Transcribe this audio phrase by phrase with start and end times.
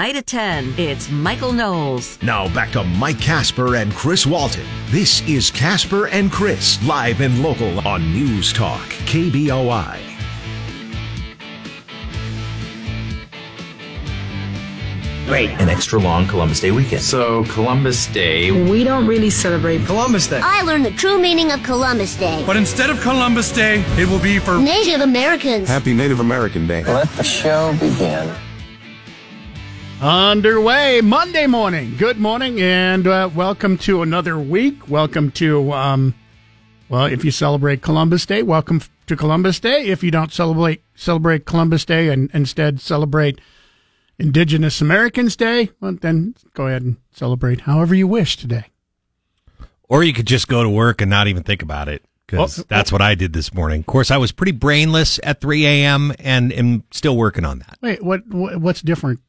[0.00, 2.18] Night at 10, it's Michael Knowles.
[2.22, 4.64] Now back to Mike Casper and Chris Walton.
[4.86, 10.00] This is Casper and Chris, live and local on News Talk, KBOI.
[15.26, 15.50] Great.
[15.60, 17.02] An extra long Columbus Day weekend.
[17.02, 18.50] So, Columbus Day.
[18.70, 20.40] We don't really celebrate Columbus Day.
[20.42, 22.42] I learned the true meaning of Columbus Day.
[22.46, 25.68] But instead of Columbus Day, it will be for Native Americans.
[25.68, 26.84] Happy Native American Day.
[26.84, 28.34] Let the show begin.
[30.00, 31.94] Underway Monday morning.
[31.98, 34.88] Good morning and uh, welcome to another week.
[34.88, 36.14] Welcome to, um,
[36.88, 39.88] well, if you celebrate Columbus Day, welcome to Columbus Day.
[39.88, 43.42] If you don't celebrate celebrate Columbus Day and instead celebrate
[44.18, 48.68] Indigenous Americans Day, well, then go ahead and celebrate however you wish today.
[49.86, 52.66] Or you could just go to work and not even think about it because Well,
[52.70, 53.80] that's what I did this morning.
[53.80, 56.14] Of course, I was pretty brainless at 3 a.m.
[56.20, 57.76] and am still working on that.
[57.82, 58.26] Wait, what?
[58.28, 59.20] what what's different?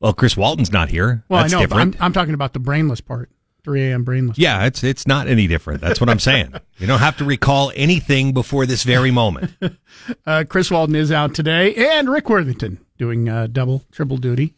[0.00, 1.24] Well, Chris Walton's not here.
[1.28, 1.62] Well, that's I know.
[1.62, 1.96] but different.
[1.96, 3.30] I'm, I'm talking about the brainless part.
[3.64, 4.04] 3 a.m.
[4.04, 4.38] brainless.
[4.38, 5.80] yeah, it's it's not any different.
[5.80, 6.54] That's what I'm saying.
[6.78, 9.52] you don't have to recall anything before this very moment.
[10.24, 14.54] Uh, Chris Walton is out today, and Rick Worthington doing uh, double, triple duty.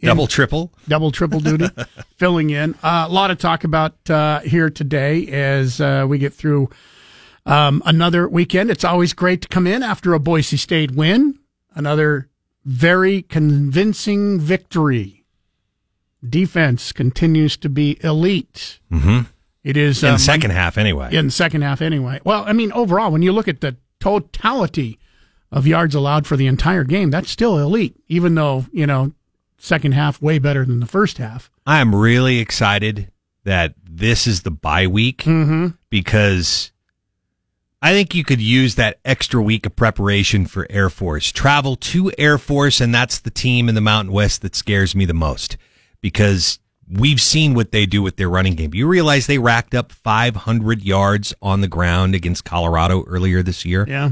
[0.00, 0.72] Double, triple.
[0.86, 1.66] double triple duty
[2.16, 6.32] filling in uh, a lot of talk about uh, here today as uh, we get
[6.32, 6.70] through
[7.44, 11.36] um, another weekend it's always great to come in after a boise state win
[11.74, 12.27] another
[12.68, 15.24] very convincing victory
[16.28, 19.20] defense continues to be elite Mm-hmm.
[19.64, 21.14] it is In uh, the second half, anyway.
[21.14, 24.98] in the second half anyway well i mean overall when you look at the totality
[25.50, 29.12] of yards allowed for the entire game that's still elite even though you know
[29.56, 33.10] second half way better than the first half I am really excited
[33.44, 35.68] that this is the bye week mm-hmm.
[35.90, 36.70] because
[37.80, 41.30] I think you could use that extra week of preparation for Air Force.
[41.30, 45.04] Travel to Air Force, and that's the team in the Mountain West that scares me
[45.04, 45.56] the most
[46.00, 46.58] because
[46.90, 48.74] we've seen what they do with their running game.
[48.74, 53.84] You realize they racked up 500 yards on the ground against Colorado earlier this year?
[53.88, 54.10] yeah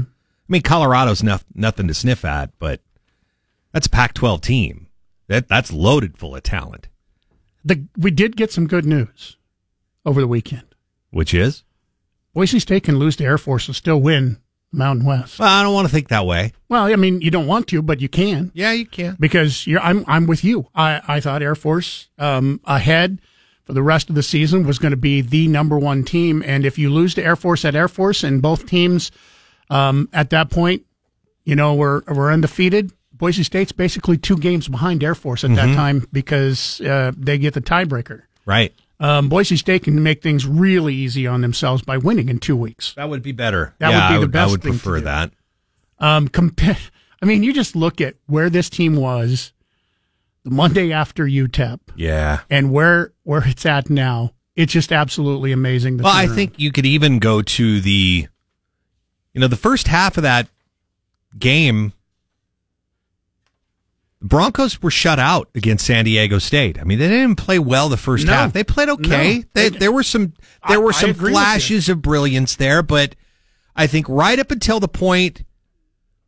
[0.49, 2.79] I mean, Colorado's noth- nothing to sniff at, but
[3.73, 4.87] that's a Pac 12 team.
[5.27, 6.87] That, that's loaded full of talent,
[7.65, 9.35] the we did get some good news
[10.05, 10.73] over the weekend.
[11.11, 11.65] which is?
[12.37, 14.37] Boise State can lose to Air Force and still win
[14.71, 15.39] Mountain West.
[15.39, 16.53] Well, I don't want to think that way.
[16.69, 19.17] Well, I mean, you don't want to, but you can Yeah, you can.
[19.19, 19.79] because you're.
[19.79, 20.67] I'm I'm with you.
[20.75, 23.21] I I thought Air Force um, ahead
[23.63, 26.63] for the rest of the season was going to be the number one team, and
[26.63, 29.09] if you lose to Air Force at Air Force and both teams
[29.71, 30.85] um, at that point,
[31.43, 32.91] you know, we're we're undefeated.
[33.13, 37.55] Boise State's basically two games behind Air Force at that time because uh, they get
[37.55, 38.21] the tiebreaker.
[38.45, 38.75] Right.
[38.99, 42.93] Um, Boise State can make things really easy on themselves by winning in two weeks.
[42.95, 43.75] That would be better.
[43.79, 45.31] That yeah, would be I the would, best I would prefer that.
[45.99, 46.77] Um, compare,
[47.21, 49.53] I mean, you just look at where this team was
[50.43, 52.39] the Monday after UTEP Yeah.
[52.49, 54.31] and where where it's at now.
[54.55, 55.99] It's just absolutely amazing.
[55.99, 58.27] Well, I think you could even go to the,
[59.33, 60.47] you know, the first half of that
[61.37, 61.93] game.
[64.21, 66.79] Broncos were shut out against San Diego State.
[66.79, 68.33] I mean, they didn't play well the first No.
[68.33, 68.53] half.
[68.53, 69.39] They played okay.
[69.39, 69.43] No.
[69.53, 70.33] They, there were some
[70.67, 71.37] there I- were some agree with you.
[71.37, 73.15] flashes of brilliance there, but
[73.75, 75.43] I think right up until the point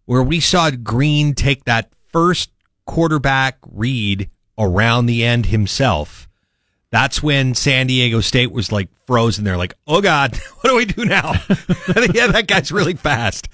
[0.06, 2.52] where we saw Green take that first
[2.86, 6.28] quarterback read around the end himself,
[6.92, 9.44] that's when San Diego State was like frozen.
[9.46, 11.32] They're like, "Oh God, what do we do now?"
[12.14, 13.48] yeah, that guy's really fast.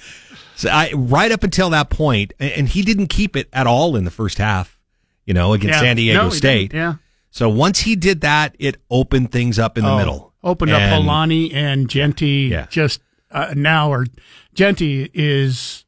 [0.55, 4.05] So I, right up until that point, and, he didn't keep it at all in
[4.05, 4.79] the first half.
[5.25, 5.81] You know, against Yeah.
[5.81, 6.73] San Diego No, State.
[6.73, 6.95] Yeah.
[7.31, 10.33] So once he did that, it opened things up in the Oh, middle.
[10.43, 12.67] Opened And- up Holani and Jeanty Yeah.
[12.69, 13.01] just
[13.31, 14.05] uh, now, or
[14.53, 15.83] Jeanty is,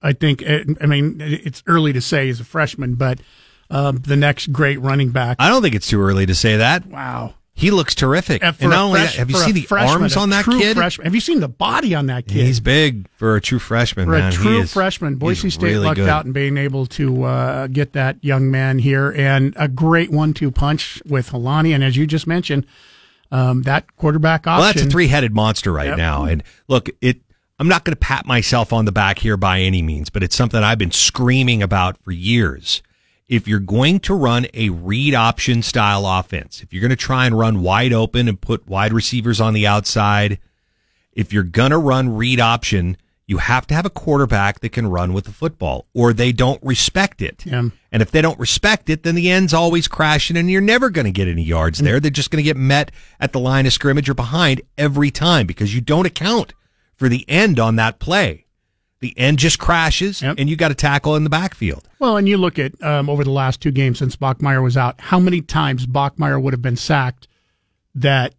[0.00, 3.18] I think, uh, I mean, it's early to say he's a freshman, but
[3.68, 5.36] um, the next great running back.
[5.40, 6.86] I don't think it's too early to say that.
[6.86, 7.34] wow.
[7.58, 8.42] He looks terrific.
[8.42, 10.76] And a not only fresh- that, have you seen the freshman, arms on that kid?
[10.76, 11.04] Freshman.
[11.06, 12.46] Have you seen the body on that kid?
[12.46, 14.28] He's big for a true freshman, For man.
[14.32, 16.08] a true is- freshman, Boise State really lucked good.
[16.08, 20.52] out in being able to uh, get that young man here, and a great one-two
[20.52, 22.64] punch with Holani, and as you just mentioned,
[23.32, 24.60] um, that quarterback option.
[24.62, 25.98] Well, that's a three-headed monster right Yep.
[25.98, 26.24] now.
[26.24, 27.20] And look, it.
[27.60, 30.36] I'm not going to pat myself on the back here by any means, but it's
[30.36, 32.82] something I've been screaming about for years.
[33.28, 37.26] If you're going to run a read option style offense, if you're going to try
[37.26, 40.38] and run wide open and put wide receivers on the outside,
[41.12, 42.96] if you're going to run read option,
[43.26, 46.62] you have to have a quarterback that can run with the football, or they don't
[46.62, 47.44] respect it.
[47.44, 47.68] Yeah.
[47.92, 51.04] And if they don't respect it, then the end's always crashing and you're never going
[51.04, 52.00] to get any yards there.
[52.00, 52.90] They're just going to get met
[53.20, 56.54] at the line of scrimmage or behind every time because you don't account
[56.96, 58.46] for the end on that play.
[59.00, 60.36] The end just crashes, Yep.
[60.38, 61.88] and you got to tackle in the backfield.
[62.00, 65.00] Well, and you look at um, over the last two games since Bachmeier was out,
[65.00, 67.28] how many times Bachmeier would have been sacked
[67.94, 68.34] that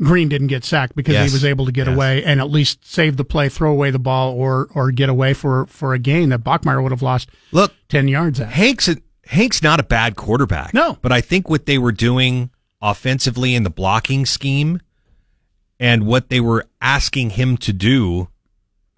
[0.00, 1.30] Green didn't get sacked because Yes.
[1.30, 1.94] he was able to get Yes.
[1.96, 5.34] away and at least save the play, throw away the ball, or or get away
[5.34, 8.50] for for a gain that Bachmeier would have lost Look, ten yards at.
[8.50, 8.88] Hank's
[9.26, 10.74] Hank's not a bad quarterback.
[10.74, 10.98] No.
[11.00, 12.50] but I think what they were doing
[12.82, 14.80] offensively in the blocking scheme
[15.80, 18.28] and what they were asking him to do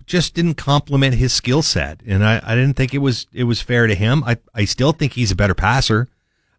[0.07, 3.61] just didn't complement his skill set, and I, I didn't think it was it was
[3.61, 4.23] fair to him.
[4.25, 6.09] I I still think he's a better passer.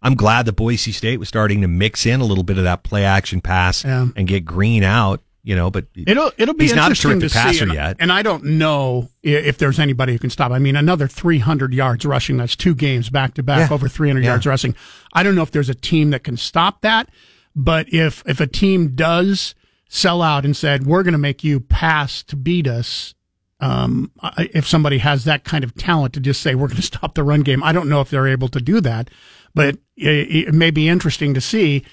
[0.01, 2.83] I'm glad that Boise State was starting to mix in a little bit of that
[2.83, 4.07] play action pass Yeah.
[4.15, 5.21] and get Green out.
[5.43, 7.95] You know, but It'll it'll be he's not a terrific to see, passer and, yet.
[8.01, 10.51] and I don't know if there's anybody who can stop.
[10.51, 12.35] I mean, another 300 yards rushing.
[12.35, 13.73] That's two games back to back Yeah.
[13.73, 14.31] over 300 Yeah.
[14.31, 14.75] yards rushing.
[15.13, 17.07] I don't know if there's a team that can stop that,
[17.55, 19.55] but if if a team does
[19.87, 23.13] sell out and said we're going to make you pass to beat us.
[23.59, 27.15] Um, if somebody has that kind of talent to just say we're going to stop
[27.15, 29.09] the run game, I don't know if they're able to do that,
[29.55, 31.83] but it, it may be interesting to see.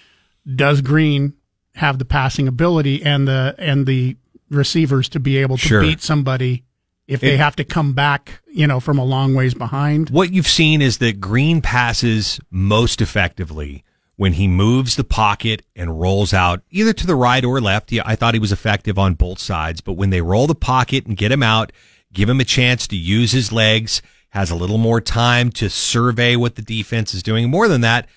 [0.54, 1.32] Does Green
[1.76, 4.16] have the passing ability and the and the
[4.50, 5.80] receivers to be able to Sure.
[5.80, 6.64] beat somebody
[7.08, 10.10] if they It- have to come back, you know, from a long ways behind?
[10.10, 13.83] What you've seen is that Green passes most effectively
[14.16, 17.90] when he moves the pocket and rolls out either to the right or left.
[17.90, 21.06] Yeah, I thought he was effective on both sides, but when they roll the pocket
[21.06, 21.72] and get him out,
[22.12, 26.36] give him a chance to use his legs, has a little more time to survey
[26.36, 27.50] what the defense is doing.
[27.50, 28.08] More than that,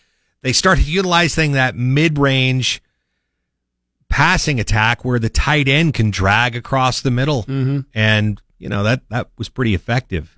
[0.41, 2.81] they started utilizing that mid-range
[4.09, 7.43] passing attack where the tight end can drag across the middle.
[7.43, 7.81] Mm-hmm.
[7.93, 10.37] And, you know, that, that was pretty effective.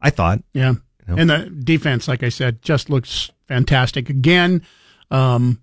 [0.00, 0.42] I thought.
[0.52, 0.74] Yeah.
[1.08, 1.16] know?
[1.16, 4.08] And the defense, like I said, just looks fantastic.
[4.10, 4.62] Again,
[5.10, 5.60] um,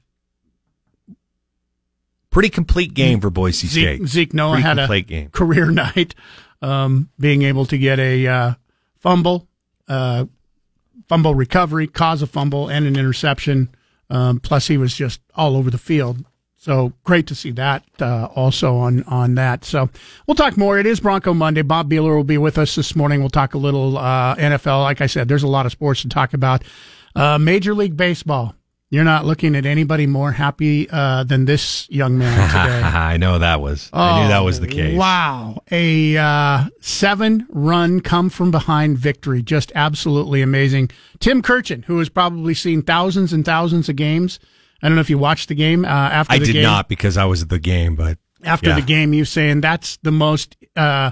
[2.36, 4.00] Pretty complete game for Boise State.
[4.00, 5.30] Zeke, Zeke Noa Pretty had a game.
[5.30, 6.16] career night,
[6.62, 8.54] um, being able to get a uh,
[8.98, 9.48] fumble,
[9.88, 10.26] uh,
[11.08, 13.70] fumble recovery, cause a fumble, and an interception.
[14.10, 16.26] Um, plus, he was just all over the field.
[16.58, 19.64] So great to see that uh, also on on that.
[19.64, 19.90] So
[20.28, 20.78] we'll talk more.
[20.78, 21.62] It is Bronco Monday.
[21.62, 23.22] Bob Beeler will be with us this morning.
[23.22, 24.84] We'll talk a little uh, NFL.
[24.84, 26.64] Like I said, there's a lot of sports to talk about.
[27.16, 28.56] Uh, Major League Baseball.
[28.96, 32.82] You're not looking at anybody more happy uh, than this young man today.
[32.82, 33.90] I know that was.
[33.92, 34.96] I knew that was the case.
[34.96, 35.62] Oh, Wow.
[35.70, 39.44] A uh, seven run come from behind victory.
[39.44, 40.92] Just absolutely amazing.
[41.20, 44.40] Tim Kirchin, who has probably seen thousands and thousands of games.
[44.82, 46.64] I don't know if you watched the game uh, after I the did game.
[46.64, 48.76] not because I was at the game, but After yeah.
[48.76, 51.12] the game, you saying that's the most, uh,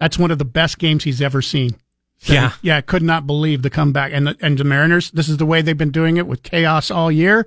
[0.00, 1.76] that's one of the best games he's ever seen.
[2.18, 2.52] Said, Yeah.
[2.62, 2.80] Yeah.
[2.80, 4.12] Could not believe the comeback.
[4.12, 6.90] And the, and the Mariners, this is the way they've been doing it with chaos
[6.90, 7.46] all year.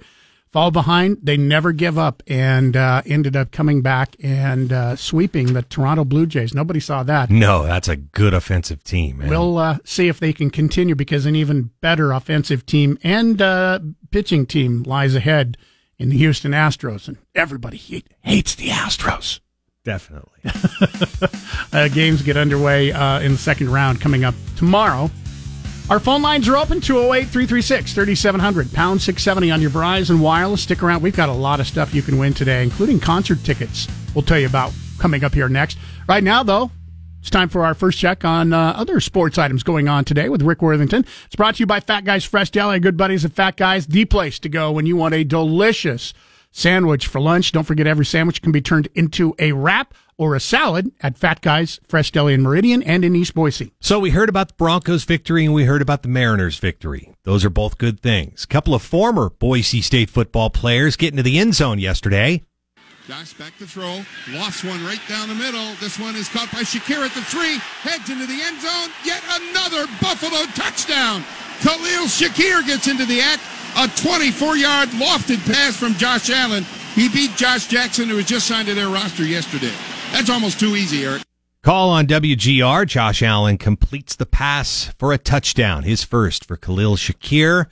[0.51, 1.19] Fall behind.
[1.23, 6.03] They never give up and uh, ended up coming back and uh, sweeping the Toronto
[6.03, 6.53] Blue Jays.
[6.53, 7.29] Nobody saw that.
[7.29, 9.29] No, that's a good offensive team, man.
[9.29, 13.79] We'll uh, see if they can continue because an even better offensive team and uh,
[14.11, 15.55] pitching team lies ahead
[15.97, 17.07] in the Houston Astros.
[17.07, 19.39] And everybody hate, hates the Astros.
[19.83, 20.29] Definitely.
[21.73, 25.09] Uh, games get underway uh, in the second round coming up tomorrow.
[25.89, 30.63] Our phone lines are open 208 336 3700, pound 670 on your Verizon Wireless.
[30.63, 31.01] Stick around.
[31.01, 33.87] We've got a lot of stuff you can win today, including concert tickets.
[34.13, 35.77] We'll tell you about coming up here next.
[36.09, 36.71] Right now, though,
[37.21, 40.41] it's time for our first check on uh, other sports items going on today with
[40.41, 41.05] Rick Worthington.
[41.25, 44.03] It's brought to you by Fat Guys Fresh Deli, good buddies of Fat Guys, the
[44.03, 46.13] place to go when you want a delicious
[46.51, 47.51] sandwich for lunch.
[47.51, 51.41] Don't forget every sandwich can be turned into a wrap or a salad at Fat
[51.41, 53.73] Guys Fresh Deli in Meridian and in East Boise.
[53.79, 57.11] So we heard about the Broncos victory and we heard about the Mariners victory.
[57.23, 58.43] Those are both good things.
[58.43, 62.43] A couple of former Boise State football players get into the end zone yesterday.
[63.07, 64.05] Josh back to throw.
[64.29, 65.73] Lost one right down the middle.
[65.81, 67.57] This one is caught by Shakir at the three.
[67.81, 68.89] Heads into the end zone.
[69.03, 71.23] Yet another Buffalo touchdown.
[71.61, 73.41] Khalil Shakir gets into the act.
[73.77, 76.63] A 24 yard lofted pass from Josh Allen.
[76.95, 79.71] He beat Josh Jackson, who was just signed to their roster yesterday.
[80.11, 81.23] That's almost too easy, Eric.
[81.63, 82.85] Call on WGR.
[82.87, 87.67] Josh Allen completes the pass for a touchdown, his first for Khalil Shakir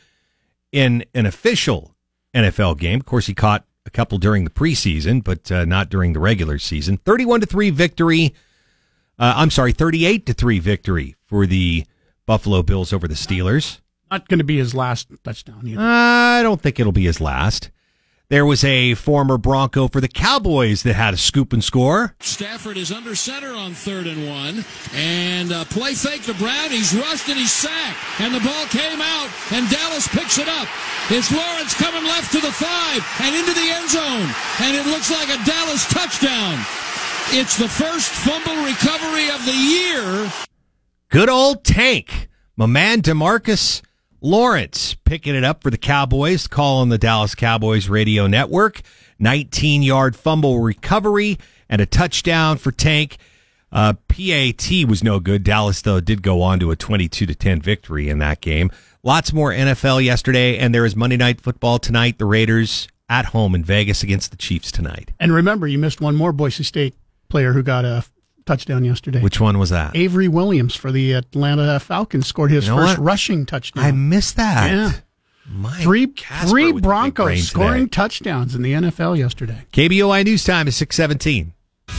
[0.72, 1.96] in an official
[2.34, 3.00] NFL game.
[3.00, 6.60] Of course, he caught a couple during the preseason, but uh, not during the regular
[6.60, 6.98] season.
[6.98, 8.34] 31 to 3 victory.
[9.18, 11.86] Uh, I'm sorry, 38 to 3 victory for the
[12.25, 13.79] Buffalo Bills over the Steelers.
[14.12, 15.82] Not going to be his last touchdown either.
[15.82, 17.70] I don't think it'll be his last.
[18.30, 22.13] There was a former Bronco for the Cowboys that had a scoop and score.
[22.20, 24.66] Stafford is under center on third and one.
[24.94, 26.70] And uh, play fake to Brown.
[26.70, 27.98] He's rushed and he's sacked.
[28.22, 30.68] And the ball came out, and Dallas picks it up.
[31.10, 34.30] It's Lawrence coming left to the five and into the end zone.
[34.62, 36.60] And it looks like a Dallas touchdown.
[37.32, 40.32] It's the first fumble recovery of the year.
[41.10, 42.28] Good old tank.
[42.56, 43.82] My man Demarcus
[44.21, 48.81] Lawrence picking it up for the Cowboys, call on the Dallas Cowboys radio network.
[49.19, 51.38] 19 yard fumble recovery
[51.69, 53.17] and a touchdown for Tank.
[53.71, 55.43] Uh, PAT was no good.
[55.43, 58.71] Dallas, though, did go on to a 22 to 10 victory in that game.
[59.03, 62.17] Lots more NFL yesterday, and there is Monday Night Football tonight.
[62.17, 65.11] The Raiders at home in Vegas against the Chiefs tonight.
[65.19, 66.95] And remember, you missed one more Boise State
[67.27, 68.05] player who got a
[68.50, 69.22] touchdown yesterday.
[69.22, 69.96] Which one was that?
[69.96, 73.06] Avery Williams for the Atlanta Falcons scored his You know first what?
[73.06, 73.84] rushing touchdown.
[73.86, 74.72] I missed that.
[74.72, 74.91] Yeah.
[75.51, 77.89] My Three Casper three with the big brain Broncos scoring today.
[77.89, 79.63] touchdowns in the NFL yesterday.
[79.74, 81.53] KBOI News Time is 617.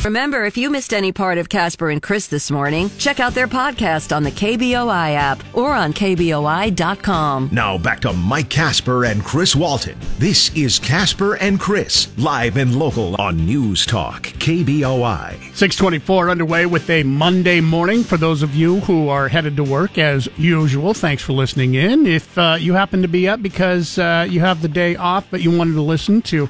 [0.04, 3.46] Remember, if you missed any part of Casper and Chris this morning, check out their
[3.46, 7.50] podcast on the KBOI app or on KBOI.com.
[7.52, 9.98] Now back to Mike Casper and Chris Walton.
[10.18, 15.34] This is Casper and Chris, live and local on News Talk, KBOI.
[15.54, 19.98] 624 underway with a Monday morning for those of you who are headed to work
[19.98, 20.94] as usual.
[20.94, 22.06] Thanks for listening in.
[22.06, 25.42] If uh, you happen to be up because uh, you have the day off, but
[25.42, 26.48] you wanted to listen to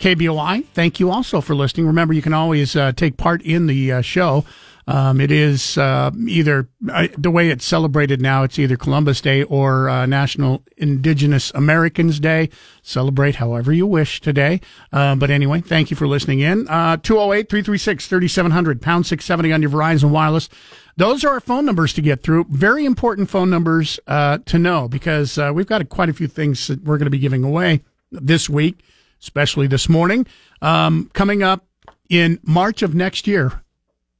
[0.00, 1.86] KBOI, thank you also for listening.
[1.86, 4.44] Remember, you can always uh, take part in the uh, show.
[4.88, 8.42] Um, it is uh, either uh, the way it's celebrated now.
[8.42, 12.48] It's either Columbus Day or uh, National Indigenous Americans Day.
[12.80, 14.62] Celebrate however you wish today.
[14.90, 16.66] Uh, but anyway, thank you for listening in.
[16.68, 20.48] Uh, 208 336 3700, pound 670 on your Verizon Wireless.
[20.96, 22.46] Those are our phone numbers to get through.
[22.48, 26.82] Very important phone numbers uh, to know because we've got quite a few things that
[26.82, 28.82] we're going to be giving away this week,
[29.20, 30.26] especially this morning.
[30.62, 31.66] Um, coming up
[32.08, 33.62] in March of next year,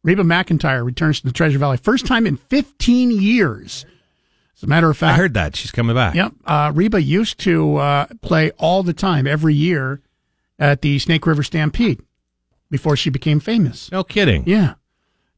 [0.02, 1.76] Reba McEntire returns to the Treasure Valley.
[1.76, 3.84] First time in 15 years.
[4.56, 5.54] As a matter of fact, I heard that.
[5.54, 6.14] She's coming back.
[6.14, 6.32] Yep.
[6.44, 10.00] Uh, Reba used to uh, play all the time, every year,
[10.58, 12.00] at the Snake River Stampede
[12.70, 13.90] before she became famous.
[13.92, 14.44] No kidding.
[14.46, 14.74] Yeah.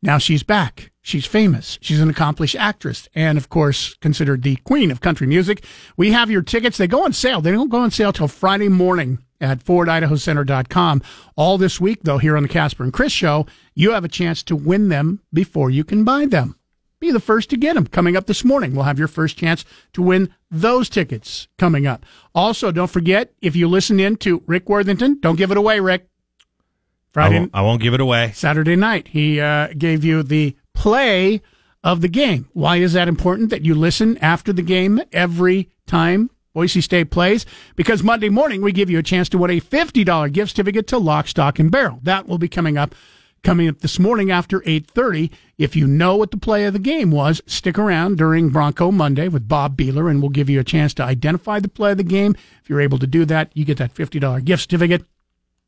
[0.02, 0.90] Now she's back.
[1.02, 1.78] She's famous.
[1.82, 5.64] She's an accomplished actress and, of course, considered the queen of country music.
[5.96, 6.78] We have your tickets.
[6.78, 7.40] They go on sale.
[7.40, 11.02] They don't go on sale till Friday morning at FordIdahoCenter.com.
[11.37, 14.42] All this week, though, here on the Casper and Chris show, you have a chance
[14.44, 16.56] to win them before you can buy them.
[17.00, 17.87] Be the first to get them.
[17.87, 22.04] Coming up this morning, we'll have your first chance to win those tickets coming up.
[22.35, 26.02] Also, don't forget, if you listen in to Rick Worthington, don't give it away, Rick.
[26.02, 28.32] I Friday, won't, I won't give it away.
[28.35, 29.09] Saturday night.
[29.09, 31.40] He uh, gave you the play
[31.82, 32.49] of the game.
[32.52, 37.47] Why is that important that you listen after the game every time Boise State plays?
[37.76, 40.99] Because Monday morning we give you a chance to win a $50 gift certificate to
[40.99, 42.00] Lock, Stock, and Barrel.
[42.02, 42.95] That will be coming up
[43.42, 47.11] coming up this morning after 8.30 if you know what the play of the game
[47.11, 50.92] was stick around during bronco monday with bob beeler and we'll give you a chance
[50.92, 53.78] to identify the play of the game if you're able to do that you get
[53.78, 55.07] that $50 gift certificate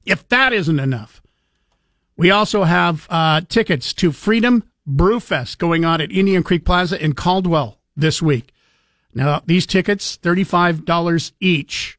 [0.04, 1.22] if that isn't enough
[2.16, 7.14] we also have uh, tickets to Freedom Brewfest going on at Indian Creek Plaza in
[7.14, 8.52] Caldwell this week.
[9.14, 11.98] Now, these tickets, $35 each,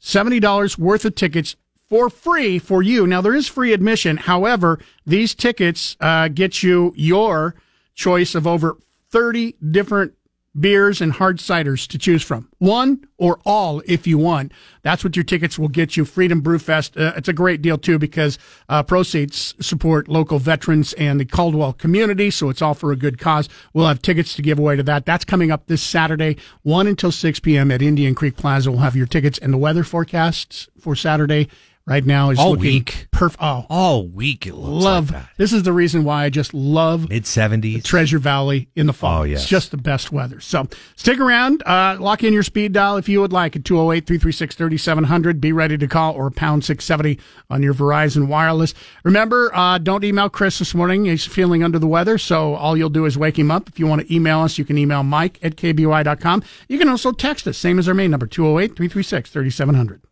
[0.00, 1.56] $70 worth of tickets
[1.88, 3.06] for free for you.
[3.06, 4.16] Now, there is free admission.
[4.16, 7.54] However, these tickets uh, get you your
[7.94, 8.76] choice of over
[9.10, 10.12] 30 different
[10.60, 12.48] beers and hard ciders to choose from.
[12.58, 14.52] One or all if you want.
[14.82, 16.04] That's what your tickets will get you.
[16.04, 17.00] Freedom Brewfest.
[17.00, 18.38] Uh, it's a great deal too because
[18.68, 22.30] uh, proceeds support local veterans and the Caldwell community.
[22.30, 23.48] So it's all for a good cause.
[23.72, 25.04] We'll have tickets to give away to that.
[25.04, 27.70] That's coming up this Saturday, 1 until 6 p.m.
[27.70, 28.70] at Indian Creek Plaza.
[28.70, 31.48] We'll have your tickets and the weather forecasts for Saturday
[31.88, 33.08] right now is All looking week.
[33.12, 35.10] Perf- oh, All week it looks love.
[35.10, 35.30] like that.
[35.36, 37.82] This is the reason why I just love Mid 70s.
[37.82, 39.20] Treasure Valley in the fall.
[39.20, 39.40] Oh, yes.
[39.42, 40.40] It's just the best weather.
[40.40, 41.62] So stick around.
[41.66, 45.40] Uh, lock in your speed dial if you would like at 208 336 3700.
[45.40, 47.18] Be ready to call or pound 670
[47.50, 48.74] on your Verizon Wireless.
[49.04, 51.06] Remember, uh, don't email Chris this morning.
[51.06, 52.18] He's feeling under the weather.
[52.18, 53.68] So all you'll do is wake him up.
[53.68, 56.42] If you want to email us, you can email Mike at KBOI.com.
[56.68, 60.02] You can also text us, same as our main number, 208 336 3700.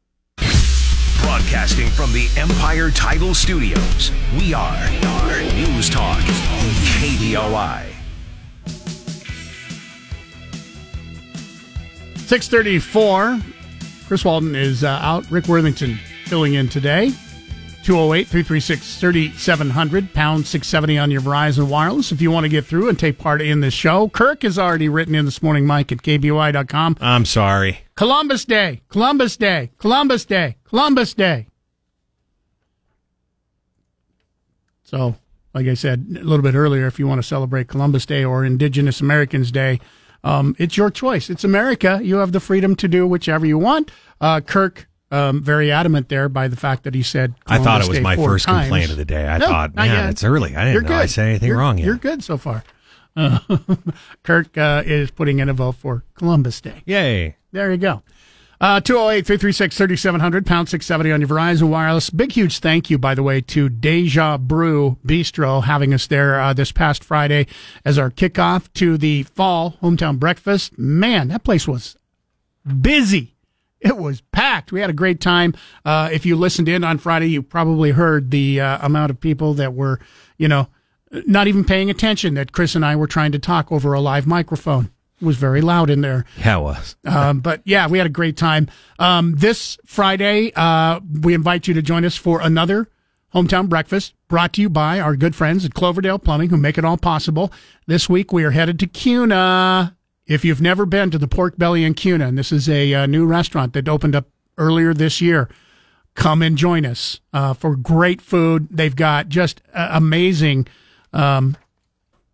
[1.37, 4.91] Broadcasting from the Empire Title Studios, we are,
[5.53, 6.21] News Talk,
[6.97, 7.85] KBOI.
[12.17, 13.39] 634.
[14.09, 15.31] Chris Walton is uh, out.
[15.31, 17.13] Rick Worthington filling in today.
[17.87, 22.89] 208 336 3700, pound 670 on your Verizon Wireless if you want to get through
[22.89, 24.09] and take part in this show.
[24.09, 26.97] Kirk has already written in this morning, Mike at KBOI.com.
[27.01, 27.83] I'm sorry.
[27.95, 31.47] Columbus Day, Columbus Day, Columbus Day, Columbus Day.
[34.83, 35.15] So,
[35.55, 38.45] like I said a little bit earlier, if you want to celebrate Columbus Day or
[38.45, 39.79] Indigenous Americans Day,
[40.25, 41.31] um, it's your choice.
[41.31, 42.01] It's America.
[42.03, 43.93] You have the freedom to do whichever you want.
[44.21, 47.35] Uh, Kirk, um, very adamant there by the fact that he said.
[47.47, 48.65] I thought it was Day my first times.
[48.67, 49.27] complaint of the day.
[49.27, 50.11] I No, thought, man, yet.
[50.11, 50.57] it's early.
[50.57, 50.97] I didn't You're know good.
[50.97, 51.87] I said anything You're- wrong yet.
[51.87, 52.65] You're good so far.
[53.17, 53.39] Uh,
[54.23, 56.83] Kirk uh, is putting in a vote for Columbus Day.
[56.85, 57.37] Yay.
[57.53, 58.03] There you go.
[58.59, 62.09] Uh, 208 336 3700, pound 670 on your Verizon Wireless.
[62.09, 66.55] Big, huge thank you, by the way, to Deja Brew Bistro having us there uh,
[66.55, 67.47] this past Friday
[67.85, 70.79] as our kickoff to the fall hometown breakfast.
[70.79, 71.97] Man, that place was
[72.81, 73.36] busy.
[73.87, 74.73] It was packed.
[74.73, 75.55] We had a great time.
[75.85, 79.55] Uh, if you listened in on Friday, you probably heard the uh, amount of people
[79.55, 80.01] that were,
[80.39, 80.69] you know,
[81.27, 84.27] not even paying attention that Chris and I were trying to talk over a live
[84.27, 84.91] microphone.
[85.21, 86.25] It was very loud in there.
[86.37, 86.97] Yeah, was.
[87.07, 88.69] um, but yeah, we had a great time.
[88.99, 92.89] Um, this Friday, uh, we invite you to join us for another
[93.35, 96.85] hometown breakfast brought to you by our good friends at Cloverdale Plumbing who make it
[96.85, 97.53] all possible.
[97.87, 99.97] This week we are headed to Kuna.
[100.27, 103.07] If you've never been to the Pork Belly in Kuna, and this is a, uh
[103.07, 104.27] new restaurant that opened up
[104.59, 105.49] earlier this year,
[106.17, 108.69] come and join us uh, for great food.
[108.71, 110.67] They've got just uh, amazing.
[111.13, 111.57] Um,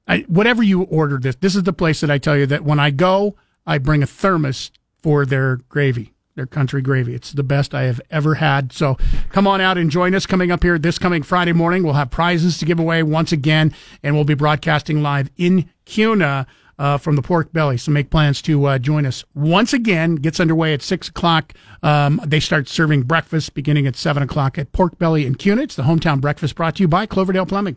[0.09, 2.81] I, whatever you order, this this is the place that I tell you that when
[2.81, 4.71] I go, I bring a thermos
[5.03, 7.15] for their gravy, their country gravy.
[7.15, 8.73] It's the best I have ever had.
[8.73, 8.97] So
[9.31, 10.27] come on out and join us.
[10.27, 13.75] Coming up here this coming Friday morning, we'll have prizes to give away once again,
[14.03, 16.47] and we'll be broadcasting live in Kuna.
[16.79, 17.77] Uh, from the pork belly.
[17.77, 20.17] So make plans to uh, join us once again.
[20.17, 21.53] Gets underway at six o'clock.
[21.83, 25.63] Um, they start serving breakfast beginning at seven o'clock at Pork Belly in Kuna.
[25.63, 27.77] It's the hometown breakfast brought to you by Cloverdale Plumbing.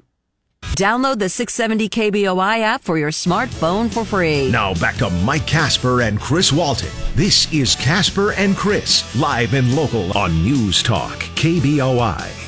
[0.74, 4.52] Download the 670 KBOI app for your smartphone for free.
[4.52, 6.90] Now back to Mike Casper and Chris Walton.
[7.16, 12.42] This is Casper and Chris, live and local on News Talk, KBOI.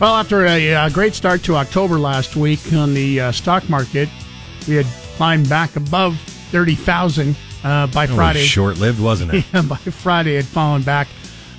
[0.00, 4.08] Well, after a, uh great start to October last week on the uh, stock market,
[4.68, 6.18] we had climbed back above
[6.50, 8.44] 30,000 uh, by Friday.
[8.44, 9.44] Short lived, wasn't it?
[9.52, 11.08] Yeah, by Friday, it had fallen back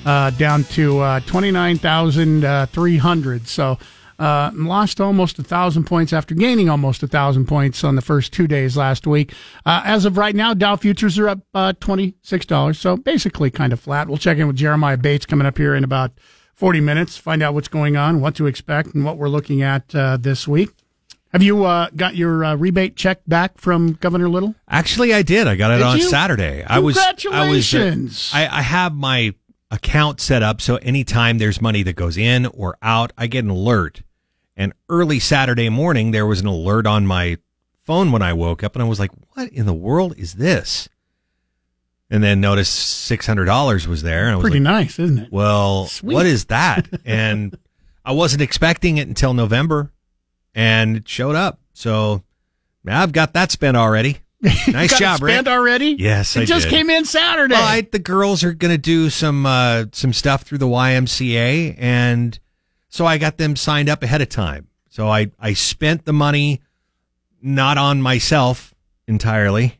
[0.06, 3.48] uh, down to uh, 29,300.
[3.48, 3.78] So
[4.20, 8.34] uh, lost almost a thousand points after gaining almost a thousand points on the first
[8.34, 9.34] two days last week.
[9.66, 12.76] Uh, as of right now, Dow futures are up uh, $26.
[12.76, 14.08] So basically kind of flat.
[14.08, 16.12] We'll check in with Jeremiah Bates coming up here in about
[16.54, 19.96] 40 minutes, find out what's going on, what to expect, and what we're looking at
[19.96, 20.70] uh, this week.
[21.32, 24.56] Have you uh, got your uh, rebate check back from Governor Little?
[24.68, 25.48] Actually, I did.
[25.48, 26.04] I got it Did on you?
[26.04, 26.64] Saturday.
[26.64, 26.98] I was.
[26.98, 27.22] I was.
[27.24, 28.32] uh, Congratulations.
[28.34, 29.36] I, I have my
[29.72, 33.52] account set up so anytime there's money that goes in or out, I get an
[33.52, 34.02] alert.
[34.58, 37.38] And early Saturday morning, there was an alert on my
[37.86, 40.90] phone when I woke up, and I was like, "What in the world is this?"
[42.10, 45.20] And then noticed six hundred dollars was there, and I was Pretty like, nice, isn't
[45.20, 45.32] it?
[45.32, 46.14] Well, Sweet.
[46.14, 46.88] what is that?
[47.06, 47.56] and
[48.04, 49.92] I wasn't expecting it until November,
[50.56, 51.60] and it showed up.
[51.74, 52.24] So
[52.88, 54.20] I've got that spent already.
[54.70, 55.34] Nice job, Rick.
[55.34, 55.98] spent already?
[56.00, 56.70] Yes, it I just did.
[56.70, 57.54] came in Saturday.
[57.56, 61.76] Well, I, the girls are going to do some uh, some stuff through the YMCA,
[61.78, 62.40] and
[62.88, 64.68] so I got them signed up ahead of time.
[64.90, 66.62] So I I spent the money
[67.42, 68.74] not on myself
[69.08, 69.79] entirely.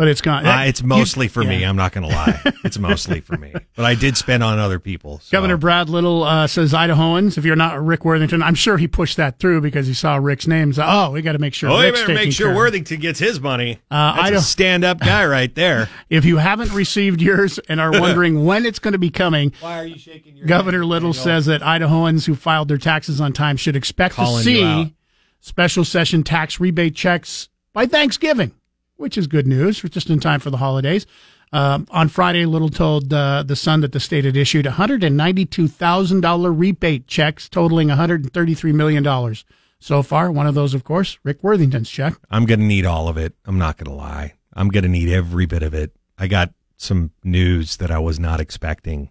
[0.00, 0.46] But it's gone.
[0.46, 1.62] Uh, it's mostly for me.
[1.62, 2.40] I'm not going to lie.
[2.64, 5.18] It's mostly for me, but I did spend on other people.
[5.18, 7.36] so- Governor Brad Little uh, says Idahoans.
[7.36, 10.46] If you're not Rick Worthington, I'm sure he pushed that through because he saw Rick's
[10.46, 10.72] name.
[10.72, 11.68] So, oh, we got to make sure.
[11.70, 12.56] Oh, Rick's better make sure care.
[12.56, 13.78] Worthington gets his money.
[13.90, 15.88] Uh, That's Idaho- a stand-up guy right there.
[16.08, 19.80] If you haven't received yours and are wondering when it's going to be coming, Why
[19.80, 23.56] are you shaking your Governor Little says that Idahoans who filed their taxes on time
[23.56, 24.94] should expect Calling to see
[25.40, 28.52] special session tax rebate checks by Thanksgiving,
[29.00, 31.06] which is good news, just in time for the holidays.
[31.52, 37.06] Um, on Friday, Little told uh, the Sun that the state had issued $192,000 rebate
[37.08, 39.34] checks totaling $133 million.
[39.80, 42.14] So far, one of those, of course, Rick Worthington's check.
[42.30, 43.34] I'm going to need all of it.
[43.46, 44.34] I'm not going to lie.
[44.52, 45.96] I'm going to need every bit of it.
[46.18, 49.10] I got some news that I was not expecting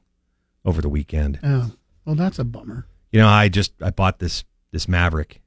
[0.63, 1.39] over the weekend.
[1.43, 1.71] Oh,
[2.05, 2.85] well, that's a bummer.
[3.11, 5.41] You know, I just I bought this this Maverick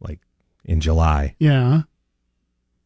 [0.00, 0.20] like
[0.64, 1.34] in July.
[1.38, 1.82] Yeah.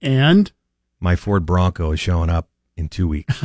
[0.02, 0.50] And
[0.98, 3.44] My Ford Bronco is showing up in 2 weeks.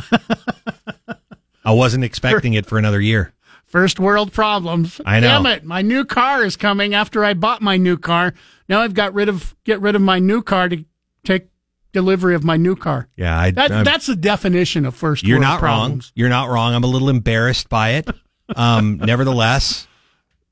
[1.64, 3.32] I wasn't expecting it for another year.
[3.66, 5.00] First world problems.
[5.04, 5.26] I know.
[5.42, 5.64] Damn it!
[5.64, 8.32] My new car is coming after I bought my new car.
[8.68, 10.84] Now I've got rid of get rid of my new car to
[11.24, 11.48] take
[11.92, 13.08] delivery of my new car.
[13.16, 16.06] Yeah, I, That, that's the definition of first You're world not problems.
[16.06, 16.12] wrong.
[16.14, 16.74] You're not wrong.
[16.74, 18.08] I'm a little embarrassed by it.
[18.54, 19.88] Um, nevertheless,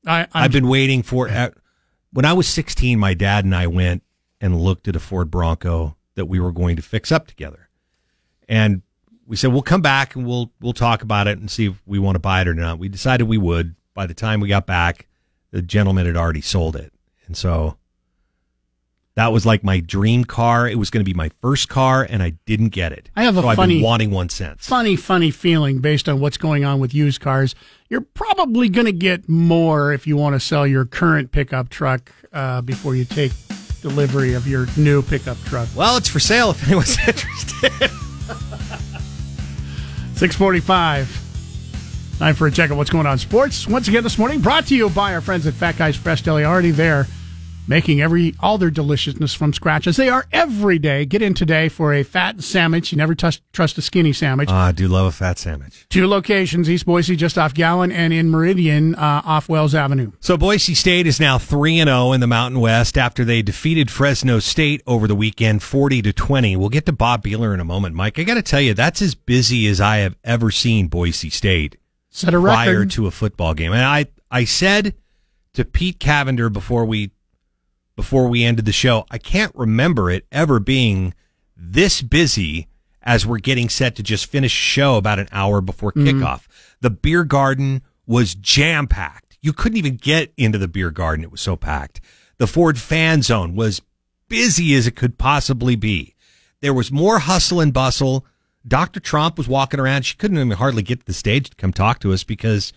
[0.05, 1.29] I, I'm, I've been waiting for.
[1.29, 1.51] Uh,
[2.11, 4.03] when I was 16, my dad and I went
[4.41, 7.69] and looked at a Ford Bronco that we were going to fix up together,
[8.49, 8.81] and
[9.27, 11.99] we said we'll come back and we'll we'll talk about it and see if we
[11.99, 12.79] want to buy it or not.
[12.79, 13.75] We decided we would.
[13.93, 15.07] By the time we got back,
[15.51, 16.91] the gentleman had already sold it,
[17.27, 17.77] and so
[19.15, 20.67] That was like my dream car.
[20.67, 23.09] It was going to be my first car, and I didn't get it.
[23.15, 24.67] I have a so I've funny- been wanting one since.
[24.67, 27.55] Funny, funny feeling based on what's going on with used cars.
[27.89, 32.11] You're probably going to get more if you want to sell your current pickup truck
[32.33, 33.31] uh, before you take
[33.85, 35.69] delivery of your new pickup truck.
[35.75, 37.71] Well, it's for sale if anyone's interested.
[40.15, 42.15] 645.
[42.17, 43.67] Time for a check of what's going on sports.
[43.67, 46.45] Once again this morning, brought to you by our friends at Fat Guys Fresh Deli,
[46.45, 47.05] already there,
[47.67, 51.05] making every all their deliciousness from scratch, as they are every day.
[51.05, 52.91] Get in today for a fat sandwich.
[52.91, 54.49] You never trust, trust a skinny sandwich.
[54.51, 55.85] Ah, I do love a fat sandwich.
[55.89, 60.11] Two locations, East Boise, just off Gowen, and in Meridian, uh, off Wells Avenue.
[60.19, 63.89] So Boise State is now 3 and 0 in the Mountain West after they defeated
[63.89, 66.55] Fresno State over the weekend 40 to 20.
[66.57, 68.19] We'll get to Bob Beeler in a moment, Mike.
[68.19, 71.77] I got to tell you that's as busy as I have ever seen Boise State
[72.09, 72.91] Set a prior record.
[72.91, 73.73] to a football game.
[73.73, 74.95] And I I said
[75.53, 77.11] to Pete Cavender before we
[77.95, 81.13] before we ended the show, I can't remember it ever being
[81.55, 82.67] this busy
[83.01, 86.21] as we're getting set to just finish show about an hour before mm-hmm.
[86.21, 86.47] kickoff.
[86.81, 89.37] The beer garden was jam packed.
[89.41, 91.23] You couldn't even get into the beer garden.
[91.23, 92.01] It was so packed.
[92.37, 93.81] The Ford fan zone was
[94.27, 96.15] busy as it could possibly be.
[96.61, 98.25] There was more hustle and bustle.
[98.67, 98.99] Dr.
[98.99, 100.03] Tromp was walking around.
[100.03, 102.73] She couldn't even hardly get to the stage to come talk to us because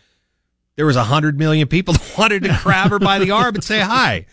[0.77, 3.65] there was a hundred million people that wanted to grab her by the arm and
[3.65, 4.27] say hi.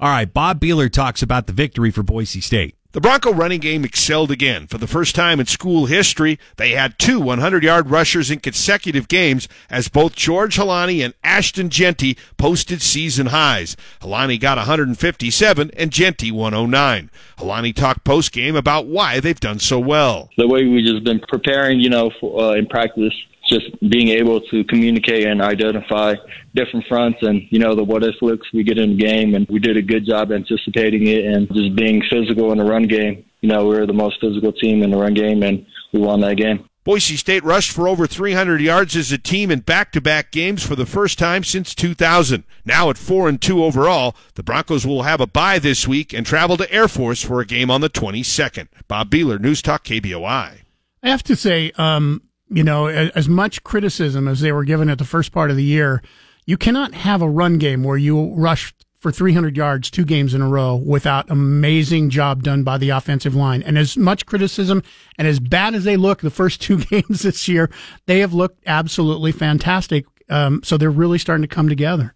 [0.00, 2.74] All right, Bob Beeler talks about the victory for Boise State.
[2.92, 4.68] The Bronco running game excelled again.
[4.68, 9.08] For the first time in school history, they had two 100 yard rushers in consecutive
[9.08, 13.76] games as both George Holani and Ashton Jeanty posted season highs.
[14.00, 17.10] Holani got 157 and Jeanty 109.
[17.38, 20.30] Holani talked post game about why they've done so well.
[20.36, 23.14] the way we've just been preparing, you know, for, uh, in practice,
[23.48, 26.14] just being able to communicate and identify
[26.54, 29.34] different fronts and, you know, the what if looks we get in the game.
[29.34, 32.84] And we did a good job anticipating it and just being physical in the run
[32.84, 33.24] game.
[33.40, 36.20] You know, we were the most physical team in the run game and we won
[36.22, 36.68] that game.
[36.84, 40.84] Boise State rushed for over 300 yards as a team in back-to-back games for the
[40.84, 42.44] first time since 2000.
[42.66, 46.26] Now at 4 and 2 overall, the Broncos will have a bye this week and
[46.26, 48.68] travel to Air Force for a game on the 22nd.
[48.86, 50.60] Bob Beeler, News Talk KBOI.
[51.02, 52.20] I have to say, um,
[52.54, 55.64] you know, as much criticism as they were given at the first part of the
[55.64, 56.02] year,
[56.46, 60.40] you cannot have a run game where you rush for 300 yards two games in
[60.40, 63.62] a row without amazing job done by the offensive line.
[63.62, 64.82] And as much criticism
[65.18, 67.70] and as bad as they look the first two games this year,
[68.06, 70.06] they have looked absolutely fantastic.
[70.30, 72.14] Um, so they're really starting to come together.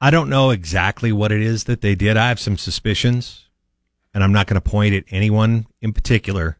[0.00, 2.16] I don't know exactly what it is that they did.
[2.16, 3.48] I have some suspicions,
[4.12, 6.57] and I'm not going to point at anyone in particular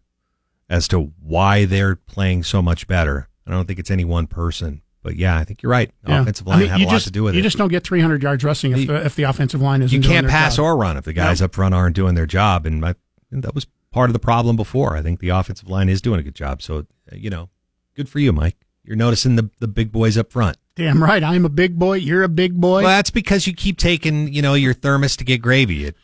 [0.68, 3.28] as to why they're playing so much better.
[3.46, 4.82] I don't think it's any one person.
[5.02, 5.90] But yeah, I think you're right.
[6.06, 6.20] Yeah.
[6.20, 7.42] offensive I line mean, had you a lot just, to do with you it.
[7.44, 10.26] just don't get 300 yards rushing if the, if the offensive line isn't you can't
[10.28, 10.64] pass job.
[10.64, 11.46] or run if the guys No.
[11.46, 12.66] up front aren't doing their job.
[12.66, 12.94] And I,
[13.30, 14.96] and that was part of the problem before.
[14.96, 16.60] I think the offensive line is doing a good job.
[16.60, 17.48] So, you know,
[17.96, 18.56] good for you, Mike.
[18.84, 20.56] You're noticing the, the big boys up front.
[20.74, 21.22] Damn right.
[21.22, 21.94] I'm a big boy.
[21.96, 22.82] You're a big boy.
[22.82, 25.86] Well, that's because you keep taking, you know, your thermos to get gravy.
[25.86, 25.96] It,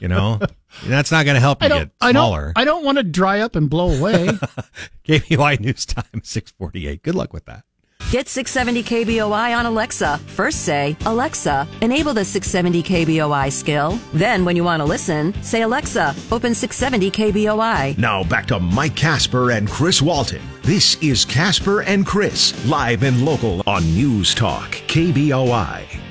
[0.00, 0.40] you know,
[0.86, 2.52] that's not going to help you I don't, get I smaller.
[2.54, 4.26] don't, I don't want to dry up and blow away.
[5.08, 7.02] KBOI News Time, 648.
[7.02, 7.64] Good luck with that.
[8.10, 10.18] Get 670 KBOI on Alexa.
[10.18, 13.98] First say, Alexa, enable the 670 KBOI skill.
[14.12, 17.98] Then, when you want to listen, say, Alexa, open 670 KBOI.
[17.98, 20.42] Now back to Mike Casper and Chris Walton.
[20.62, 26.03] This is Casper and Chris, live and local on News Talk, KBOI.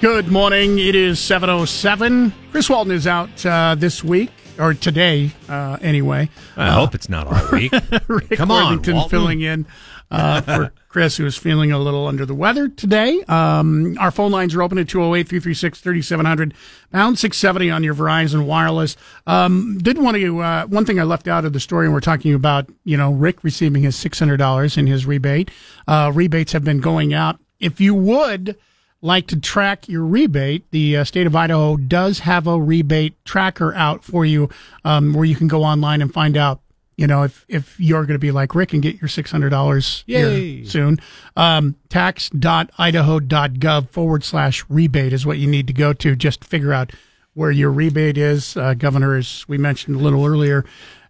[0.00, 0.78] Good morning.
[0.78, 2.32] It is 7.07.
[2.52, 6.30] Chris Walton is out uh, this week, or today, uh, anyway.
[6.56, 7.72] I hope it's not all week.
[8.06, 9.10] Rick Come on, Worthington Walton.
[9.10, 9.66] filling in
[10.12, 13.20] uh, for Chris, who is feeling a little under the weather today.
[13.24, 16.54] Um, our phone lines are open at 208 336 3700,
[16.92, 18.96] pound 670 on your Verizon Wireless.
[19.26, 22.00] Um, did want to, uh, one thing I left out of the story, and we're
[22.00, 25.50] talking about, you know, Rick receiving his $600 in his rebate.
[25.88, 27.40] Uh, rebates have been going out.
[27.58, 28.56] If you would,
[29.00, 33.74] like to track your rebate, the uh, state of Idaho does have a rebate tracker
[33.74, 34.48] out for you,
[34.84, 36.60] um, where you can go online and find out,
[36.96, 39.50] you know, if if you're going to be like Rick and get your six hundred
[39.50, 40.64] dollars Yay.
[40.64, 40.98] soon.
[41.36, 46.72] Um, tax.idaho.gov forward slash rebate is what you need to go to just to figure
[46.72, 46.90] out
[47.34, 48.56] where your rebate is.
[48.56, 50.64] Uh, Governor, as we mentioned a little earlier,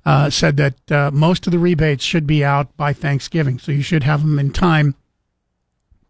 [0.05, 3.81] uh, said that uh, most of the rebates should be out by Thanksgiving, so you
[3.81, 4.95] should have them in time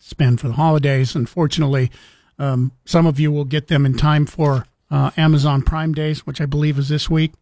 [0.08, 1.14] spend for the holidays.
[1.14, 1.90] Unfortunately,
[2.38, 6.40] um, some of you will get them in time for uh, Amazon Prime Days, which
[6.40, 7.32] I believe is this week.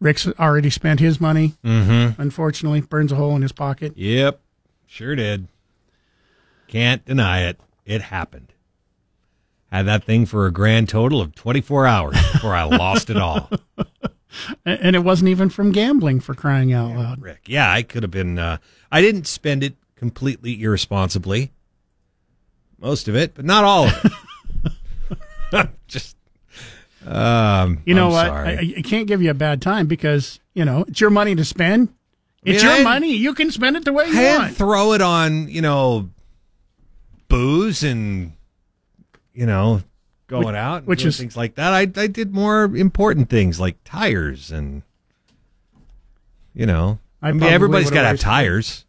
[0.00, 1.54] Rick's already spent his money.
[1.64, 2.20] Mm-hmm.
[2.20, 3.96] Unfortunately, burns a hole in his pocket.
[3.96, 4.40] Yep.
[4.86, 5.48] Sure did.
[6.68, 7.58] Can't deny it.
[7.84, 8.52] It happened.
[9.70, 13.50] Had that thing for a grand total of 24 hours before I lost it all.
[14.64, 17.22] And and it wasn't even from gambling for crying out loud.
[17.22, 17.42] Rick.
[17.46, 18.36] Yeah, I could have been.
[18.36, 18.56] Uh,
[18.90, 21.52] I didn't spend it completely irresponsibly.
[22.84, 24.04] Most of it, but not all of
[25.52, 25.68] it.
[25.88, 26.16] Just,
[27.06, 28.30] um, You know I'm what?
[28.30, 31.44] I, I can't give you a bad time because, you know, it's your money to
[31.46, 31.88] spend.
[32.44, 33.14] It's mean, your I- money.
[33.14, 34.54] You can spend it the way you want.
[34.54, 36.10] throw it on, you know,
[37.28, 38.32] booze and
[39.32, 39.80] you know,
[40.26, 41.72] going Which- out, and which doing is- things like that.
[41.72, 44.82] I I did more important things like tires and
[46.54, 48.83] you know, I I, mean, everybody's got to have tires.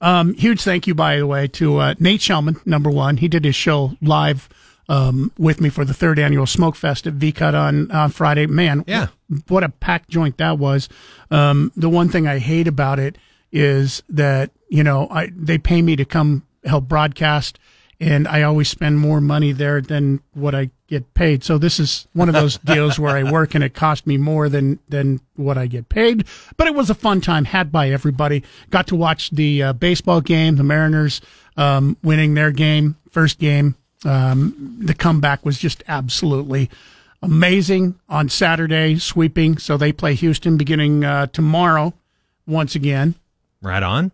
[0.00, 3.16] Um, huge thank you, by the way, to uh, Nate Shelman, number one.
[3.16, 4.48] He did his show live
[4.88, 8.46] um, with me for the third annual Smoke Fest at VCUT on, on Friday.
[8.46, 9.08] Man, Yeah.
[9.48, 10.88] what a packed joint that was.
[11.30, 13.18] Um, the one thing I hate about it
[13.52, 17.58] is that, you know, I, they pay me to come help broadcast
[18.00, 21.44] and I always spend more money there than what I get paid.
[21.44, 24.48] So this is one of those deals where I work and it cost me more
[24.48, 26.24] than, than what I get paid.
[26.56, 28.42] But it was a fun time had by everybody.
[28.70, 31.20] Got to watch the uh, baseball game, the Mariners,
[31.56, 33.76] um, winning their game, first game.
[34.04, 36.70] Um, the comeback was just absolutely
[37.22, 39.58] amazing on Saturday, sweeping.
[39.58, 41.92] So they play Houston beginning uh, tomorrow
[42.46, 43.14] once again.
[43.60, 44.12] Right on.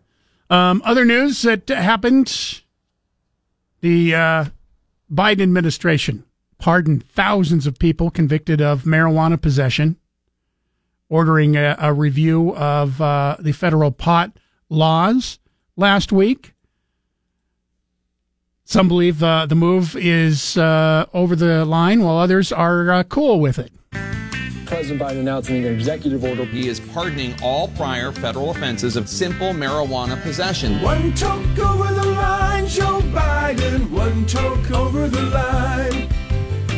[0.50, 2.62] Um, other news that happened
[3.80, 4.44] the uh,
[5.12, 6.23] Biden administration
[6.58, 9.96] pardoned thousands of people convicted of marijuana possession,
[11.08, 14.32] ordering a, a review of uh, the federal pot
[14.68, 15.38] laws
[15.76, 16.54] last week.
[18.64, 23.38] Some believe uh, the move is uh, over the line, while others are uh, cool
[23.38, 23.70] with it.
[24.64, 26.46] President Biden announcing an executive order.
[26.46, 30.80] He is pardoning all prior federal offenses of simple marijuana possession.
[30.80, 33.90] One toke over the line, Joe Biden.
[33.90, 36.08] One toke over the line.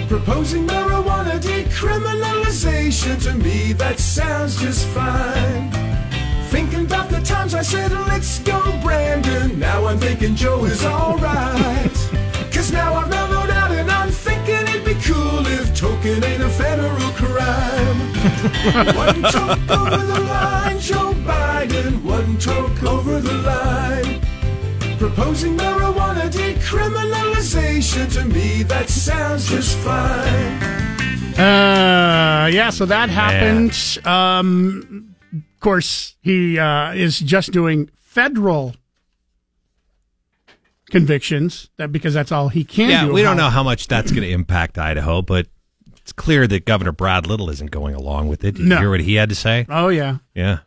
[0.09, 3.21] Proposing marijuana decriminalization.
[3.25, 5.69] To me, that sounds just fine.
[6.49, 9.59] Thinking about the times I said, let's go, Brandon.
[9.59, 11.91] Now I'm thinking Joe is alright.
[12.53, 16.51] Cause now I've mellowed out and I'm thinking it'd be cool if token ain't a
[16.51, 17.99] federal crime.
[18.97, 22.03] One toke over the line, Joe Biden.
[22.05, 24.16] One toke over the line.
[25.07, 28.13] Proposing marijuana decriminalization.
[28.15, 30.63] To me, that sounds just fine.
[31.39, 33.73] Uh, yeah, so that happened.
[34.05, 38.75] Um, of course, he uh, is just doing federal
[40.91, 42.93] convictions that because that's all he can do.
[42.93, 43.13] yeah, do.
[43.13, 45.47] we don't know how much that's going to impact Idaho, but
[45.99, 48.57] it's clear that Governor Brad Little isn't going along with it.
[48.57, 48.75] Did No.
[48.75, 49.67] you hear what he had to say?
[49.69, 50.59] Oh yeah, Yeah.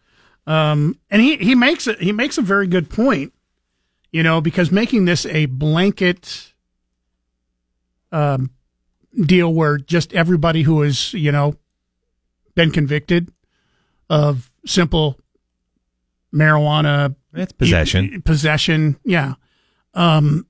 [0.48, 2.00] um, and he he makes it.
[2.00, 3.34] He makes a very good point.
[4.12, 6.54] You know, because making this a blanket
[8.12, 8.50] um,
[9.16, 11.56] deal where just everybody who has you know
[12.56, 13.32] been convicted
[14.10, 15.20] of simple
[16.34, 18.22] marijuana It's possession.
[18.24, 18.98] possession.
[19.06, 19.36] Yeah.
[19.94, 20.48] Um,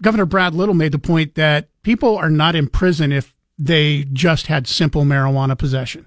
[0.00, 4.46] Governor Brad Little made the point that people are not in prison if they just
[4.48, 6.06] had simple marijuana possession.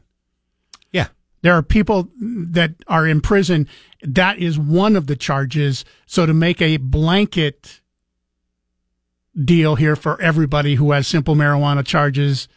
[1.46, 3.68] There are people that are in prison.
[4.02, 5.86] That is one of the charges.
[6.08, 7.82] So to make a blanket
[9.36, 12.48] deal here for everybody who has simple marijuana charges,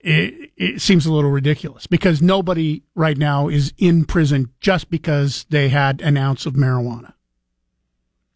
[0.00, 5.46] it, it seems a little ridiculous because nobody right now is in prison just because
[5.50, 7.12] they had an ounce of marijuana,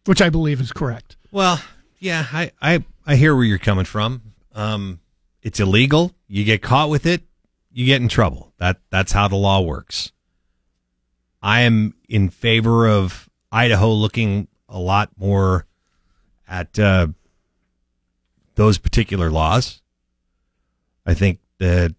[0.05, 1.17] which I believe is correct.
[1.33, 1.61] Well,
[1.99, 4.21] yeah, I, I, I hear where you're coming from.
[4.55, 5.01] Um,
[5.41, 6.15] it's illegal.
[6.29, 7.23] You get caught with it,
[7.77, 8.51] you get in trouble.
[8.57, 10.11] That that's how the law works.
[11.43, 15.67] I am in favor of Idaho looking a lot more
[16.47, 17.07] at uh,
[18.55, 19.83] those particular laws.
[21.05, 21.93] I think that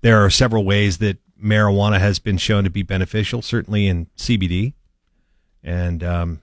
[0.00, 4.72] there are several ways that marijuana has been shown to be beneficial, certainly in CBD.
[5.62, 6.40] And um,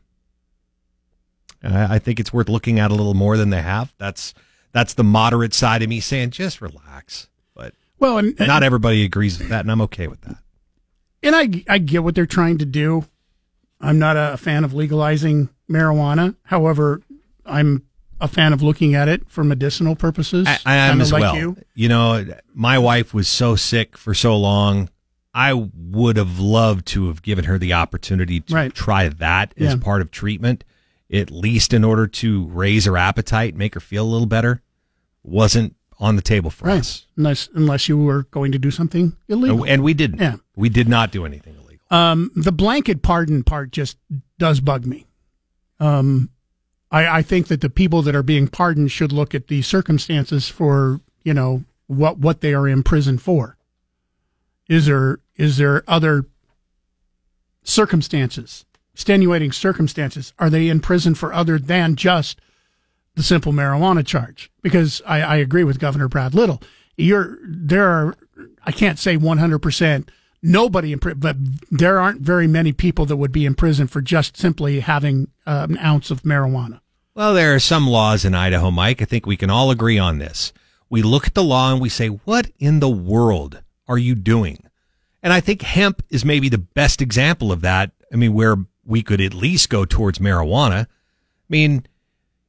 [1.64, 3.96] I, I think it's worth looking at a little more than they have.
[3.98, 4.36] That's
[4.72, 7.30] that's the moderate side of me saying just relax.
[7.56, 10.38] But Well, and, not everybody agrees with that, and I'm okay with that.
[11.24, 13.06] and I I get what they're trying to do.
[13.82, 16.36] I'm not a fan of legalizing marijuana.
[16.44, 17.02] However,
[17.46, 17.84] I'm
[18.20, 20.48] a fan of looking at it for medicinal purposes.
[20.48, 21.36] I, I am as like well.
[21.38, 21.58] You.
[21.76, 21.90] You.
[21.90, 24.90] know, my wife was so sick for so long.
[25.36, 28.74] I would have loved to have given her the opportunity to Right.
[28.74, 30.64] try that as part of treatment,
[31.12, 34.62] at least in order to raise her appetite, make her feel a little better.
[35.24, 36.80] Wasn't on the table for Right.
[36.80, 37.06] us.
[37.16, 39.66] Unless unless you were going to do something illegal.
[39.66, 40.20] And we didn't.
[40.20, 40.36] Yeah.
[40.56, 41.86] We did not do anything illegal.
[41.90, 43.98] Um, the blanket pardon part just
[44.38, 45.08] does bug me.
[45.80, 46.30] Um,
[46.92, 50.48] I, I think that the people that are being pardoned should look at the circumstances
[50.50, 53.58] for you know what what they are in prison for.
[54.70, 56.26] Is there is there other
[57.64, 58.66] circumstances,
[58.98, 60.34] extenuating circumstances?
[60.40, 62.42] Are they in prison for other than just
[63.14, 64.50] the simple marijuana charge?
[64.64, 66.64] Because I, I agree with Governor Brad Little.
[66.96, 68.16] You're there are
[68.66, 70.10] I can't say one hundred percent
[70.42, 71.36] nobody in prison, but
[71.70, 75.68] there aren't very many people that would be in prison for just simply having uh,
[75.70, 76.80] an ounce of marijuana.
[77.14, 79.00] Well, there are some laws in Idaho, Mike.
[79.04, 80.54] I think we can all agree on this.
[80.90, 84.58] We look at the law and we say, what in the world are you doing?
[85.22, 87.92] And I think hemp is maybe the best example of that.
[88.12, 88.56] I mean, where
[88.88, 90.84] we could at least go towards marijuana.
[90.86, 90.88] I
[91.50, 91.86] mean,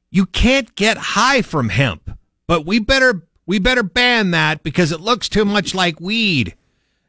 [0.09, 5.01] you can't get high from hemp, but we better we better ban that because it
[5.01, 6.55] looks too much like weed.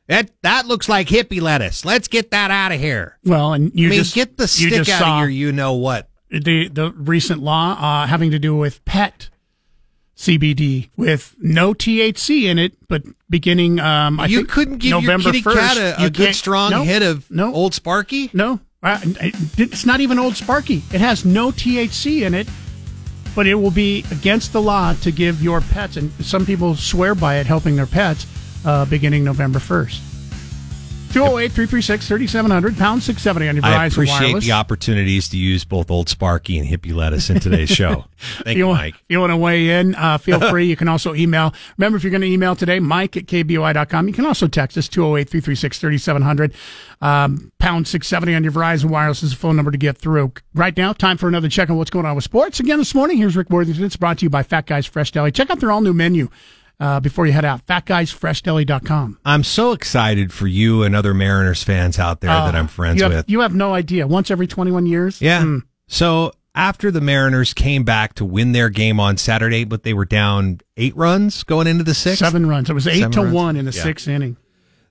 [0.08, 1.84] That that looks like hippie lettuce.
[1.84, 3.18] Let's get that out of here.
[3.24, 5.28] Well, and you I mean, just get the stick out saw of here.
[5.28, 6.10] You know what?
[6.30, 9.30] The the recent law uh, having to do with pet
[10.16, 15.30] CBD with no THC in it, but beginning um, I you think couldn't give November
[15.30, 18.30] your kitty 1st, cat a, a good strong no, hit of no Old Sparky.
[18.34, 20.82] No, it's not even Old Sparky.
[20.92, 22.48] It has no THC in it,
[23.34, 27.14] but it will be against the law to give your pets, and some people swear
[27.14, 28.26] by it, helping their pets,
[28.64, 30.09] uh, beginning November 1st.
[31.12, 33.80] 208 336 3700, pound 670 on your Verizon Wireless.
[33.80, 34.44] I appreciate Wireless.
[34.44, 38.04] the opportunities to use both Old Sparky and hippie lettuce in today's show.
[38.44, 38.94] Thank you, you, Mike.
[38.94, 40.66] If you want to weigh in, uh, feel free.
[40.66, 41.52] You can also email.
[41.78, 44.06] Remember, if you're going to email today, mike at kboi.com.
[44.06, 46.54] You can also text us 208 336 3700.
[47.02, 50.32] Um, pound 670 on your Verizon Wireless is the phone number to get through.
[50.54, 52.60] Right now, time for another check on what's going on with sports.
[52.60, 53.84] Again, this morning, here's Rick Worthington.
[53.84, 55.32] It's brought to you by Fat Guys Fresh Deli.
[55.32, 56.28] Check out their all new menu
[56.80, 57.66] uh, before you head out.
[57.66, 59.18] FatGuysFreshDeli.com.
[59.24, 63.04] I'm so excited for you and other Mariners fans out there that I'm friends you
[63.04, 63.30] have, with.
[63.30, 64.06] You have no idea.
[64.06, 65.20] Once every 21 years?
[65.20, 65.42] Yeah.
[65.42, 65.62] Mm.
[65.88, 70.04] So after the Mariners came back to win their game on Saturday, but they were
[70.04, 72.18] down eight runs going into the sixth.
[72.18, 72.70] Seven runs.
[72.70, 73.34] It was eight Seven to runs?
[73.34, 73.82] one in the Yeah.
[73.82, 74.36] sixth inning.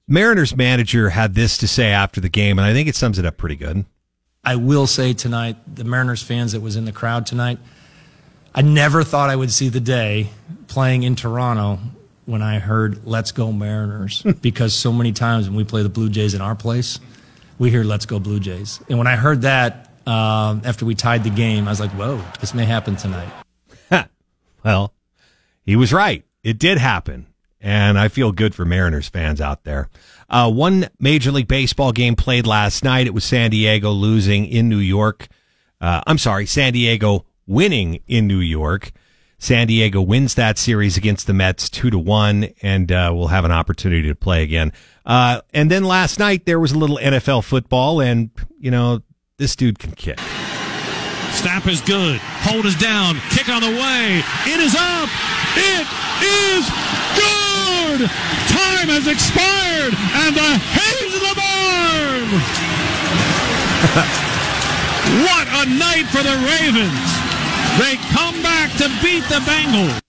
[0.08, 3.26] Mariners manager had this to say after the game, and I think it sums it
[3.26, 3.86] up pretty good.
[4.44, 7.60] I will say tonight, the Mariners fans that was in the crowd tonight,
[8.60, 10.32] I never thought I would see the day
[10.68, 11.80] playing in Toronto
[12.26, 16.10] when I heard "Let's Go Mariners" because so many times when we play the Blue
[16.10, 17.00] Jays in our place,
[17.58, 21.24] we hear "Let's Go Blue Jays," and when I heard that um, after we tied
[21.24, 23.32] the game, I was like, "Whoa, this may happen tonight."
[24.62, 24.94] Well,
[25.66, 26.26] he was right.
[26.44, 27.28] It did happen.
[27.62, 29.88] And I feel good for Mariners fans out there.
[30.30, 33.08] Uh, one Major League Baseball game played last night.
[33.08, 35.30] It was San Diego losing in New York.
[35.80, 38.92] Uh, I'm sorry, San Diego winning in New York.
[39.40, 43.46] San Diego wins that series against the Mets two to one, and uh, we'll have
[43.46, 44.74] an opportunity to play again.
[45.06, 49.02] Uh, and then last night there was a little NFL football, and you know
[49.38, 50.20] this dude can kick.
[51.32, 52.20] Snap is good.
[52.44, 53.16] Hold is down.
[53.32, 54.22] Kick on the way.
[54.46, 55.08] It is up.
[55.56, 55.88] It
[56.20, 56.68] is
[57.16, 58.10] good.
[58.52, 62.28] Time has expired, and the hay's in the barn.
[65.24, 67.19] what a night for the Ravens.
[67.80, 70.02] They come back to beat the Bengals.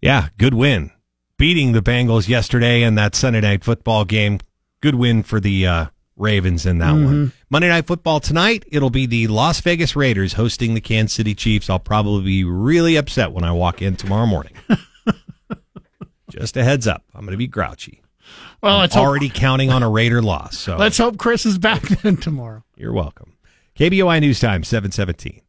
[0.00, 0.92] Yeah, good win.
[1.36, 4.38] Beating the Bengals yesterday in that Sunday night football game.
[4.80, 5.86] Good win for the uh,
[6.16, 7.32] Ravens in that one.
[7.50, 11.68] Monday night football tonight, it'll be the Las Vegas Raiders hosting the Kansas City Chiefs.
[11.68, 14.52] I'll probably be really upset when I walk in tomorrow morning.
[16.30, 17.04] Just a heads up.
[17.14, 18.02] I'm going to be grouchy.
[18.62, 20.56] Well, I'm let's hope- already counting on a Raider loss.
[20.56, 22.62] So Let's hope Chris is back then tomorrow.
[22.76, 23.32] you're welcome.
[23.76, 25.40] KBOI News Time 717.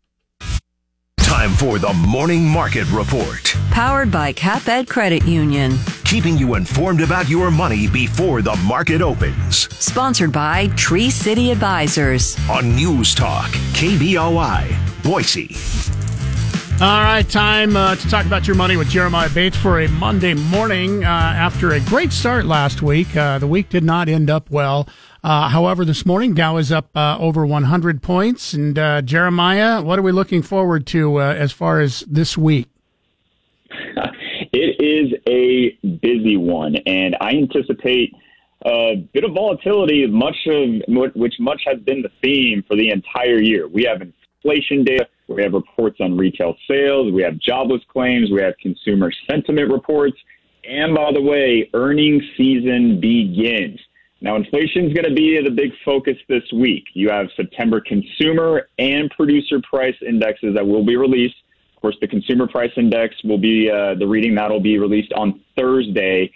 [1.23, 3.55] Time for the Morning Market Report.
[3.71, 5.77] Powered by CapEd Credit Union.
[6.03, 9.73] Keeping you informed about your money before the market opens.
[9.83, 12.38] Sponsored by Tree City Advisors.
[12.49, 15.55] On News Talk, KBOI, Boise.
[16.81, 20.33] All right, time uh, to talk about your money with Jeremiah Bates for a Monday
[20.33, 21.03] morning.
[21.03, 24.89] Uh, after a great start last week, uh, the week did not end up well.
[25.23, 28.53] Uh, however, this morning Dow is up uh, over 100 points.
[28.53, 32.67] And uh, Jeremiah, what are we looking forward to uh, as far as this week?
[34.55, 38.13] It is a busy one, and I anticipate
[38.63, 43.39] a bit of volatility, much of which much has been the theme for the entire
[43.39, 43.67] year.
[43.67, 48.43] We have inflation data, we have reports on retail sales, we have jobless claims, we
[48.43, 50.17] have consumer sentiment reports,
[50.63, 53.79] and by the way, earnings season begins.
[54.24, 56.86] Now, inflation is going to be the big focus this week.
[56.94, 61.36] You have September consumer and producer price indexes that will be released.
[61.76, 65.12] Of course, the consumer price index will be uh, the reading that will be released
[65.12, 66.32] on Thursday.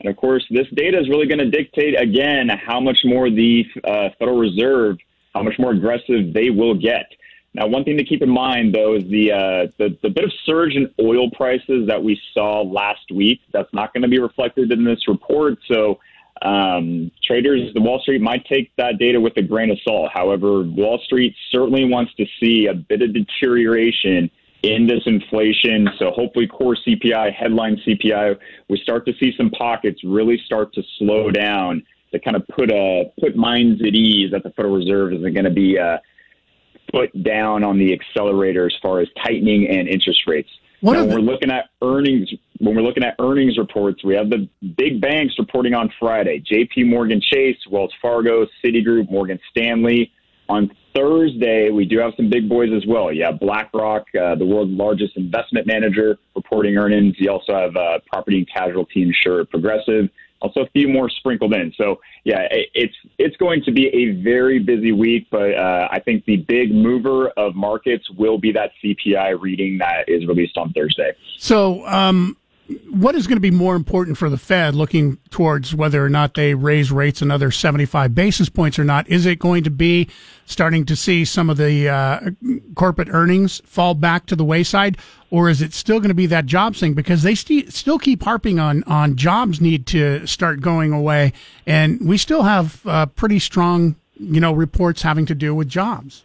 [0.00, 3.64] And of course, this data is really going to dictate again how much more the
[3.84, 4.98] uh, Federal Reserve,
[5.34, 7.06] how much more aggressive they will get.
[7.54, 10.32] Now, one thing to keep in mind, though, is the, uh, the the bit of
[10.44, 13.40] surge in oil prices that we saw last week.
[13.50, 15.58] That's not going to be reflected in this report.
[15.66, 15.98] So,
[16.42, 20.10] um, traders, the Wall Street might take that data with a grain of salt.
[20.12, 24.30] However, Wall Street certainly wants to see a bit of deterioration
[24.62, 25.88] in this inflation.
[25.98, 30.82] So, hopefully, core CPI, headline CPI, we start to see some pockets really start to
[30.98, 35.12] slow down to kind of put a put minds at ease that the Federal Reserve
[35.12, 35.78] isn't going to be.
[35.78, 35.98] Uh,
[36.90, 40.50] foot down on the accelerator as far as tightening and interest rates.
[40.80, 44.02] What now, are when the- we're looking at earnings, when we're looking at earnings reports,
[44.04, 46.84] we have the big banks reporting on Friday: J.P.
[46.84, 50.12] Morgan Chase, Wells Fargo, Citigroup, Morgan Stanley.
[50.48, 53.12] On Thursday, we do have some big boys as well.
[53.12, 57.14] You have BlackRock, uh, the world's largest investment manager, reporting earnings.
[57.18, 60.08] You also have uh, property and casualty insurer Progressive.
[60.40, 61.72] Also, a few more sprinkled in.
[61.76, 65.28] So, yeah, it, it's it's going to be a very busy week.
[65.30, 70.08] But uh, I think the big mover of markets will be that CPI reading that
[70.08, 71.12] is released on Thursday.
[71.38, 72.36] So, um,
[72.90, 76.34] what is going to be more important for the Fed looking towards whether or not
[76.34, 79.08] they raise rates another 75 basis points or not?
[79.08, 80.08] Is it going to be
[80.46, 82.30] starting to see some of the uh,
[82.74, 84.96] corporate earnings fall back to the wayside,
[85.30, 86.94] or is it still going to be that jobs thing?
[86.94, 91.32] Because they st- still keep harping on, on jobs need to start going away,
[91.66, 96.24] and we still have uh, pretty strong, you know, reports having to do with jobs.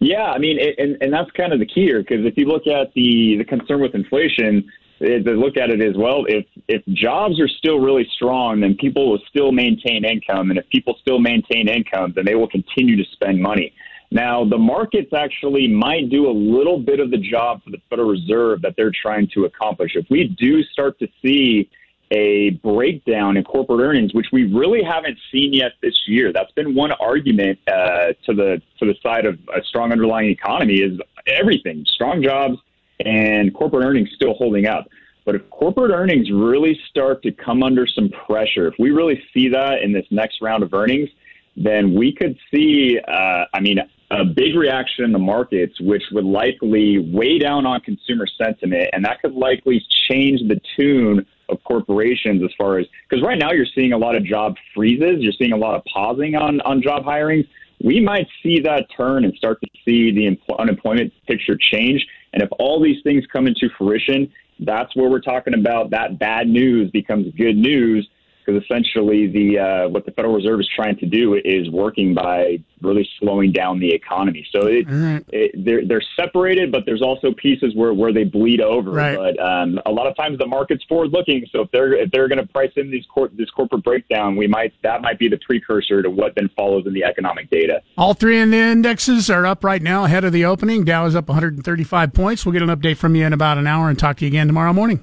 [0.00, 2.46] Yeah, I mean, it, and and that's kind of the key here because if you
[2.46, 4.70] look at the the concern with inflation,
[5.00, 6.24] it, they look at it as well.
[6.26, 10.68] If if jobs are still really strong, then people will still maintain income, and if
[10.68, 13.72] people still maintain income, then they will continue to spend money.
[14.10, 18.08] Now, the markets actually might do a little bit of the job for the Federal
[18.08, 19.92] Reserve that they're trying to accomplish.
[19.96, 21.68] If we do start to see
[22.12, 26.32] a breakdown in corporate earnings, which we really haven't seen yet this year.
[26.32, 30.74] That's been one argument uh, to the to the side of a strong underlying economy
[30.74, 32.58] is everything, strong jobs
[33.04, 34.88] and corporate earnings still holding up.
[35.24, 39.48] But if corporate earnings really start to come under some pressure, if we really see
[39.48, 41.08] that in this next round of earnings,
[41.56, 43.78] then we could see, uh, I mean,
[44.10, 49.04] a big reaction in the markets, which would likely weigh down on consumer sentiment, and
[49.04, 53.66] that could likely change the tune of corporations as far as because right now you're
[53.74, 57.04] seeing a lot of job freezes, you're seeing a lot of pausing on on job
[57.04, 57.46] hirings.
[57.82, 62.06] We might see that turn and start to see the empl- unemployment picture change.
[62.36, 64.30] And if all these things come into fruition,
[64.60, 68.06] that's where we're talking about that bad news becomes good news
[68.46, 72.58] because essentially the uh, what the Federal Reserve is trying to do is working by
[72.80, 74.46] really slowing down the economy.
[74.52, 74.86] So it,
[75.28, 78.90] it, they're they're separated, but there's also pieces where, where they bleed over.
[78.90, 79.16] Right.
[79.16, 81.44] But um, a lot of times the market's forward looking.
[81.50, 84.46] So if they're if they're going to price in these cor- this corporate breakdown, we
[84.46, 87.82] might that might be the precursor to what then follows in the economic data.
[87.98, 90.84] All three in the indexes are up right now ahead of the opening.
[90.84, 92.46] Dow is up 135 points.
[92.46, 94.46] We'll get an update from you in about an hour and talk to you again
[94.46, 95.02] tomorrow morning.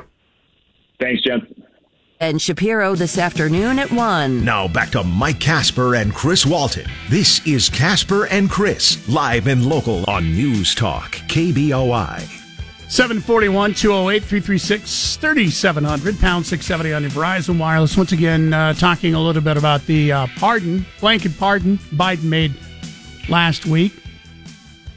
[1.00, 1.48] Thanks, gents.
[2.24, 4.46] And Shapiro this afternoon at 1.
[4.46, 6.90] Now back to Mike Casper and Chris Walton.
[7.10, 12.22] This is Casper and Chris, live and local on News Talk, KBOI.
[12.88, 17.98] 741 208 336 3700 pound 670 on your Verizon Wireless.
[17.98, 22.54] Once again, uh, talking a little bit about the uh, pardon, blanket pardon Biden made
[23.28, 24.02] last week.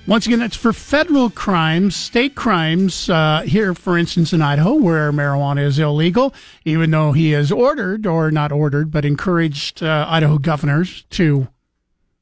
[0.06, 3.10] Once again, that's for federal crimes, state crimes.
[3.10, 6.32] Uh, here, for instance, in Idaho, where marijuana is illegal,
[6.64, 11.48] even though he has ordered, or not ordered, but encouraged uh, Idaho governors to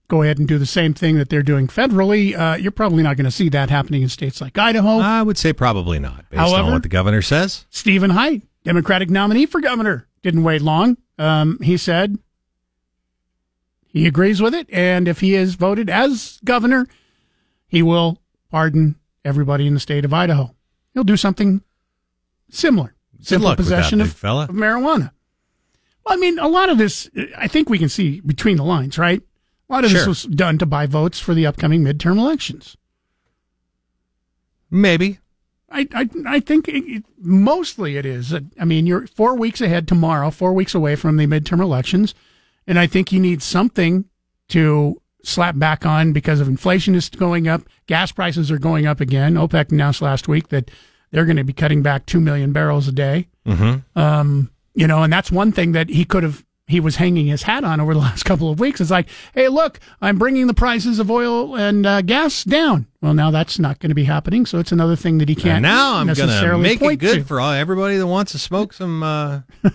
[0.08, 2.34] go ahead and do the same thing that they're doing federally.
[2.38, 4.98] Uh, you're probably not going to see that happening in states like Idaho.
[4.98, 7.66] I would say probably not, based However- on what the governor says.
[7.68, 10.96] Stephen Heidt, Democratic nominee for governor, didn't wait long.
[11.18, 12.18] Um, he said
[13.86, 16.86] he agrees with it, and if he is voted as governor,
[17.74, 18.18] he will
[18.50, 20.54] pardon everybody in the state of Idaho.
[20.92, 21.62] He'll do something
[22.50, 25.10] similar, simple that, possession big of, of marijuana.
[26.04, 28.98] Well, I mean, a lot of this, I think we can see between the lines,
[28.98, 29.22] right?
[29.68, 32.76] A lot of this was done to buy votes for the upcoming midterm elections.
[34.70, 35.18] Maybe.
[35.70, 38.34] I, I, I think it, it- mostly it is.
[38.60, 42.14] I mean, you're four weeks ahead tomorrow, four weeks away from the midterm elections.
[42.66, 44.04] And I think you need something
[44.48, 47.62] to slap back on because of inflation is going up.
[47.86, 49.34] Gas prices are going up again.
[49.34, 50.70] OPEC announced last week that
[51.10, 53.28] they're going to be cutting back 2 million barrels a day.
[53.46, 53.98] Mm-hmm.
[53.98, 57.42] Um, you know, and that's one thing that he could have, he was hanging his
[57.42, 58.80] hat on over the last couple of weeks.
[58.80, 62.86] It's like, hey, look, I'm bringing the prices of oil and uh, gas down.
[63.00, 64.46] Well, now that's not going to be happening.
[64.46, 67.18] So it's another thing that he can't And now I'm going to make it good
[67.18, 67.24] to.
[67.24, 69.02] for all, everybody that wants to smoke some.
[69.02, 69.40] Uh,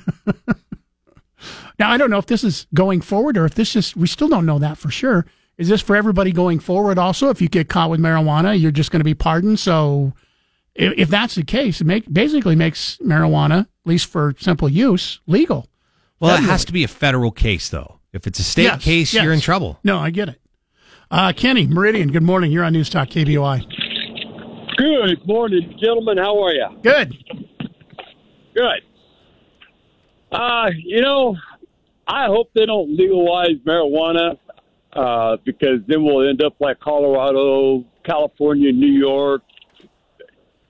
[1.79, 4.27] Now, I don't know if this is going forward or if this just, we still
[4.27, 5.25] don't know that for sure.
[5.59, 6.97] Is this for everybody going forward?
[6.97, 9.59] Also, if you get caught with marijuana, you're just going to be pardoned.
[9.59, 10.13] So,
[10.73, 15.19] if, if that's the case, it make, basically makes marijuana, at least for simple use,
[15.27, 15.67] legal.
[16.21, 16.43] Well, Federally.
[16.43, 17.99] it has to be a federal case, though.
[18.13, 19.23] If it's a state Yes, case, yes.
[19.23, 19.79] you're in trouble.
[19.83, 20.39] No, I get it.
[21.11, 22.51] Uh, Kenny Meridian, good morning.
[22.51, 23.65] You're on News Talk KBOI.
[24.77, 26.17] Good morning, gentlemen.
[26.17, 26.67] How are you?
[26.81, 27.17] Good.
[28.55, 28.81] Good.
[30.31, 31.35] Uh, you know,
[32.07, 34.37] I hope they don't legalize marijuana
[34.93, 39.41] uh, because then we'll end up like Colorado, California, New York,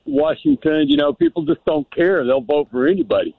[0.06, 0.88] Washington.
[0.88, 2.26] You know, people just don't care.
[2.26, 3.36] They'll vote for anybody.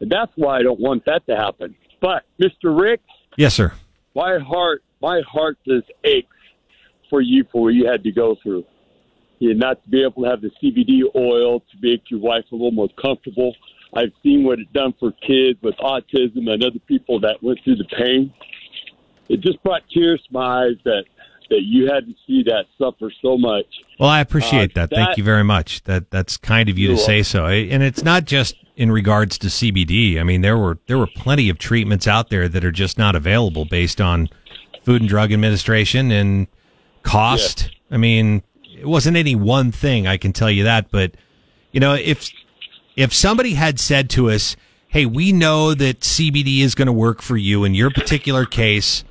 [0.00, 1.74] And that's why I don't want that to happen.
[2.00, 2.78] But, Mr.
[2.78, 3.00] Rick,
[3.36, 3.72] Yes, sir.
[4.14, 6.28] my heart, my heart just aches
[7.10, 8.64] for you for what you had to go through.
[9.40, 12.44] You know, not to be able to have the CBD oil to make your wife
[12.52, 13.54] a little more comfortable.
[13.94, 17.76] I've seen what it's done for kids with autism and other people that went through
[17.76, 18.32] the pain.
[19.28, 21.04] It just brought tears to my eyes that
[21.50, 23.64] that you had to see that suffer so much.
[23.98, 24.90] Well, I appreciate Uh, that.
[24.90, 25.82] Thank you very much.
[25.84, 27.46] That that's kind of you to say so.
[27.46, 30.20] And it's not just in regards to CBD.
[30.20, 33.16] I mean, there were there were plenty of treatments out there that are just not
[33.16, 34.28] available based on
[34.82, 36.48] Food and Drug Administration and
[37.02, 37.70] cost.
[37.90, 38.42] I mean,
[38.78, 41.12] it wasn't any one thing, I can tell you that, but
[41.72, 42.30] you know, if
[42.96, 44.54] if somebody had said to us,
[44.88, 49.04] "Hey, we know that CBD is going to work for you in your particular case,"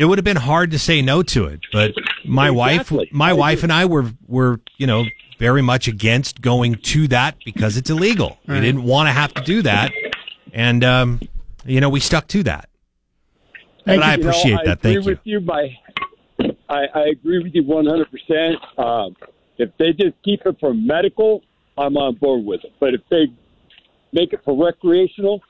[0.00, 1.60] it would have been hard to say no to it.
[1.72, 1.92] But
[2.24, 2.96] my Exactly.
[2.98, 5.04] wife, my wife and I were were you know
[5.38, 8.38] very much against going to that because it's illegal.
[8.48, 9.92] We didn't want to have to do that,
[10.52, 11.20] and um,
[11.64, 12.68] you know we stuck to that.
[13.84, 14.78] but I You know, appreciate I that.
[14.78, 15.10] agree Thank you.
[15.10, 15.40] with you.
[15.40, 15.76] By
[16.68, 18.56] I, I agree with you one hundred percent.
[18.78, 19.14] Um,
[19.58, 21.42] If they just keep it for medical,
[21.76, 22.72] I'm on board with it.
[22.80, 23.26] But if they
[24.12, 25.42] make it for recreational,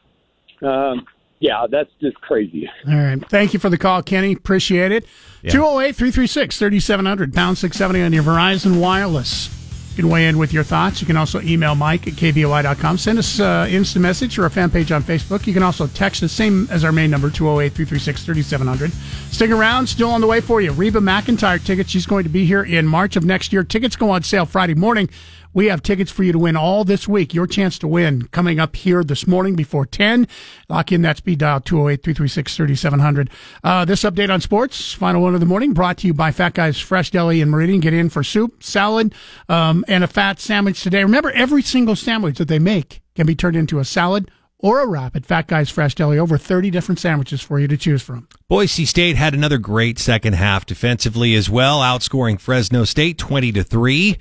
[0.62, 1.06] um,
[1.40, 2.70] yeah, that's just crazy.
[2.86, 3.28] All right.
[3.28, 4.32] Thank you for the call, Kenny.
[4.32, 5.06] Appreciate it.
[5.48, 9.56] 208 336 3700, pound 670 on your Verizon Wireless.
[9.90, 11.00] You can weigh in with your thoughts.
[11.00, 12.96] You can also email Mike at KBOI.com.
[12.98, 15.46] Send us uh, instant message or a fan page on Facebook.
[15.46, 18.92] You can also text the same as our main number, 208 336 3700.
[19.32, 19.88] Stick around.
[19.88, 20.72] Still on the way for you.
[20.72, 21.90] Reba McEntire tickets.
[21.90, 23.64] She's going to be here in March of next year.
[23.64, 25.08] Tickets go on sale Friday morning.
[25.52, 27.34] We have tickets for you to win all this week.
[27.34, 30.28] Your chance to win coming up here this morning before 10.
[30.68, 33.30] Lock in that speed dial 208 336 3700.
[33.64, 36.54] Uh, This update on sports, final one of the morning, brought to you by Fat
[36.54, 37.80] Guys Fresh Deli and Meridian.
[37.80, 39.12] Get in for soup, salad,
[39.48, 41.02] um, and a fat sandwich today.
[41.02, 44.30] Remember, every single sandwich that they make can be turned into a salad
[44.62, 46.18] or a wrap at Fat Guys Fresh Deli.
[46.18, 48.28] Over 30 different sandwiches for you to choose from.
[48.48, 53.64] Boise State had another great second half defensively as well, outscoring Fresno State 20 to
[53.64, 54.16] 3,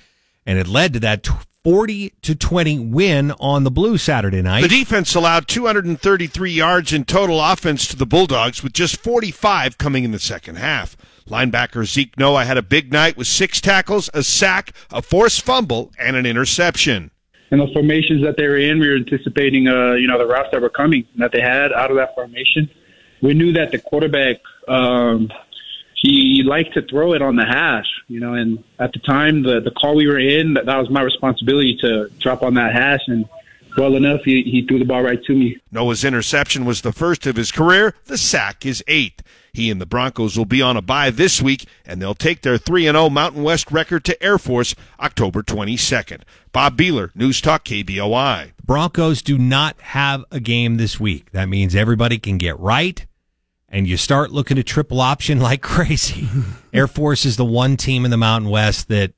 [0.50, 1.28] and it led to that
[1.64, 4.64] 40 to 20 win on the Blue Saturday night.
[4.64, 10.04] The defense allowed 233 yards in total offense to the Bulldogs, with just 45 coming
[10.04, 10.98] in the second half.
[11.30, 15.92] Linebacker Zeke Noa had a big night with six tackles, a sack, a forced fumble,
[16.00, 17.12] and an interception.
[17.52, 20.50] and the formations that they were in, we were anticipating, uh, you know, the routes
[20.52, 22.68] that were coming that they had out of that formation.
[23.22, 24.38] We knew that the quarterback,
[24.68, 25.30] um,
[26.02, 29.60] he liked to throw it on the hash, you know, and at the time, the
[29.60, 33.02] the call we were in, that, that was my responsibility to drop on that hash,
[33.08, 33.28] and
[33.78, 35.58] well enough, he, he threw the ball right to me.
[35.72, 37.94] Noa's interception was the first of his career.
[38.06, 39.24] The sack is eighth.
[39.54, 42.58] He and the Broncos will be on a bye this week, and they'll take their
[42.58, 46.22] 3 0 Mountain West record to Air Force October 22nd.
[46.52, 48.54] Bob Beeler, News Talk KBOI.
[48.64, 51.32] Broncos do not have a game this week.
[51.32, 53.06] That means everybody can get right,
[53.70, 56.28] and you start looking at triple option like crazy.
[56.74, 59.14] Air Force is the one team in the Mountain West that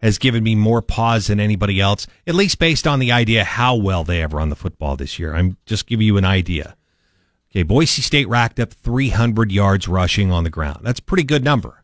[0.00, 3.74] has given me more pause than anybody else, at least based on the idea how
[3.74, 5.34] well they have run the football this year.
[5.34, 6.76] I'm just giving you an idea.
[7.50, 10.80] Okay, Boise State racked up 300 yards rushing on the ground.
[10.82, 11.82] That's a pretty good number.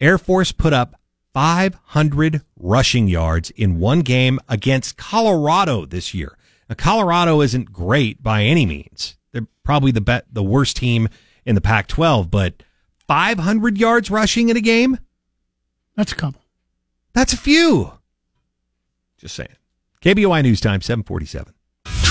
[0.00, 0.96] Air Force put up
[1.32, 6.36] 500 rushing yards in one game against Colorado this year.
[6.68, 9.16] Now, Colorado isn't great by any means.
[9.32, 11.08] They're probably the bet, the worst team
[11.44, 12.62] in the Pac-12, but
[13.08, 14.98] 500 yards rushing in a game?
[15.96, 16.42] That's a couple.
[17.12, 17.92] That's a few.
[19.18, 19.56] Just saying.
[20.02, 21.52] KBOI News Time 747.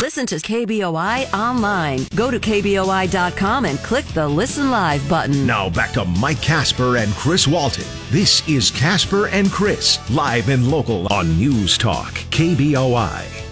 [0.01, 2.05] Listen to KBOI online.
[2.15, 5.45] Go to KBOI.com and click the Listen Live button.
[5.45, 7.85] Now back to Mike Casper and Chris Walton.
[8.09, 13.48] This is Casper and Chris, live and local on News Talk, KBOI.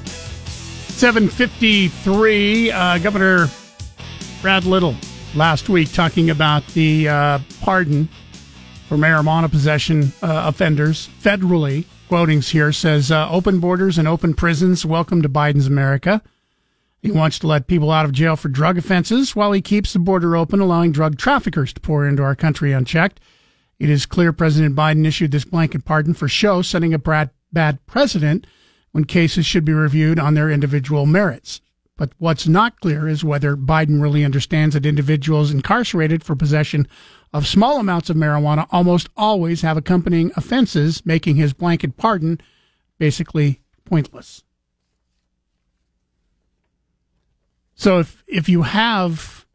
[0.98, 3.50] 753, uh, Governor
[4.42, 4.96] Brad Little
[5.36, 8.10] last week talking about the uh, pardon
[8.88, 11.86] for marijuana possession uh, offenders federally.
[12.08, 14.88] Quotings here says uh, open borders and open prisons.
[14.88, 16.24] Welcome to Biden's America.
[17.04, 20.00] He wants to let people out of jail for drug offenses while he keeps the
[20.00, 23.20] border open, allowing drug traffickers to pour into our country unchecked.
[23.78, 27.86] It is clear President Biden issued this blanket pardon for show, setting a bad, bad
[27.86, 28.48] precedent
[28.98, 31.62] when cases should be reviewed on their individual merits.
[31.98, 36.88] But what's not clear is whether Biden really understands that individuals incarcerated for possession
[37.32, 42.42] of small amounts of marijuana almost always have accompanying offenses, making his blanket pardon
[42.98, 44.44] basically pointless.
[47.76, 49.46] So if if you have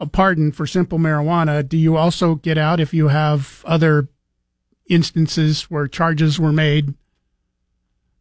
[0.00, 4.08] a pardon for simple marijuana, do you also get out if you have other
[4.88, 6.94] instances where charges were made?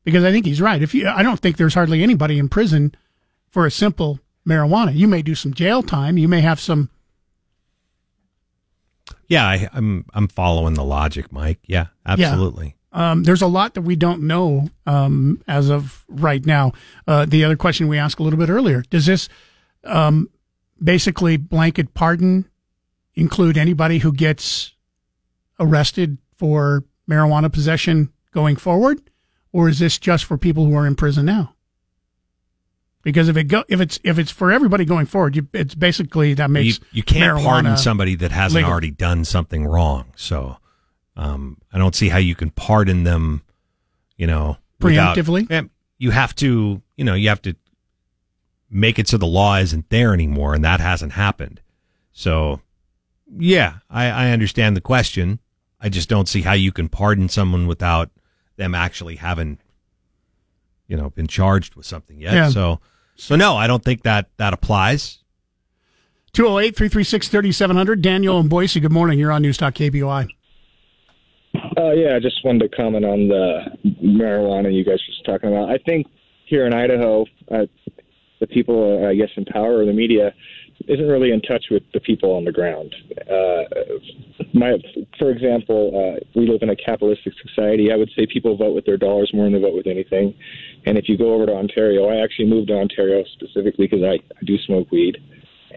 [0.06, 0.82] Because I think he's right.
[0.82, 2.96] If you, I don't think there's hardly anybody in prison
[3.50, 4.96] for a simple marijuana.
[4.96, 6.18] You may do some jail time.
[6.18, 6.90] You may have some.
[9.28, 11.60] Yeah, I, I'm I'm following the logic, Mike.
[11.66, 12.78] Yeah, absolutely.
[12.94, 13.12] Yeah.
[13.12, 16.72] Um, there's a lot that we don't know um, as of right now.
[17.06, 19.28] Uh, the other question we asked a little bit earlier: Does this
[19.84, 20.30] um,
[20.82, 22.46] basically blanket pardon
[23.16, 24.74] include anybody who gets
[25.60, 29.02] arrested for marijuana possession going forward,
[29.56, 31.56] or is this just for people who are in prison now?
[33.04, 36.34] Because if it go if it's if it's for everybody going forward, you, it's basically
[36.34, 38.72] that makes you, you can't pardon somebody that hasn't legal.
[38.72, 40.12] already done something wrong.
[40.18, 40.58] So
[41.16, 43.44] um, I don't see how you can pardon them.
[44.18, 45.50] You know, Preemptively?
[45.50, 45.62] Yeah,
[46.00, 46.82] you have to.
[46.98, 47.56] You know, you have to
[48.70, 51.62] make it so the law isn't there anymore, and that hasn't happened.
[52.12, 52.60] So,
[53.38, 55.40] yeah, I, I understand the question.
[55.80, 58.10] I just don't see how you can pardon someone without
[58.58, 59.60] them actually having,
[60.88, 62.34] you know, been charged with something yet.
[62.34, 62.50] Yeah.
[62.50, 62.80] So,
[63.16, 65.20] so no, I don't think that that applies.
[66.34, 68.02] 208 336 3700.
[68.02, 69.18] Daniel and Boise, good morning.
[69.18, 70.28] You're on News Talk KBOI.
[71.78, 73.62] Uh, yeah, I just wanted to comment on the
[74.04, 75.70] marijuana you guys were just talking about.
[75.70, 76.08] I think
[76.46, 77.66] here in Idaho, uh,
[78.40, 80.34] the people, uh, I guess, in power or the media
[80.88, 82.96] isn't really in touch with the people on the ground.
[83.30, 83.64] Uh,
[84.54, 84.78] my,
[85.18, 87.92] for example, uh, we live in a capitalistic society.
[87.92, 90.34] I would say people vote with their dollars more than they vote with anything.
[90.86, 94.14] And if you go over to Ontario, I actually moved to Ontario specifically because I,
[94.16, 95.18] I do smoke weed,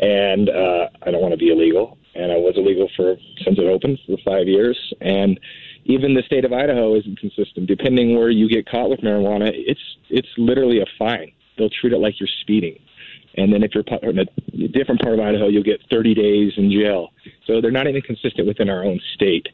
[0.00, 1.96] and uh, I don't want to be illegal.
[2.14, 5.38] And I was illegal for since it opened for five years, and
[5.84, 7.66] even the state of Idaho isn't consistent.
[7.68, 9.80] Depending where you get caught with marijuana, it's
[10.10, 11.32] it's literally a fine.
[11.56, 12.78] They'll treat it like you're speeding.
[13.38, 16.70] And then if you're in a different part of Idaho, you'll get 30 days in
[16.70, 17.10] jail.
[17.46, 19.46] So they're not even consistent within our own state.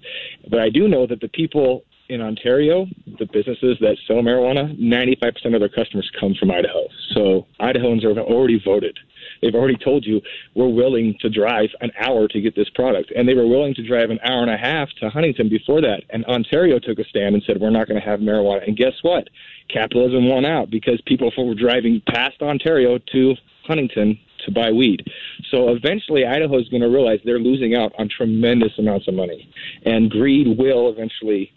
[0.51, 2.87] But I do know that the people in Ontario,
[3.18, 6.87] the businesses that sell marijuana, 95% of their customers come from Idaho.
[7.14, 8.99] So Idahoans have already voted.
[9.41, 10.20] They've already told you
[10.55, 13.11] we're willing to drive an hour to get this product.
[13.16, 16.03] And they were willing to drive an hour and a half to Huntington before that.
[16.11, 18.66] And Ontario took a stand and said, we're not going to have marijuana.
[18.66, 19.28] And guess what?
[19.72, 23.35] Capitalism won out because people were driving past Ontario to
[23.67, 25.07] Huntington to buy weed.
[25.51, 29.51] So eventually, Idaho is going to realize they're losing out on tremendous amounts of money,
[29.85, 31.53] and greed will eventually,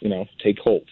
[0.00, 0.86] you know, take hold.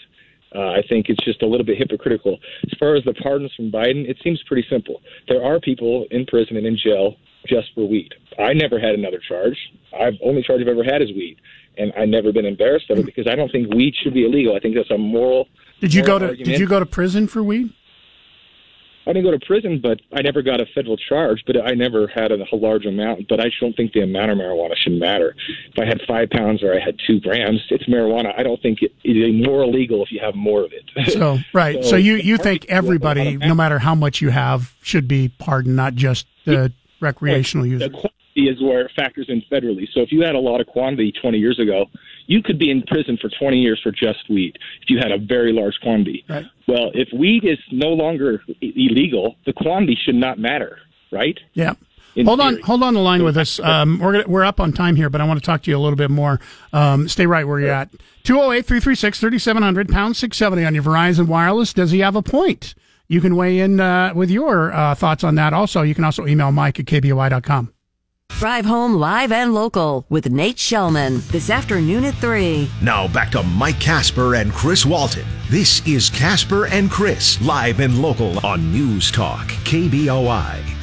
[0.54, 2.38] Uh, I think it's just a little bit hypocritical.
[2.64, 5.02] As far as the pardons from Biden, it seems pretty simple.
[5.28, 8.14] There are people in prison and in jail just for weed.
[8.38, 9.56] I never had another charge.
[9.98, 11.36] I've only charge I've ever had is weed,
[11.76, 14.56] and I've never been embarrassed of it because I don't think weed should be illegal.
[14.56, 15.48] I think that's a moral.
[15.80, 16.46] Did you go to argument.
[16.48, 17.72] Did you go to prison for weed?
[19.08, 21.42] I didn't go to prison, but I never got a federal charge.
[21.46, 23.26] But I never had a, a large amount.
[23.28, 25.34] But I don't think the amount of marijuana should matter.
[25.72, 28.38] If I had five pounds or I had two grams, it's marijuana.
[28.38, 30.84] I don't think it is more illegal if you have more of it.
[31.18, 31.82] So right.
[31.82, 34.28] So, So you you think should have a lot everybody, no matter how much you
[34.28, 37.90] have, should be pardoned, not just the recreational users?
[37.90, 39.86] the quantity is where it factors in federally.
[39.92, 41.86] So if you had a lot of quantity 20 years ago,
[42.28, 45.18] you could be in prison for 20 years for just weed if you had a
[45.18, 46.24] very large quantity.
[46.28, 46.46] Right.
[46.68, 50.78] Well, if weed is no longer illegal, the quantity should not matter,
[51.10, 51.38] right?
[51.54, 51.74] Yeah.
[52.14, 53.58] In hold on, hold on the line with us.
[53.68, 55.76] Um, we're gonna, we're up on time here, but I want to talk to you
[55.76, 56.40] a little bit more.
[56.72, 57.90] Um, stay right where you're at.
[58.24, 61.72] 208-336-3700, pound 670 on your Verizon Wireless.
[61.72, 62.74] Does he have a point?
[63.08, 65.52] You can weigh in uh, with your uh, thoughts on that.
[65.52, 67.72] Also, you can also email Mike at kboi.com.
[68.30, 72.70] Drive home live and local with Nate Shelman this afternoon at 3.
[72.80, 75.24] Now back to Mike Casper and Chris Walton.
[75.50, 80.77] This is Casper and Chris, live and local on News Talk, KBOI.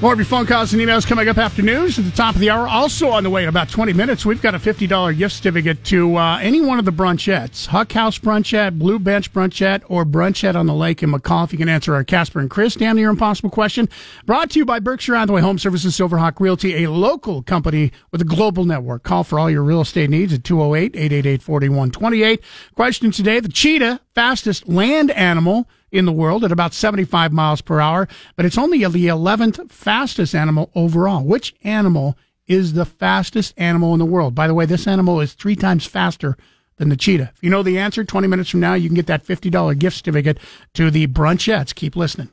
[0.00, 2.40] More of your phone calls and emails coming up after news at the top of
[2.40, 2.66] the hour.
[2.66, 6.16] Also on the way in about 20 minutes, we've got a $50 gift certificate to
[6.16, 7.66] uh, any one of the brunchettes.
[7.66, 11.44] Huck House Brunchette, Blue Bench Brunchette, or Brunchette on the Lake in McCall.
[11.44, 13.88] If you can answer our Casper and Chris damn near impossible question.
[14.26, 18.26] Brought to you by Berkshire Hathaway Home Services Silverhawk Realty, a local company with a
[18.26, 19.04] global network.
[19.04, 22.40] Call for all your real estate needs at 208-888-4128.
[22.74, 27.80] Question today, the cheetah fastest land animal in the world at about 75 miles per
[27.80, 31.24] hour, but it's only the 11th fastest animal overall.
[31.24, 34.34] Which animal is the fastest animal in the world?
[34.34, 36.36] By the way, this animal is three times faster
[36.76, 37.30] than the cheetah.
[37.34, 39.98] If you know the answer, 20 minutes from now, you can get that $50 gift
[39.98, 40.38] certificate
[40.74, 41.72] to the Brunchettes.
[41.74, 42.28] Keep listening.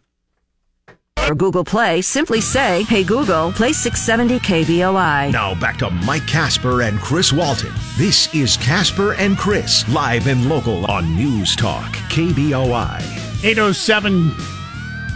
[1.18, 5.32] For Google Play, simply say, Hey Google, play 670 KBOI.
[5.32, 7.72] Now back to Mike Casper and Chris Walton.
[7.96, 13.31] This is Casper and Chris, live and local on News Talk, KBOI.
[13.44, 14.30] 807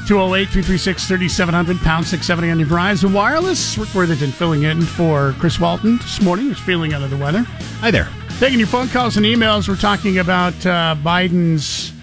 [0.08, 3.78] 208 336 3700 pound 670 on your Verizon Wireless.
[3.78, 7.42] Rick Worthington filling in for Chris Walton this morning, who's feeling under the weather.
[7.82, 8.10] Hi there.
[8.40, 9.68] Taking your phone calls and emails.
[9.68, 11.94] We're talking about uh, Biden's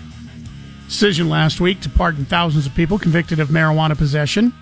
[0.87, 4.53] decision last week to pardon thousands of people convicted of marijuana possession.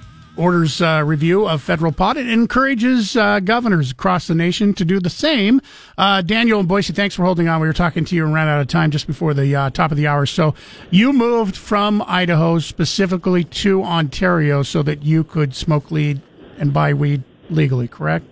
[0.41, 2.17] Orders uh, review of federal pot.
[2.17, 5.61] It encourages uh, governors across the nation to do the same.
[5.99, 7.61] Uh, Daniel and Boise, thanks for holding on.
[7.61, 9.91] We were talking to you and ran out of time just before the uh, top
[9.91, 10.25] of the hour.
[10.25, 10.55] So
[10.91, 16.23] you moved from Idaho specifically to Ontario so that you could smoke weed
[16.57, 18.25] and buy weed legally, correct?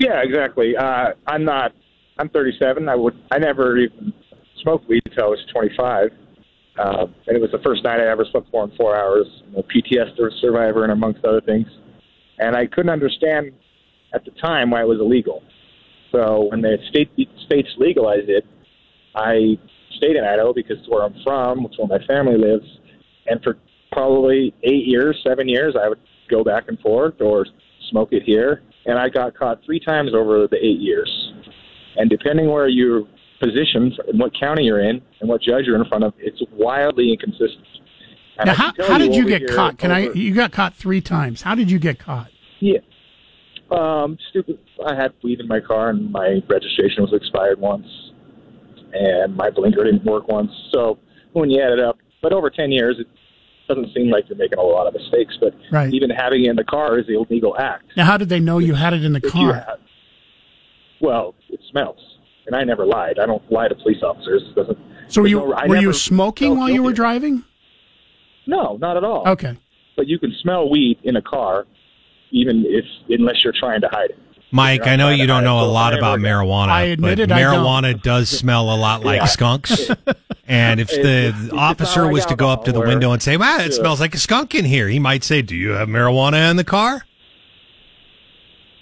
[0.00, 0.76] Yeah, exactly.
[0.76, 1.72] Uh, I'm not.
[2.18, 2.88] I'm 37.
[2.88, 3.16] I would.
[3.30, 4.12] I never even
[4.60, 6.10] smoked weed until I was 25.
[6.80, 9.26] Uh, and it was the first night I ever slept more than four hours.
[9.48, 11.66] I'm a PTSD survivor, and amongst other things.
[12.38, 13.52] And I couldn't understand
[14.14, 15.42] at the time why it was illegal.
[16.10, 17.10] So when the state
[17.44, 18.46] states legalized it,
[19.14, 19.58] I
[19.96, 22.66] stayed in Idaho because it's where I'm from, it's where my family lives.
[23.26, 23.58] And for
[23.92, 26.00] probably eight years, seven years, I would
[26.30, 27.46] go back and forth or
[27.90, 28.62] smoke it here.
[28.86, 31.32] And I got caught three times over the eight years.
[31.96, 33.02] And depending where you're
[33.40, 37.10] positioned and what county you're in and what judge you're in front of, it's wildly
[37.12, 37.66] inconsistent.
[38.38, 39.78] And Now, how, how did you over get caught?
[39.78, 40.10] Can I?
[40.12, 41.42] You got caught three times.
[41.42, 42.28] How did you get caught?
[42.60, 42.78] Yeah.
[43.70, 44.58] Um, stupid.
[44.84, 47.86] I had weed in my car, and my registration was expired once,
[48.92, 50.50] and my blinker didn't work once.
[50.72, 50.98] So
[51.32, 53.06] when you add it up, but over ten years, it
[53.68, 55.36] doesn't seem like you're making a lot of mistakes.
[55.40, 55.92] But Right.
[55.92, 57.84] even having it in the car is a legal act.
[57.96, 59.54] Now, how did they know you had it in the car?
[59.54, 59.78] have-
[61.00, 61.98] well, it smells,
[62.50, 63.20] and I never lied.
[63.20, 64.42] I don't lie to police officers.
[64.48, 64.78] It doesn't.
[65.06, 67.44] So were you no- were you smoking while you were driving?
[68.46, 69.26] No, not at all.
[69.28, 69.56] Okay.
[69.96, 71.66] But you can smell weed in a car,
[72.32, 74.18] even if unless you're trying to hide it.
[74.52, 77.64] Mike, I know you don't know a lot about marijuana, I but admitted I don't.
[77.64, 79.26] marijuana does smell a lot like Yeah.
[79.26, 79.88] skunks.
[80.48, 83.36] and if the it's officer not was to go up to the window and say,
[83.36, 83.78] "Wow, it Yeah.
[83.78, 86.64] smells like a skunk in here," he might say, "Do you have marijuana in the
[86.64, 87.04] car?"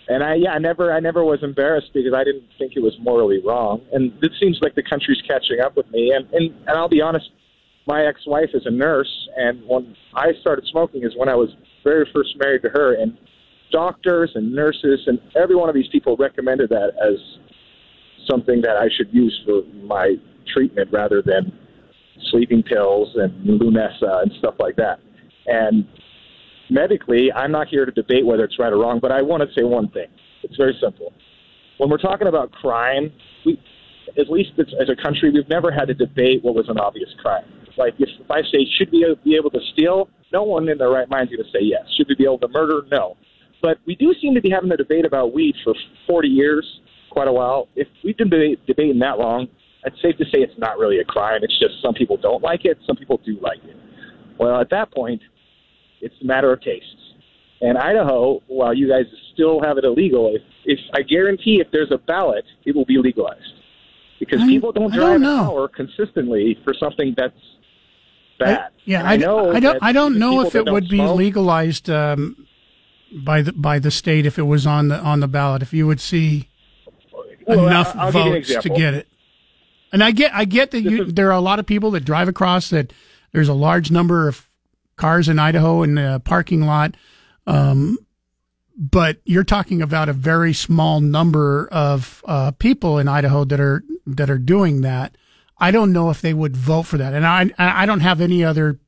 [0.09, 2.97] And I, yeah, I never, I never was embarrassed because I didn't think it was
[3.01, 3.83] morally wrong.
[3.93, 6.13] And it seems like the country's catching up with me.
[6.17, 7.31] And and, and I'll be honest,
[7.87, 11.51] my ex-wife is a nurse, and when I started smoking is when I was
[11.85, 12.95] very first married to her.
[12.95, 13.17] And
[13.71, 17.19] doctors and nurses and every one of these people recommended that as
[18.29, 20.15] something that I should use for my
[20.53, 21.53] treatment rather than
[22.31, 25.01] sleeping pills and Lunesta and stuff like that.
[25.47, 25.87] And
[26.71, 29.49] medically, I'm not here to debate whether it's right or wrong, but I want to
[29.55, 30.09] say one thing.
[30.43, 31.13] It's very simple.
[31.79, 33.13] When we're talking about crime,
[33.45, 33.61] we,
[34.19, 37.45] at least as a country, we've never had to debate what was an obvious crime.
[37.77, 40.09] Like if, if I say, should we be able to steal?
[40.33, 41.83] No one in their right mind is going to say yes.
[41.97, 42.83] Should we be able to murder?
[42.91, 43.17] No.
[43.63, 45.75] But we do seem to be having a debate about weed for
[46.07, 47.69] 40 years, quite a while.
[47.77, 48.31] If we've been
[48.67, 49.49] debating that long,
[49.85, 51.41] it's safe to say it's not really a crime.
[51.43, 53.77] It's just some people don't like it, some people do like it.
[54.39, 55.23] Well, at that point,
[56.01, 56.85] it's a matter of taste.
[57.61, 61.91] And Idaho, while you guys still have it illegal, if, if I guarantee if there's
[61.91, 63.55] a ballot, it will be legalized
[64.21, 67.35] because people don't drive don't an hour consistently for something that's
[68.39, 68.71] bad.
[68.85, 69.79] Yeah, And I, know I don't.
[69.83, 72.47] I don't know if it would be legalized um,
[73.13, 75.63] by the by the state if it was on the on the ballot.
[75.63, 76.49] If you would see
[77.47, 79.09] Well, enough I'll an votes to get it,
[79.93, 82.29] and I get I get that you, there are a lot of people that drive
[82.29, 82.93] across that.
[83.33, 84.48] There's a large number of
[84.99, 86.95] cars in Idaho in the parking lot,
[87.47, 87.97] um,
[88.77, 93.83] but you're talking about a very small number of uh, people in Idaho that are
[94.07, 95.17] that are doing that.
[95.59, 98.45] I don't know if they would vote for that, and I I don't have any
[98.45, 98.79] other,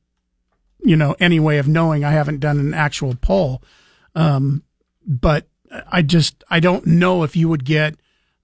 [0.79, 2.05] you know, any way of knowing.
[2.05, 3.61] I haven't done an actual poll,
[4.15, 4.63] um,
[5.05, 5.47] but
[5.91, 7.95] I just I don't know if you would get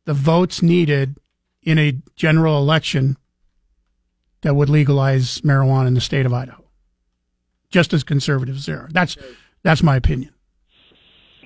[0.03, 1.18] the votes needed
[1.61, 3.18] in a general election
[4.41, 6.66] that would legalize marijuana in the state of Idaho.
[7.72, 8.88] Just as conservatives there.
[8.91, 9.18] That's
[9.63, 10.34] that's my opinion.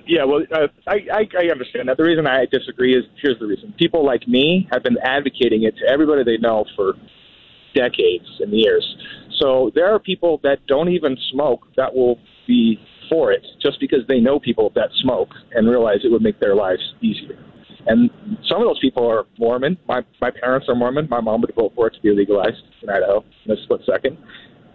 [0.06, 1.96] Yeah, well, uh, I, I I understand that.
[1.96, 5.74] The reason I disagree is here's the reason: people like me have been advocating it
[5.78, 6.94] to everybody they know for
[7.74, 8.84] decades and years.
[9.40, 14.00] So there are people that don't even smoke that will be for it just because
[14.08, 17.38] they know people that smoke and realize it would make their lives easier.
[17.86, 18.10] And
[18.48, 19.76] some of those people are Mormon.
[19.88, 21.08] My my parents are Mormon.
[21.10, 24.18] My mom would vote for it to be legalized in Idaho in a split second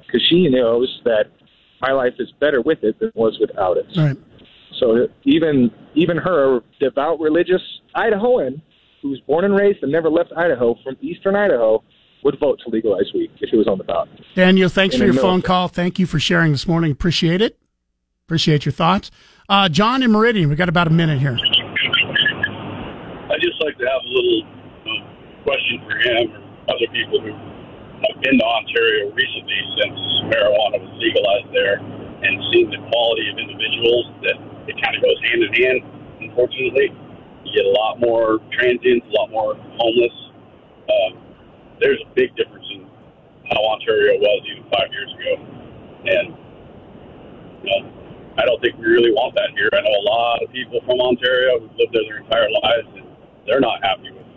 [0.05, 1.25] because she knows that
[1.81, 3.85] my life is better with it than it was without it.
[3.95, 4.17] Right.
[4.79, 7.61] So even even her devout religious
[7.95, 8.61] Idahoan,
[9.01, 11.83] who was born and raised and never left Idaho from eastern Idaho,
[12.23, 14.09] would vote to legalize weed if it was on the ballot.
[14.35, 15.67] Daniel, thanks In for the your phone call.
[15.67, 16.91] Thank you for sharing this morning.
[16.91, 17.57] Appreciate it.
[18.27, 19.09] Appreciate your thoughts.
[19.49, 21.37] Uh, John in Meridian, we've got about a minute here.
[23.29, 24.43] I'd just like to have a little
[24.83, 27.31] uh, question for him or other people who
[28.05, 29.97] have been to Ontario recently since
[30.29, 34.37] marijuana was legalized there and seen the quality of individuals that
[34.69, 35.79] it kind of goes hand in hand,
[36.21, 36.93] unfortunately.
[37.45, 40.15] You get a lot more transients, a lot more homeless.
[40.89, 41.11] Um,
[41.79, 42.85] there's a big difference in
[43.49, 45.33] how Ontario was even five years ago.
[46.05, 46.27] And,
[47.63, 47.81] you know,
[48.37, 49.69] I don't think we really want that here.
[49.73, 53.07] I know a lot of people from Ontario who've lived there their entire lives, and
[53.47, 54.27] they're not happy with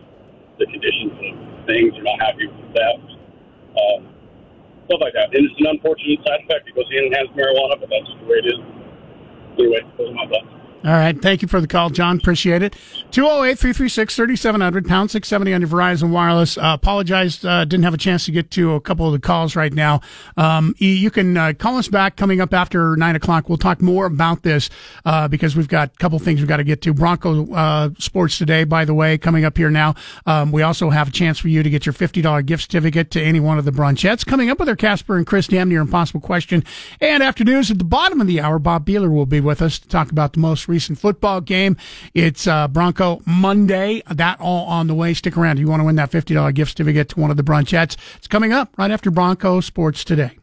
[0.59, 1.93] the conditions of things.
[1.93, 3.20] They're not happy with the theft,
[3.77, 4.09] um,
[4.87, 5.35] stuff like that.
[5.35, 6.67] And it's an unfortunate side effect.
[6.67, 8.61] Because it hand with marijuana, but that's just the way it is.
[9.59, 10.60] Anyway, those are my thoughts.
[10.83, 11.21] All right.
[11.21, 12.17] Thank you for the call, John.
[12.17, 12.75] Appreciate it.
[13.11, 16.57] 208 336 3700, pound 670 on your Verizon Wireless.
[16.57, 19.55] Uh, apologize, uh, didn't have a chance to get to a couple of the calls
[19.55, 20.01] right now.
[20.39, 23.49] Um, you- can uh, call us back coming up after 9 o'clock.
[23.49, 24.71] We'll talk more about this
[25.05, 26.95] uh, because we've got a couple things we've got to get to.
[26.95, 29.97] Bronco uh, Sports Today, by the way, coming up here now.
[30.25, 33.21] Um, we also have a chance for you to get your $50 gift certificate to
[33.21, 34.25] any one of the brunchettes.
[34.25, 36.65] Coming up with our Casper and Chris Damn Near Impossible question.
[37.01, 39.79] And after news at the bottom of the hour, Bob Beeler will be with us
[39.81, 41.77] to talk about the most recent football game.
[42.15, 44.03] It's uh, Bronco Monday.
[44.11, 45.13] That all on the way.
[45.13, 45.59] Stick around.
[45.59, 48.29] If you want to win that $50 gift certificate to one of the brunchettes, it's
[48.29, 50.39] coming up right after Bronco Sports Today.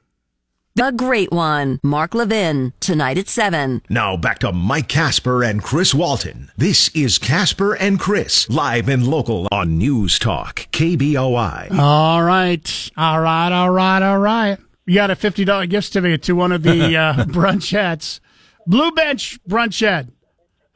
[0.76, 3.82] The Great One, Mark Levin, tonight at 7.
[3.90, 6.52] Now back to Mike Casper and Chris Walton.
[6.56, 11.72] This is Casper and Chris, live and local on News Talk, KBOI.
[11.80, 12.92] All right.
[12.96, 13.52] All right.
[13.52, 14.04] All right.
[14.04, 14.60] All right.
[14.86, 18.20] You got a $50 gift certificate to one of the uh, brunchettes.
[18.68, 20.10] Blue Bench Brunchette,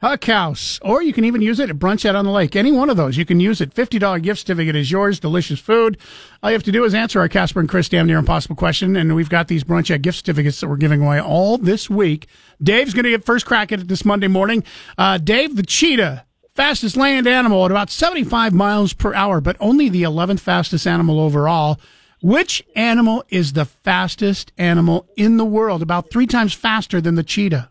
[0.02, 2.56] Huck House, or you can even use it at Brunchette on the Lake.
[2.56, 3.72] Any one of those, you can use it.
[3.72, 5.20] $50 gift certificate is yours.
[5.20, 5.96] Delicious food.
[6.42, 8.96] All you have to do is answer our Casper and Chris damn near impossible question,
[8.96, 12.26] and we've got these Brunchette gift certificates that we're giving away all this week.
[12.60, 14.64] Dave's going to get first crack at it this Monday morning.
[14.98, 16.26] Uh, Dave, the cheetah,
[16.56, 21.20] fastest land animal at about 75 miles per hour, but only the 11th fastest animal
[21.20, 21.78] overall.
[22.20, 25.80] Which animal is the fastest animal in the world?
[25.80, 27.70] About three times faster than the cheetah.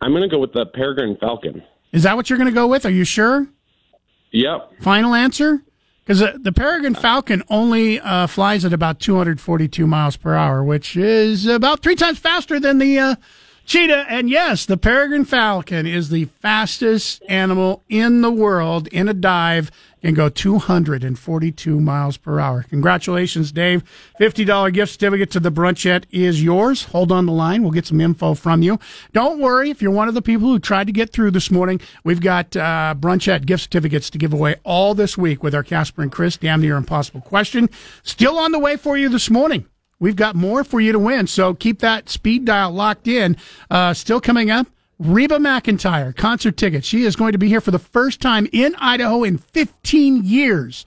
[0.00, 1.62] I'm going to go with the peregrine falcon.
[1.92, 2.86] Is that what you're going to go with?
[2.86, 3.46] Are you sure?
[4.30, 4.82] Yep.
[4.82, 5.62] Final answer?
[6.04, 10.96] Because the, the peregrine falcon only uh, flies at about 242 miles per hour, which
[10.96, 13.14] is about three times faster than the uh,
[13.66, 14.06] cheetah.
[14.08, 19.70] And yes, the peregrine falcon is the fastest animal in the world in a dive
[20.02, 22.64] and go 242 miles per hour.
[22.68, 23.82] Congratulations, Dave.
[24.20, 26.84] $50 gift certificate to the brunchette is yours.
[26.84, 27.62] Hold on the line.
[27.62, 28.78] We'll get some info from you.
[29.12, 31.80] Don't worry if you're one of the people who tried to get through this morning.
[32.04, 36.02] We've got uh, brunchette gift certificates to give away all this week with our Casper
[36.02, 37.68] and Chris damn near impossible question.
[38.02, 39.66] Still on the way for you this morning.
[40.00, 43.36] We've got more for you to win, so keep that speed dial locked in.
[43.68, 44.68] Uh, still coming up,
[44.98, 46.86] Reba McEntire concert tickets.
[46.86, 50.86] She is going to be here for the first time in Idaho in 15 years.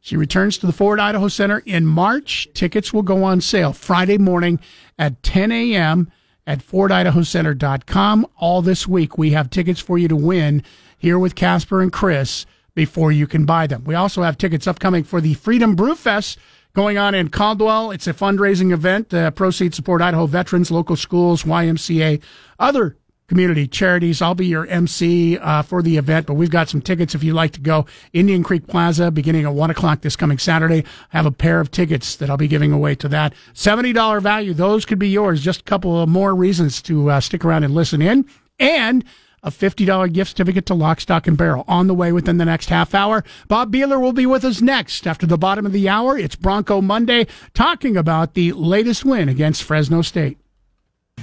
[0.00, 2.48] She returns to the Ford Idaho Center in March.
[2.54, 4.60] Tickets will go on sale Friday morning
[4.98, 6.10] at 10 a.m.
[6.46, 8.26] at FordIdahoCenter.com.
[8.36, 10.62] All this week, we have tickets for you to win
[10.96, 13.84] here with Casper and Chris before you can buy them.
[13.84, 16.38] We also have tickets upcoming for the Freedom Brew Fest
[16.72, 17.90] going on in Caldwell.
[17.90, 19.12] It's a fundraising event.
[19.12, 22.22] Uh, proceeds support Idaho veterans, local schools, YMCA,
[22.58, 22.96] other
[23.30, 24.20] community charities.
[24.20, 27.34] I'll be your MC uh, for the event, but we've got some tickets if you'd
[27.34, 27.86] like to go.
[28.12, 30.84] Indian Creek Plaza beginning at 1 o'clock this coming Saturday.
[31.12, 33.32] I have a pair of tickets that I'll be giving away to that.
[33.54, 34.52] $70 value.
[34.52, 35.42] Those could be yours.
[35.42, 38.26] Just a couple of more reasons to uh, stick around and listen in.
[38.58, 39.04] And
[39.44, 42.68] a $50 gift certificate to Lock, Stock, and Barrel on the way within the next
[42.68, 43.22] half hour.
[43.46, 46.18] Bob Beeler will be with us next after the bottom of the hour.
[46.18, 50.36] It's Bronco Monday, talking about the latest win against Fresno State.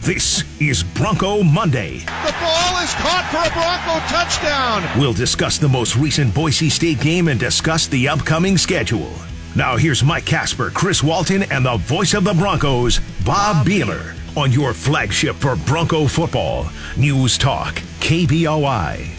[0.01, 1.97] This is Bronco Monday.
[1.99, 4.99] The ball is caught for a Bronco touchdown.
[4.99, 9.11] We'll discuss the most recent Boise State game and discuss the upcoming schedule.
[9.55, 14.51] Now here's Mike Casper, Chris Walton, and the voice of the Broncos, Bob Beeler, on
[14.51, 19.16] your flagship for Bronco football, News Talk, KBOI.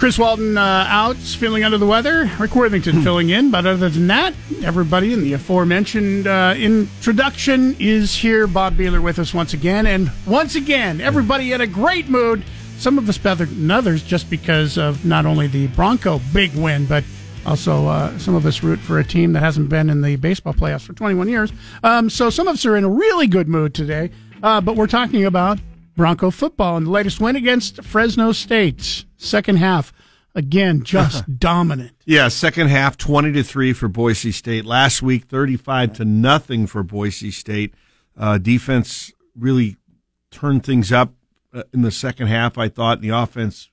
[0.00, 2.24] Chris Walton uh, out, feeling under the weather.
[2.38, 3.50] Rick Worthington filling in.
[3.50, 4.32] But other than that,
[4.62, 8.46] everybody in the aforementioned uh, introduction is here.
[8.46, 9.86] Bob Beeler with us once again.
[9.86, 12.42] And once again, everybody in a great mood.
[12.78, 16.86] some of us better than others just because of not only the Bronco big win,
[16.86, 17.04] but
[17.44, 20.54] also uh, some of us root for a team that hasn't been in the baseball
[20.54, 21.52] playoffs for 21 years.
[21.84, 24.86] Um, so some of us are in a really good mood today, uh, but we're
[24.86, 25.58] talking about
[25.94, 29.04] Bronco football and the latest win against Fresno State.
[29.20, 29.92] Second half,
[30.34, 31.92] again, just dominant.
[32.04, 34.64] Yeah, second half, twenty to three for Boise State.
[34.64, 37.74] Last week, thirty-five to nothing for Boise State.
[38.16, 39.76] Uh, defense really
[40.30, 41.12] turned things up
[41.52, 42.56] uh, in the second half.
[42.58, 43.70] I thought the offense,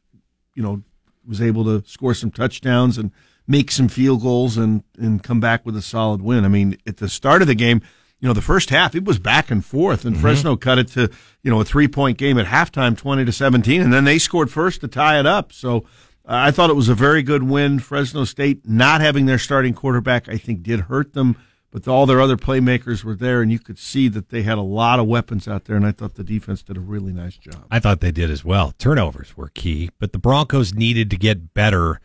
[0.54, 0.84] you know,
[1.28, 3.12] was able to score some touchdowns and
[3.48, 6.44] make some field goals and and come back with a solid win.
[6.46, 7.82] I mean, at the start of the game,
[8.20, 10.22] you know, the first half it was back and forth, and Mhm.
[10.22, 11.10] Fresno cut it to
[11.44, 14.50] you know a three point game at halftime, twenty to seventeen, and then they scored
[14.52, 15.52] first to tie it up.
[15.54, 15.86] So.
[16.30, 17.80] Uh, I thought it was a very good win.
[17.80, 21.38] Fresno State not having their starting quarterback, I think, did hurt them,
[21.72, 24.62] but all their other playmakers were there, and you could see that they had a
[24.62, 25.78] lot of weapons out there.
[25.78, 27.64] And I thought the defense did a really nice job.
[27.72, 28.74] I thought they did as well.
[28.78, 32.02] Turnovers were key, but the Broncos needed to get better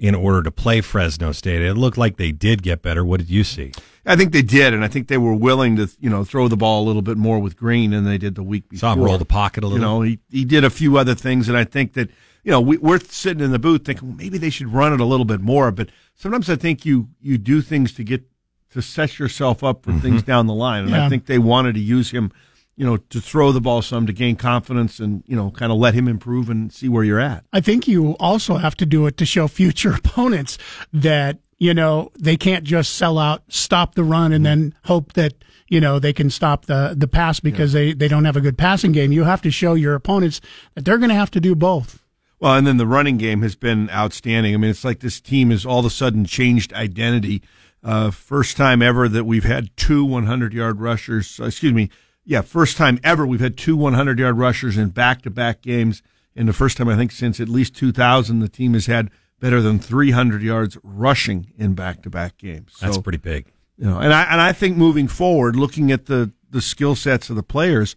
[0.00, 1.60] in order to play Fresno State.
[1.60, 3.04] It looked like they did get better.
[3.04, 3.72] What did you see?
[4.06, 6.56] I think they did, and I think they were willing to, you know, throw the
[6.56, 8.80] ball a little bit more with Green than they did the week before.
[8.80, 9.78] Saw him roll the pocket a little.
[9.78, 12.08] You know, he he did a few other things, and I think that
[12.42, 15.00] you know we, we're sitting in the booth thinking well, maybe they should run it
[15.00, 15.70] a little bit more.
[15.70, 18.24] But sometimes I think you you do things to get
[18.72, 20.00] to set yourself up for mm-hmm.
[20.00, 21.04] things down the line, and Yeah.
[21.04, 22.32] I think they wanted to use him,
[22.76, 25.78] you know, to throw the ball some to gain confidence and you know kind of
[25.78, 27.44] let him improve and see where you're at.
[27.52, 30.58] I think you also have to do it to show future opponents
[30.92, 35.34] that, you know, they can't just sell out, stop the run, and then hope that,
[35.68, 38.56] you know, they can stop the, the pass because they, they don't have a good
[38.56, 39.12] passing game.
[39.12, 40.40] You have to show your opponents
[40.74, 42.02] that they're going to have to do both.
[42.40, 44.54] Well, and then the running game has been outstanding.
[44.54, 47.42] I mean, it's like this team has all of a sudden changed identity.
[47.84, 51.38] Uh, first time ever that we've had two 100 yard rushers.
[51.38, 51.90] Excuse me.
[52.30, 56.00] Yeah, first time ever we've had two 100 yard rushers in back to back games.
[56.36, 59.10] And the first time I think since at least 2000, the team has had
[59.40, 62.76] better than 300 yards rushing in back to back games.
[62.80, 63.50] That's pretty big.
[63.76, 67.30] You know, and I and I think moving forward, looking at the the skill sets
[67.30, 67.96] of the players,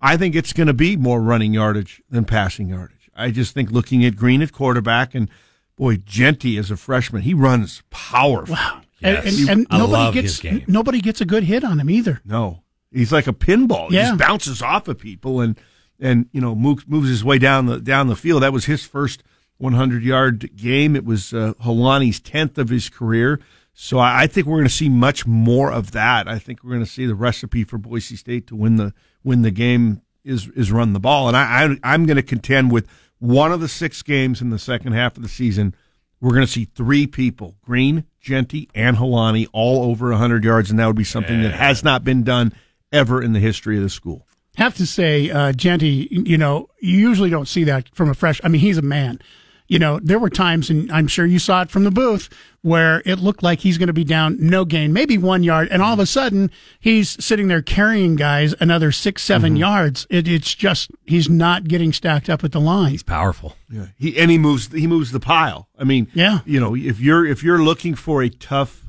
[0.00, 3.10] I think it's going to be more running yardage than passing yardage.
[3.16, 5.28] I just think looking at Green at quarterback and
[5.74, 8.54] boy, Jeanty as a freshman, he runs powerful.
[8.54, 8.82] Wow.
[9.02, 12.20] And, and, and nobody gets nobody gets a good hit on him either.
[12.24, 13.88] No, he's like a pinball.
[13.88, 15.58] He just bounces off of people and
[16.00, 18.42] and you know moves, moves his way down the down the field.
[18.42, 19.22] That was his first
[19.58, 20.96] 100 yard game.
[20.96, 23.40] It was uh, Holani's 10th of his career.
[23.74, 26.28] So I, I think we're going to see much more of that.
[26.28, 29.42] I think we're going to see the recipe for Boise State to win the win
[29.42, 31.28] the game is is run the ball.
[31.28, 34.58] And I, I I'm going to contend with one of the six games in the
[34.58, 35.74] second half of the season.
[36.20, 40.78] We're going to see three people: Green, Jeanty, and Holani, all over 100 yards, and
[40.78, 42.52] that would be something that has not been done
[42.92, 44.26] ever in the history of the school.
[44.56, 48.40] have to say, uh, Jeanty, you know, you usually don't see that from a fresh.
[48.42, 49.20] I mean, he's a man.
[49.68, 52.30] You know, there were times, and I'm sure you saw it from the booth,
[52.62, 55.82] where it looked like he's going to be down no gain, maybe one yard, and
[55.82, 60.06] all of a sudden he's sitting there carrying guys another six, 7 yards.
[60.08, 62.92] It, it's just he's not getting stacked up at the line.
[62.92, 63.56] He's powerful.
[63.70, 65.68] Yeah, he and he moves he moves the pile.
[65.78, 68.88] I mean, yeah, you know, if you're if you're looking for a tough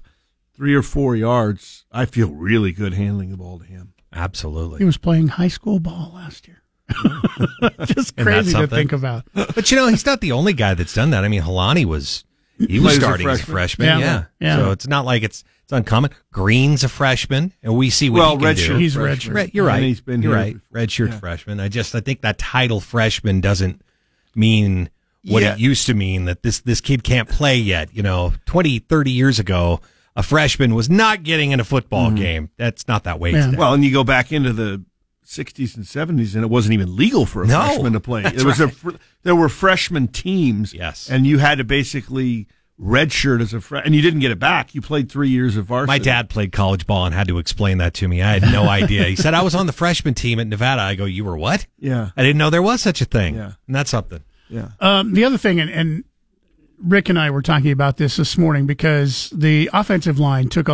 [0.56, 3.94] three or four yards, I feel really good handling the ball to him.
[4.14, 4.80] Absolutely.
[4.80, 6.62] He was playing high school ball last year.
[7.86, 9.26] just crazy to think about.
[9.34, 11.24] But you know, he's not the only guy that's done that.
[11.24, 12.24] I mean, Holani was
[12.58, 13.56] he was Played a starting as a freshman.
[13.56, 13.88] freshman.
[13.88, 13.96] Yeah.
[14.06, 14.24] Yeah.
[14.40, 14.56] Yeah.
[14.58, 16.12] So it's not like it's it's uncommon.
[16.32, 18.78] Green's a freshman, and we see what Well, he can redshirt do.
[18.78, 19.34] He's a freshman.
[19.34, 19.36] redshirt.
[19.36, 19.74] Red- you're right.
[19.76, 19.88] And right.
[19.88, 20.88] he's been you're here right.
[20.88, 21.20] Redshirt Yeah.
[21.20, 21.60] freshman.
[21.60, 23.82] I just I think that title freshman doesn't
[24.36, 24.90] mean
[25.26, 25.54] what Yeah.
[25.54, 27.94] it used to mean that this this kid can't play yet.
[27.94, 29.80] You know, 20, 30 years ago,
[30.16, 32.50] a freshman was not getting in a football game.
[32.58, 33.56] That's not that way today.
[33.58, 34.84] Well, and you go back into the
[35.26, 38.24] 60s and 70s, and it wasn't even legal for a No, freshman to play.
[38.36, 38.72] There was right.
[38.72, 38.90] a fr-
[39.24, 41.10] there were freshman teams, Yes.
[41.10, 42.48] and you had to basically
[42.82, 44.74] redshirt as a freshman, and you didn't get it back.
[44.74, 45.88] You played three years of varsity.
[45.88, 48.22] My dad played college ball and had to explain that to me.
[48.22, 49.04] I had no idea.
[49.06, 50.82] He said I was on the freshman team at Nevada.
[50.82, 51.68] I go, you were what?
[51.78, 52.10] Yeah.
[52.18, 53.36] I didn't know there was such a thing.
[53.36, 53.52] Yeah.
[53.68, 54.22] And that's something.
[54.50, 54.70] Yeah.
[54.80, 56.04] Um, the other thing, and, and
[56.82, 60.74] Rick and I were talking about this this morning because the offensive line took an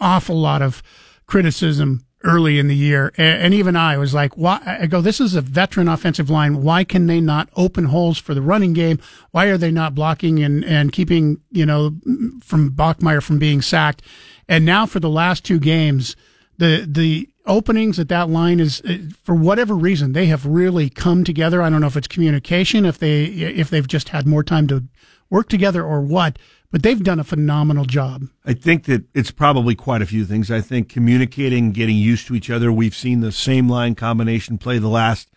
[0.00, 0.82] awful lot of
[1.26, 5.20] criticism early in the year, and, and even I was like, "Why?" I go, "This
[5.20, 6.62] is a veteran offensive line.
[6.62, 8.98] Why can they not open holes for the running game?
[9.30, 11.96] Why are they not blocking and and keeping you know
[12.42, 14.02] from Bachmeier from being sacked?"
[14.48, 16.16] And now for the last two games,
[16.58, 21.24] the the openings at that line is uh, for whatever reason they have really come
[21.24, 21.62] together.
[21.62, 24.84] I don't know if it's communication, if they if they've just had more time to
[25.30, 26.38] work together or what,
[26.70, 28.24] but they've done a phenomenal job.
[28.44, 30.50] I think that it's probably quite a few things.
[30.50, 32.70] I think communicating, getting used to each other.
[32.70, 35.30] We've seen the same line combination play the last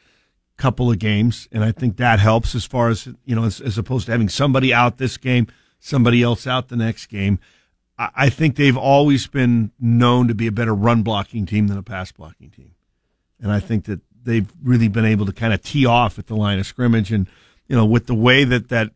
[0.57, 3.77] couple of games, and I think that helps as far as you know, as, as
[3.77, 5.47] opposed to having somebody out this game,
[5.79, 7.39] somebody else out the next game.
[7.97, 11.77] I, I think they've always been known to be a better run blocking team than
[11.77, 12.75] a pass blocking team,
[13.39, 16.35] and I think that they've really been able to kind of tee off at the
[16.35, 17.27] line of scrimmage, and
[17.67, 18.91] you know, with the way that that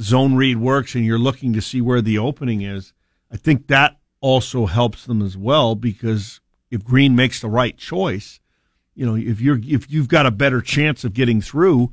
[0.00, 2.92] zone read works, and you're looking to see where the opening is.
[3.30, 6.40] I think that also helps them as well because
[6.70, 8.40] if Green makes the right choice,
[8.94, 11.92] you know, if you're if you've got a better chance of getting through,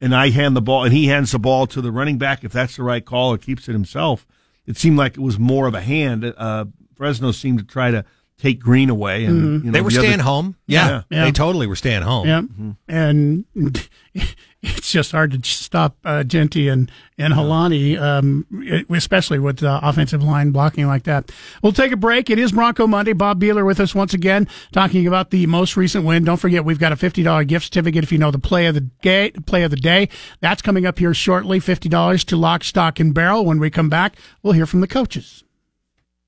[0.00, 2.52] and I hand the ball and he hands the ball to the running back, if
[2.52, 4.26] that's the right call or keeps it himself,
[4.66, 6.24] it seemed like it was more of a hand.
[6.36, 8.04] Uh, Fresno seemed to try to
[8.38, 9.64] take Green away, and Mhm.
[9.64, 10.56] you know, they were the other- staying home.
[10.66, 11.02] Yeah, Yeah.
[11.10, 11.24] Yeah.
[11.24, 12.26] they totally were staying home.
[12.26, 12.42] Yeah,
[12.88, 13.44] and
[14.62, 18.46] it's just hard to stop uh, Jeanty and and Holani, um,
[18.90, 21.30] especially with uh, offensive line blocking like that.
[21.62, 22.30] We'll take a break.
[22.30, 23.12] It is Bronco Monday.
[23.12, 26.24] Bob Behler with us once again, talking about the most recent win.
[26.24, 28.74] Don't forget, we've got a fifty dollar gift certificate if you know the play of
[28.74, 29.32] the day.
[29.46, 30.08] Play of the day.
[30.40, 31.58] That's coming up here shortly.
[31.58, 33.44] Fifty dollars to lock, stock, and barrel.
[33.44, 35.42] When we come back, we'll hear from the coaches.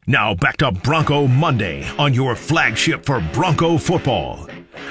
[0.07, 4.49] Now back to Bronco Monday on your flagship for Bronco football.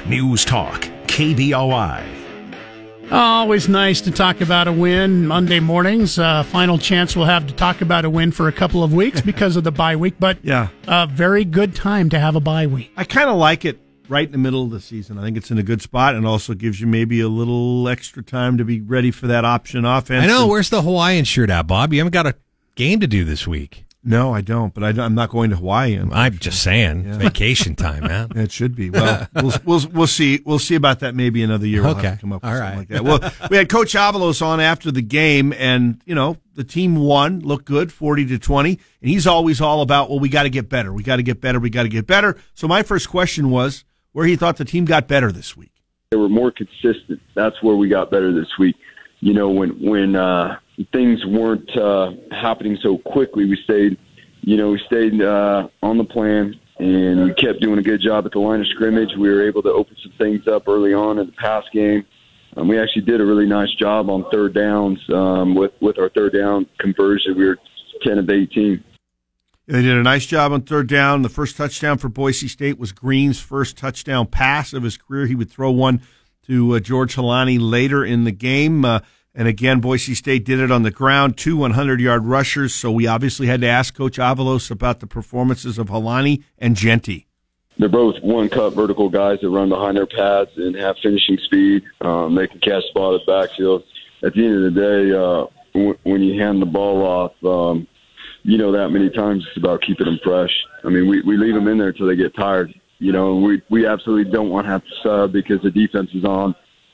[0.07, 2.22] News Talk, KBOI.
[3.13, 6.17] Always nice to talk about a win Monday mornings.
[6.17, 9.21] Uh, final chance we'll have to talk about a win for a couple of weeks
[9.31, 10.69] because of the bye week, but Yeah.
[10.87, 12.91] a very good time to have a bye week.
[12.97, 15.19] I kind of like it right in the middle of the season.
[15.19, 18.23] I think it's in a good spot and also gives you maybe a little extra
[18.23, 20.23] time to be ready for that option offense.
[20.23, 20.41] I know.
[20.43, 21.93] And- Where's the Hawaiian shirt at, Bob?
[21.93, 22.33] You haven't got a
[22.75, 23.85] game to do this week.
[24.03, 24.73] No, I don't.
[24.73, 25.95] But I, am not going to Hawaii.
[25.95, 27.17] I'm, I'm just saying, Yeah.
[27.17, 28.31] vacation time, man.
[28.35, 28.89] It should be.
[28.89, 30.41] Well, we'll we'll we'll see.
[30.45, 31.81] We'll see about that maybe another year.
[31.83, 32.07] We'll Okay.
[32.07, 32.77] have to come up with All something right.
[32.79, 33.03] like that.
[33.39, 37.39] Well, we had Coach Avalos on after the game, and you know the team won,
[37.39, 40.69] looked good, forty to twenty, and he's always all about, well, we got to get
[40.69, 42.37] better, we got to get better, we got to get better.
[42.53, 45.71] So my first question was where he thought the team got better this week.
[46.11, 47.19] they were more consistent.
[47.35, 48.75] That's where we got better this week.
[49.21, 50.57] You know, when when uh,
[50.91, 53.97] things weren't uh, happening so quickly, we stayed.
[54.41, 58.25] You know, we stayed uh, on the plan and we kept doing a good job
[58.25, 59.15] at the line of scrimmage.
[59.17, 62.05] We were able to open some things up early on in the pass game.
[62.55, 66.09] Um, we actually did a really nice job on third downs um, with with our
[66.09, 67.37] third down conversion.
[67.37, 67.57] We were
[68.03, 68.83] ten of eighteen.
[69.65, 71.21] They did a nice job on third down.
[71.21, 75.25] The first touchdown for Boise State was Green's first touchdown pass of his career.
[75.25, 76.01] He would throw one
[76.47, 78.83] to uh, George Holani later in the game.
[78.83, 78.99] Uh,
[79.35, 82.73] and again, Boise State did it on the ground, two 100 yard rushers.
[82.73, 87.27] So we obviously had to ask Coach Avalos about the performances of Holani and Jeanty.
[87.79, 91.83] They're both one cut vertical guys that run behind their pads and have finishing speed.
[92.01, 93.83] Um, they can catch the ball at the backfield.
[94.23, 97.87] At the end of the day, uh, w- when you hand the ball off, um,
[98.43, 100.51] you know that many times it's about keeping them fresh.
[100.83, 102.73] I mean, we, we leave them in there until they get tired.
[102.99, 106.25] You know, we we absolutely don't want to have to sub because the defense is
[106.25, 106.53] on.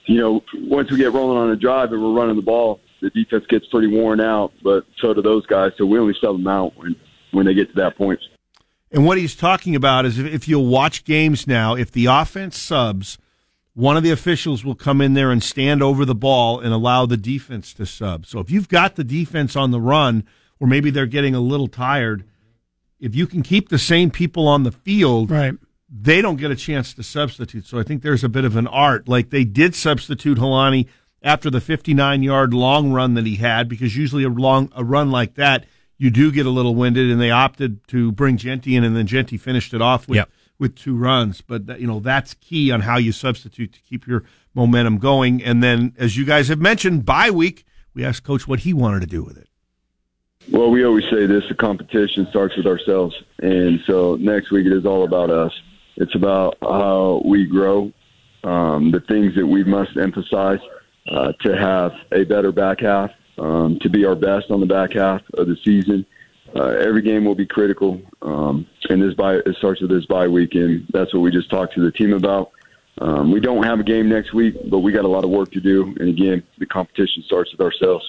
[0.09, 3.11] You know, once we get rolling on a drive and we're running the ball, the
[3.11, 5.71] defense gets pretty worn out, but so do those guys.
[5.77, 6.95] So we only sub them out when
[7.31, 8.19] when they get to that point.
[8.91, 12.57] And what he's talking about is if, if you'll watch games now, if the offense
[12.57, 13.19] subs,
[13.75, 17.05] one of the officials will come in there and stand over the ball and allow
[17.05, 18.25] the defense to sub.
[18.25, 20.23] So if you've got the defense on the run,
[20.59, 22.23] or maybe they're getting a little tired,
[22.99, 25.53] if you can keep the same people on the field, right.
[25.91, 27.65] They don't get a chance to substitute.
[27.65, 29.07] So I think there's a bit of an art.
[29.07, 30.87] Like they did substitute Holani
[31.21, 35.11] after the 59 yard long run that he had, because usually a long a run
[35.11, 35.65] like that,
[35.97, 39.05] you do get a little winded, and they opted to bring Jeanty in, and then
[39.05, 40.29] Jeanty finished it off with Yep.
[40.57, 41.41] with two runs.
[41.41, 44.23] But that, you know that's key on how you substitute to keep your
[44.53, 45.43] momentum going.
[45.43, 49.01] And then, as you guys have mentioned, bye week, we asked Coach what he wanted
[49.01, 49.47] to do with it.
[50.51, 54.71] Well, we always say this: the competition starts with ourselves, and so next week it
[54.71, 55.51] is all about us.
[55.99, 57.91] It's about how we grow,
[58.43, 60.59] um, the things that we must emphasize
[61.11, 64.93] uh, to have a better back half, um, to be our best on the back
[64.93, 66.05] half of the season.
[66.55, 70.27] Uh, every game will be critical, um, and this bye it starts with this bye
[70.27, 72.51] week, and that's what we just talked to the team about.
[72.99, 75.51] Um, we don't have a game next week, but we got a lot of work
[75.51, 78.05] to do, and again, the competition starts with ourselves.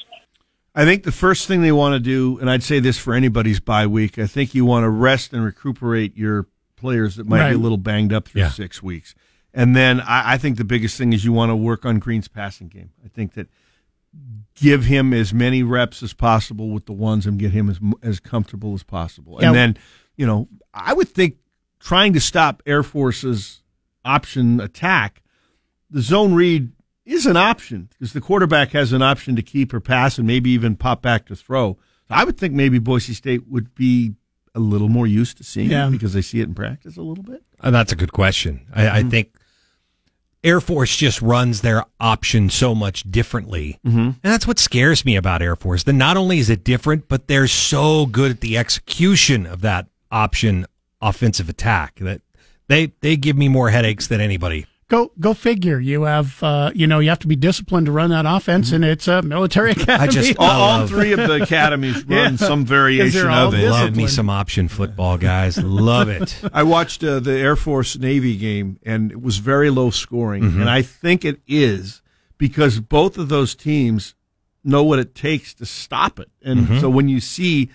[0.75, 3.61] I think the first thing they want to do, and I'd say this for anybody's
[3.61, 6.47] bye week, I think you want to rest and recuperate your
[6.81, 8.51] players that might be a little banged up through Yeah.
[8.51, 9.15] six weeks.
[9.53, 12.29] And then I, I think the biggest thing is you want to work on Green's
[12.29, 12.91] passing game.
[13.05, 13.49] I think that
[14.55, 18.21] give him as many reps as possible with the ones and get him as as
[18.21, 19.37] comfortable as possible.
[19.39, 19.53] And Yeah.
[19.53, 19.77] then,
[20.17, 21.37] you know, I would think
[21.79, 23.63] trying to stop Air Force's
[24.05, 25.23] option attack,
[25.91, 26.73] the zone read
[27.05, 30.51] is an option because the quarterback has an option to keep or pass and maybe
[30.51, 31.77] even pop back to throw.
[32.09, 34.15] So I would think maybe Boise State would be
[34.55, 35.89] a little more used to seeing Yeah.
[35.89, 37.43] it because they see it in practice a little bit.
[37.61, 38.67] Uh, that's a good question.
[38.75, 39.33] I, I think
[40.43, 43.79] Air Force just runs their option so much differently.
[43.87, 43.99] Mm-hmm.
[43.99, 45.83] And that's what scares me about Air Force.
[45.85, 49.87] That not only is it different, but they're so good at the execution of that
[50.11, 50.67] option
[51.03, 52.21] offensive attack that
[52.69, 54.67] they they give me more headaches than anybody.
[54.91, 55.79] Go go figure.
[55.79, 58.85] You have uh, you know you have to be disciplined to run that offense, and
[58.85, 59.99] it's a military academy.
[60.03, 62.37] I just All, all love- three of the academies run Yeah.
[62.37, 63.71] some 'Cause variation of it.
[63.71, 65.57] Love me some option football, guys.
[65.63, 66.43] Love it.
[66.53, 70.43] I watched uh, the Air Force Navy game, and it was very low scoring.
[70.43, 70.61] Mhm.
[70.63, 72.03] And I think it is
[72.37, 74.15] because both of those teams
[74.65, 76.31] know what it takes to stop it.
[76.43, 76.81] And Mhm.
[76.81, 77.71] so when you see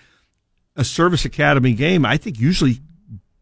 [0.76, 2.80] a service academy game, I think usually.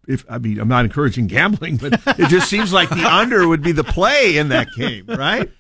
[0.07, 3.63] If I mean, I'm not encouraging gambling, but it just seems like the under would
[3.63, 5.51] be the play in that game, right?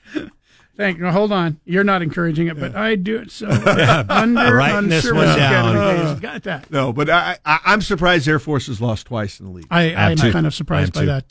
[0.76, 1.08] Thank you.
[1.08, 1.60] Hold on.
[1.64, 3.30] You're not encouraging it, but I do it.
[3.30, 3.48] So
[4.08, 5.76] under Writing on this service one down.
[5.76, 6.20] academy days.
[6.20, 6.70] Got that.
[6.70, 9.66] No, but I, I, I'm surprised Air Force has lost twice in the league.
[9.70, 10.32] I, I'm too.
[10.32, 11.06] kind of surprised by too.
[11.06, 11.26] that.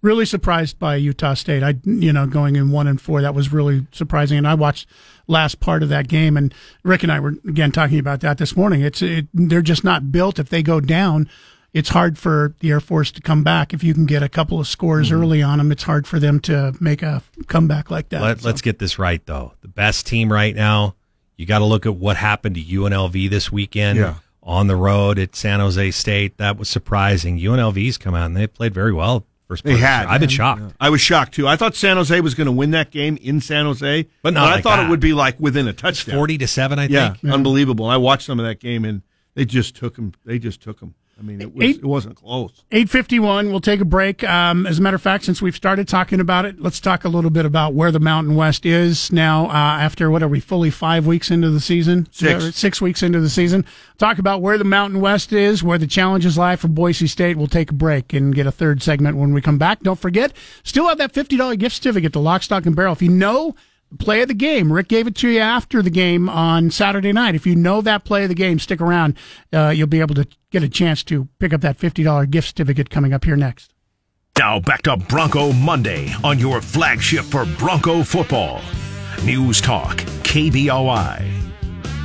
[0.00, 1.62] Really surprised by Utah State.
[1.62, 4.36] I, you know, going in one and four, that was really surprising.
[4.38, 4.86] And I watched
[5.26, 8.54] last part of that game, and Rick and I were again talking about that this
[8.54, 8.82] morning.
[8.82, 10.38] It's it, they're just not built.
[10.38, 11.28] If they go down,
[11.74, 13.74] it's hard for the Air Force to come back.
[13.74, 15.20] If you can get a couple of scores Mm-hmm.
[15.20, 18.22] early on them, it's hard for them to make a comeback like that.
[18.22, 19.52] Let, So- Let's get this right, though.
[19.60, 20.94] The best team right now,
[21.36, 24.14] you got to look at what happened to UNLV this weekend Yeah.
[24.42, 26.38] on the road at San Jose State.
[26.38, 27.38] That was surprising.
[27.38, 29.26] UNLV's come out and they played very well.
[29.48, 30.06] First They part of the had.
[30.06, 30.62] I've been shocked.
[30.80, 31.46] I was shocked too.
[31.46, 34.46] I thought San Jose was going to win that game in San Jose, But not
[34.48, 34.86] I like thought that.
[34.86, 37.34] it would be like within a touchdown, Forty to seven, I think, yeah, think.
[37.34, 37.84] unbelievable.
[37.84, 39.02] I watched some of that game and
[39.34, 40.12] they just took them.
[40.24, 40.94] They just took them.
[41.18, 42.64] I mean, it was Eight- it wasn't close.
[42.72, 44.24] 851 we'll take a break.
[44.24, 47.08] Um, as a matter of fact since we've started talking about it let's talk a
[47.08, 50.70] little bit about where the mountain west is now uh, after what are we fully
[50.70, 52.08] five weeks into the season?
[52.10, 52.54] Six.
[52.56, 53.64] six weeks into the season.
[53.98, 57.36] Talk about where the mountain west is where the challenges lie for boise state.
[57.36, 59.80] We'll take a break and get a third segment when we come back.
[59.80, 60.32] Don't forget
[60.62, 62.92] still have that $50 gift certificate to lock stock and barrel.
[62.92, 63.54] If you know
[63.98, 64.72] play of the game.
[64.72, 67.34] Rick gave it to you after the game on Saturday night.
[67.34, 69.16] If you know that play of the game, stick around.
[69.52, 72.90] Uh, you'll be able to get a chance to pick up that $50 gift certificate
[72.90, 73.72] coming up here next.
[74.38, 78.60] Now back to Bronco Monday on your flagship for Bronco football.
[79.24, 81.43] News Talk, KBOI.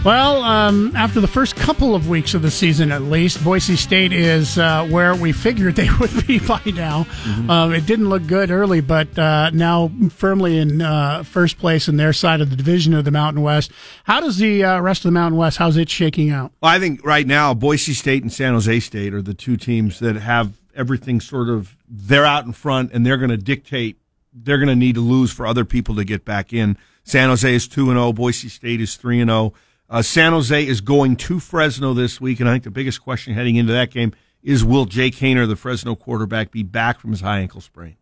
[0.06, 4.14] Well, um, after the first couple of weeks of the season, at least, Boise State
[4.14, 7.06] is uh, where we figured they would be by now.
[7.50, 11.98] Um, it didn't look good early, but uh, now firmly in uh, first place in
[11.98, 13.72] their side of the division of the Mountain West.
[14.06, 15.58] How does the uh, rest of the Mountain West?
[15.58, 16.54] How's it shaking out?
[16.62, 20.00] Well, I think right now Boise State and San Jose State are the two teams
[20.00, 23.98] that have everything sort of they're out in front and they're going to dictate.
[24.32, 26.78] They're going to need to lose for other people to get back in.
[27.04, 28.14] San Jose is two and zero.
[28.14, 29.54] Boise State is three and zero.
[29.90, 33.34] Uh, San Jose is going to Fresno this week, and I think the biggest question
[33.34, 34.14] heading into that game
[34.44, 37.96] is: Will Jake Haener, the Fresno quarterback, be back from his high ankle sprain?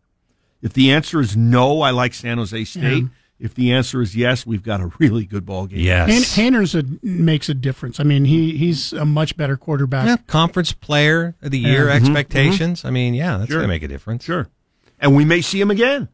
[0.60, 3.02] If the answer is no, I like San Jose State.
[3.04, 3.08] Yeah.
[3.40, 5.78] If the answer is yes, we've got a really good ball game.
[5.78, 6.34] Yes.
[6.34, 8.00] Han- Haener's a, makes a difference.
[8.00, 10.06] I mean, he he's a much better quarterback.
[10.08, 11.94] Yeah, conference player of the year Yeah.
[11.98, 12.06] Mm-hmm.
[12.06, 12.84] Mhm, expectations.
[12.84, 13.58] I mean, yeah, that's Sure.
[13.60, 14.24] going to make a difference.
[14.24, 14.48] Sure.
[14.98, 16.08] And we may see him again.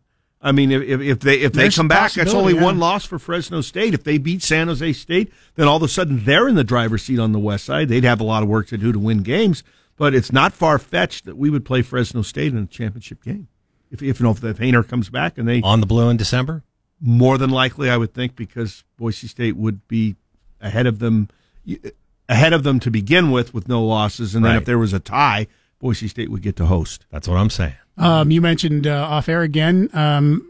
[0.44, 2.62] I mean, if, if, if they if they come back, that's only yeah.
[2.62, 3.94] one loss for Fresno State.
[3.94, 7.02] If they beat San Jose State, then all of a sudden they're in the driver's
[7.02, 7.88] seat on the west side.
[7.88, 9.64] They'd have a lot of work to do to win games,
[9.96, 13.48] but it's not far fetched that we would play Fresno State in a championship game.
[13.90, 16.18] If if you know if the Haener comes back and they On the blue in
[16.18, 16.62] December?
[17.00, 20.16] more than likely, I would think because Boise State would be
[20.60, 21.28] ahead of them
[22.28, 24.58] ahead of them to begin with with no losses, and then Right.
[24.58, 25.46] if there was a tie,
[25.84, 27.04] Boise State would get to host.
[27.10, 27.74] That's what I'm saying.
[27.98, 30.48] Um, you mentioned uh, off air again um,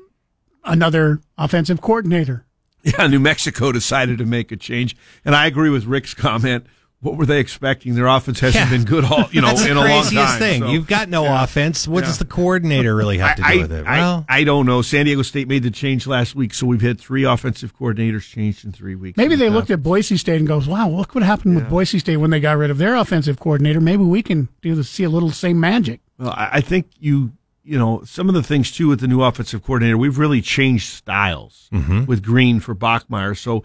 [0.63, 2.47] another offensive coordinator.
[2.87, 4.95] Yeah, New Mexico decided to make a change,
[5.25, 6.67] and I agree with Rick's comment.
[7.05, 7.95] What were they expecting?
[7.95, 8.71] Their offense hasn't Yeah.
[8.71, 10.39] been good all you know That's in the a long craziest time.
[10.39, 10.63] thing.
[10.63, 11.45] so- You've got no Yeah.
[11.45, 11.87] offense.
[11.87, 12.07] What Yeah.
[12.09, 13.87] does the coordinator really have to do I, with it?
[13.87, 14.81] I, Well, I don't know.
[14.83, 18.65] San Diego State made the change last week, so we've had three offensive coordinators changed
[18.65, 19.17] in three weeks.
[19.19, 19.51] Maybe they Yeah.
[19.53, 22.41] looked at Boise State and goes, "Wow, look what happened with Boise State when they
[22.41, 23.81] got rid of their offensive coordinator.
[23.81, 27.33] Maybe we can do the, see a little same magic." Well, I I think you
[27.67, 29.99] you know some of the things too with the new offensive coordinator.
[29.99, 32.07] We've really changed styles Mhm.
[32.07, 33.37] with Green for Bachmeier.
[33.37, 33.63] So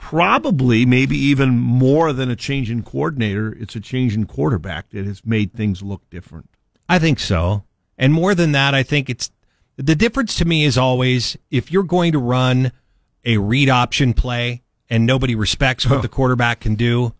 [0.00, 5.04] probably maybe even more than a change in coordinator, it's a change in quarterback that
[5.04, 6.48] has made things look different.
[6.88, 7.64] I think so.
[7.98, 9.30] And more than that, I think it's
[9.76, 12.72] the difference to me is always if you're going to run
[13.24, 17.12] a read option play and nobody respects what the quarterback can do,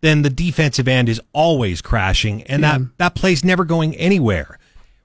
[0.00, 2.78] then the defensive end is always crashing and Yeah.
[2.78, 4.58] that, that play's never going anywhere.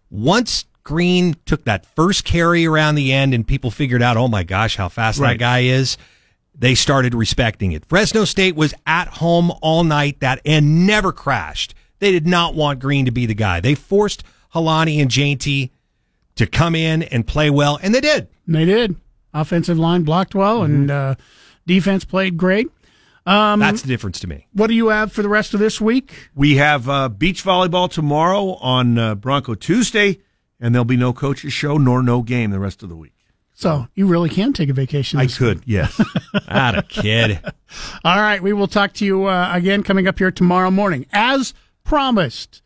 [0.09, 4.43] Once Green took that first carry around the end and people figured out, oh my
[4.43, 5.97] gosh, how fast that guy is,
[6.59, 7.85] they started respecting it.
[7.85, 10.19] Fresno State was at home all night.
[10.19, 11.73] That end never crashed.
[11.99, 13.61] They did not want Green to be the guy.
[13.61, 14.23] They forced
[14.53, 15.71] Holani and Jeanty
[16.35, 18.27] to come in and play well, and they did.
[18.47, 18.95] They did.
[19.33, 21.15] Offensive line blocked well, and uh,
[21.65, 22.67] defense played great.
[23.25, 24.47] Um, That's the difference to me.
[24.53, 26.29] what do you have for the rest of this week?
[26.33, 30.19] We have uh, beach volleyball tomorrow on uh, Bronco Tuesday,
[30.59, 33.13] and there'll be no coaches show nor no game the rest of the week.
[33.59, 35.19] So you really can take a vacation.
[35.19, 35.99] I could, yes.
[36.49, 37.41] Not a kid.
[38.05, 41.05] All right, we will talk to you uh, again coming up here tomorrow morning.
[41.11, 41.53] As
[41.83, 42.61] promised,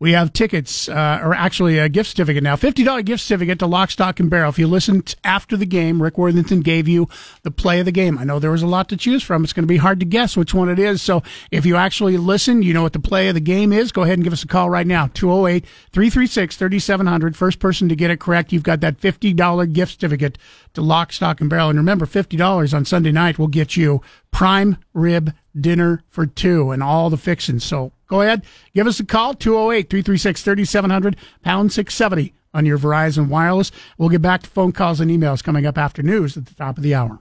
[0.00, 2.54] we have tickets, uh, or actually a gift certificate now.
[2.54, 4.50] $50 gift certificate to Lock, Stock, and Barrel.
[4.50, 7.08] If you listened after the game, Rick Worthington gave you
[7.42, 8.16] the play of the game.
[8.16, 9.42] I know there was a lot to choose from.
[9.42, 11.02] It's going to be hard to guess which one it is.
[11.02, 13.90] So if you actually listen, you know what the play of the game is.
[13.90, 15.08] Go ahead and give us a call right now.
[15.14, 17.36] 208 336 3700.
[17.36, 20.38] First person to get it correct, you've got that $50 gift certificate
[20.74, 21.70] to Lock, Stock, and Barrel.
[21.70, 24.00] And remember, $50 on Sunday night will get you
[24.30, 27.64] prime rib dinner for two and all the fixings.
[27.64, 28.44] So go ahead,
[28.74, 33.70] give us a call, 208 336 3700, pound 670 on your Verizon Wireless.
[33.96, 36.76] We'll get back to phone calls and emails coming up after news at the top
[36.76, 37.20] of the hour.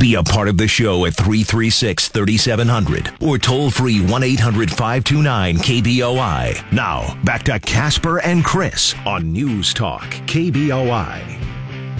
[0.00, 5.56] Be a part of the show at 336 3700 or toll free 1 800 529
[5.58, 6.72] KBOI.
[6.72, 11.41] Now, back to Casper and Chris on News Talk KBOI.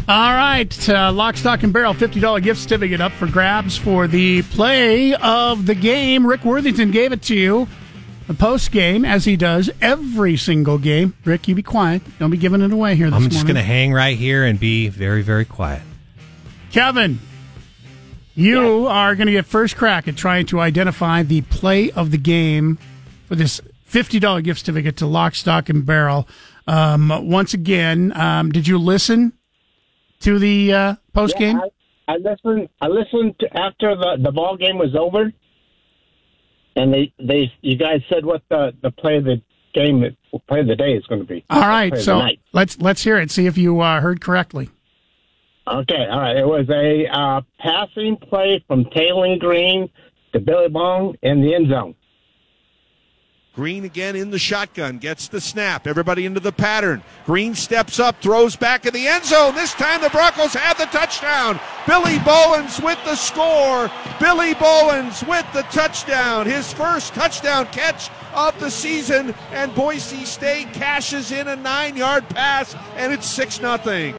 [0.08, 4.42] All right, uh, Lock, Stock, and Barrel, $50 gift certificate up for grabs for the
[4.42, 6.26] play of the game.
[6.26, 7.68] Rick Worthington gave it to you.
[8.26, 11.14] The post game, as he does every single game.
[11.24, 12.02] Rick, you be quiet.
[12.18, 14.58] Don't be giving it away here this I'm just going to hang right here and
[14.58, 15.82] be very, very quiet.
[16.72, 17.20] Kevin,
[18.34, 22.18] you are going to get first crack at trying to identify the play of the
[22.18, 22.76] game
[23.26, 26.26] for this $50 gift certificate to Lock, Stock, and Barrel.
[26.66, 29.34] Um, once again, um, did you listen
[30.22, 31.56] to the uh, post game?
[31.56, 31.68] Yeah,
[32.08, 32.68] I, I listened.
[32.80, 35.32] I listened to after the the ball game was over,
[36.76, 39.40] and they they you guys said what the the play of the
[39.74, 40.04] game
[40.48, 41.44] play of the day is going to be.
[41.50, 43.30] All right, Play of the so let's let's hear it.
[43.30, 44.70] See if you uh, heard correctly.
[45.66, 46.36] Okay, all right.
[46.36, 49.88] It was a uh, passing play from Taylor Green
[50.32, 51.94] to Billy Bong in the end zone.
[53.54, 55.86] Green again in the shotgun, gets the snap.
[55.86, 57.02] Everybody into the pattern.
[57.26, 59.54] Green steps up, throws back in the end zone.
[59.54, 61.60] This time the Broncos have the touchdown.
[61.86, 63.90] Billy Bowens with the score.
[64.18, 66.46] Billy Bowens with the touchdown.
[66.46, 69.34] His first touchdown catch of the season.
[69.50, 74.16] And Boise State cashes in a nine yard pass, and it's 6 0.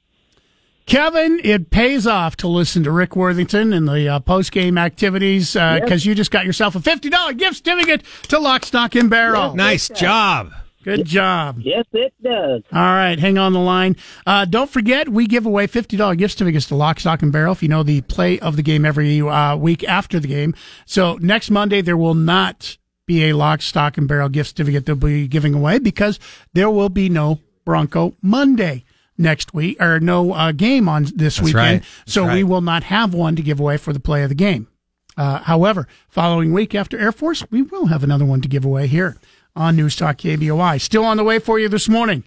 [0.86, 5.54] Kevin, it pays off to listen to Rick Worthington in the uh, post game activities
[5.54, 9.48] because you just got yourself a fifty dollar gift certificate to Lock, Stock, and Barrel.
[9.50, 10.00] Yes, Nice does.
[10.00, 10.54] job.
[10.84, 11.60] Good job.
[11.62, 12.62] Yes, it does.
[12.74, 13.96] All right, hang on the line.
[14.28, 17.64] Uh, don't forget, we give away $50 gift certificates to Lock, Stock, and Barrel if
[17.64, 20.54] you know the play of the game every uh, week after the game.
[20.86, 24.98] So next Monday, there will not be a Lock, Stock, and Barrel gift certificate they'll
[24.98, 26.20] be giving away because
[26.52, 28.84] there will be no Bronco Monday
[29.18, 31.56] next week or no uh, game on this That's weekend.
[31.56, 31.84] right.
[32.06, 34.68] So we will not have one to give away for the play of the game.
[35.16, 38.88] Uh, however, following week after Air Force, we will have another one to give away
[38.88, 39.18] here
[39.56, 40.82] on News Talk KBOI.
[40.82, 42.24] Still on the way for you this morning.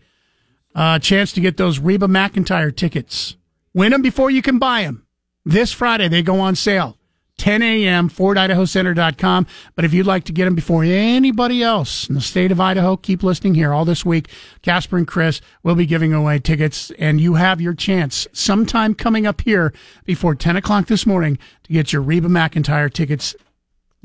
[0.75, 3.37] A chance to get those Reba McEntire tickets.
[3.75, 5.07] Win them before you can buy them.
[5.45, 6.97] This Friday, they go on sale.
[7.39, 8.09] 10 a.m.
[8.09, 9.47] FordIdahoCenter.com.
[9.75, 12.97] But if you'd like to get them before anybody else in the state of Idaho,
[12.97, 14.29] keep listening here all this week.
[14.63, 19.27] Casper and Chris will be giving away tickets, and you have your chance sometime coming
[19.27, 19.73] up here
[20.05, 23.35] before 10 o'clock this morning to get your Reba McEntire tickets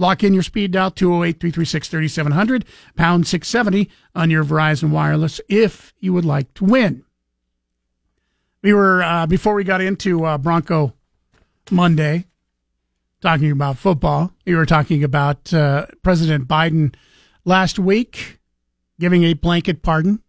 [0.01, 5.93] Lock in your speed dial 208 336 3700, pound 670 on your Verizon Wireless if
[5.99, 7.03] you would like to win.
[8.63, 10.93] We were, uh, before we got into uh, Bronco
[11.69, 12.25] Monday,
[13.21, 16.95] talking about football, we were talking about uh, President Biden
[17.45, 18.39] last week
[18.99, 20.21] giving a blanket pardon,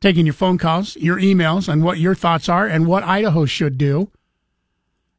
[0.00, 3.76] taking your phone calls, your emails, and what your thoughts are and what Idaho should
[3.76, 4.10] do.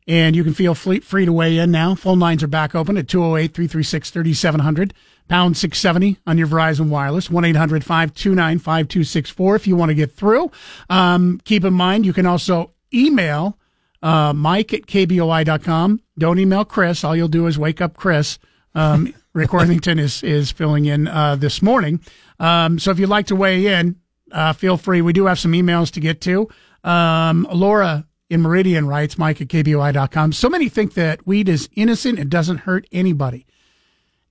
[0.07, 1.95] And you can feel free free to weigh in now.
[1.95, 4.93] Phone lines are back open at 208 336 3700,
[5.27, 10.11] pound 670 on your Verizon Wireless, 1 800 529 5264 if you want to get
[10.11, 10.49] through.
[10.89, 13.59] Um, keep in mind, you can also email
[14.01, 16.01] uh, mike at kboi.com.
[16.21, 17.03] Don't email Chris.
[17.03, 18.37] All you'll do is wake up Chris.
[18.75, 21.99] Um, Rick Worthington is, is filling in uh, this morning.
[22.39, 23.95] Um, so if you'd like to weigh in,
[24.31, 25.01] uh, feel free.
[25.01, 26.47] We do have some emails to get to.
[26.83, 30.33] Um, Laura in Meridian writes, Mike at KBOI.com.
[30.33, 33.47] So many think that weed is innocent and doesn't hurt anybody.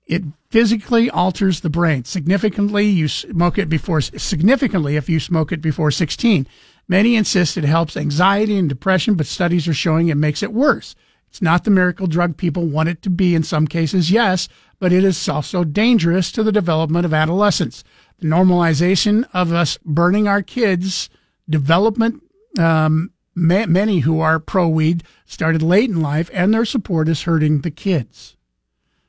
[0.07, 2.05] It physically alters the brain.
[2.05, 6.47] Significantly, you smoke it before, significantly if you smoke it before 16.
[6.87, 10.95] Many insist it helps anxiety and depression, but studies are showing it makes it worse.
[11.31, 14.49] It's not the miracle drug people want it to be in some cases, yes,
[14.81, 17.85] but it is also dangerous to the development of adolescence.
[18.19, 21.09] The normalization of us burning our kids
[21.49, 22.23] development.
[22.59, 27.23] Um, ma- many who are pro weed started late in life, and their support is
[27.23, 28.37] hurting the kids.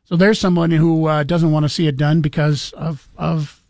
[0.03, 3.63] So there's someone who uh, doesn't want to see it done because of of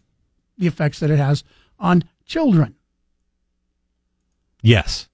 [0.57, 1.44] the effects that it has
[1.80, 2.76] on children.
[4.61, 5.07] Yes.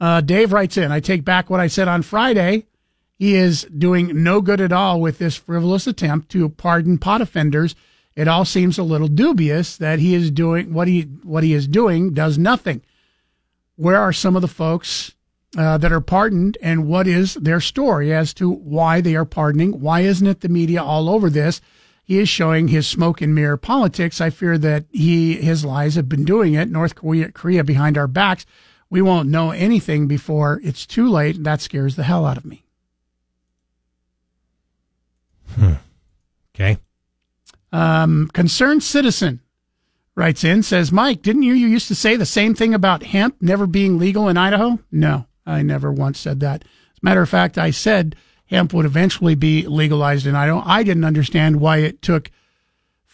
[0.00, 2.66] Uh, Dave writes in, I take back what I said on Friday.
[3.16, 7.74] He is doing no good at all with this frivolous attempt to pardon pot offenders.
[8.16, 11.66] It all seems a little dubious that he is doing what he what he is
[11.66, 12.82] doing does nothing.
[13.76, 15.12] Where are some of the folks
[15.56, 19.80] uh, that are pardoned, and what is their story as to why they are pardoning?
[19.80, 21.60] Why isn't it the media all over this?
[22.04, 24.20] He is showing his smoke and mirror politics.
[24.20, 26.68] I fear that he his lies have been doing it.
[26.68, 28.44] North Korea, Korea behind our backs.
[28.94, 31.42] We won't know anything before it's too late.
[31.42, 32.64] That scares the hell out of me.
[36.54, 36.78] Okay.
[37.72, 39.40] Um, concerned citizen
[40.14, 43.34] writes in says, Mike, didn't you, you used to say the same thing about hemp
[43.40, 44.78] never being legal in Idaho?
[44.92, 46.62] No, I never once said that.
[46.62, 48.14] As a matter of fact, I said
[48.46, 50.62] hemp would eventually be legalized in Idaho.
[50.64, 52.30] I didn't understand why it took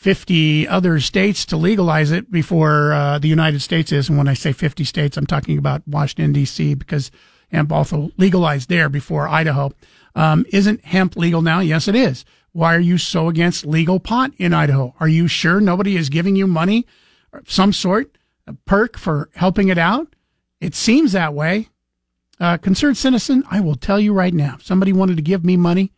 [0.01, 4.09] 50 other states to legalize it before uh, the United States is.
[4.09, 7.11] And when I say 50 states, I'm talking about Washington, D.C., because
[7.53, 9.73] hemp also legalized there before Idaho.
[10.15, 11.61] Um, isn't hemp legal now?
[11.61, 12.25] Yes, it is.
[12.53, 14.95] Why are you so against legal pot in Idaho?
[15.01, 16.87] Are you sure nobody is giving you money,
[17.47, 18.17] some sort,
[18.47, 20.17] a perk for helping it out?
[20.63, 21.69] It seems that way.
[22.41, 25.59] Uh, concerned citizen, I will tell you right now, if somebody wanted to give me
[25.59, 25.93] money,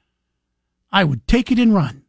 [0.90, 2.01] I would take it and run.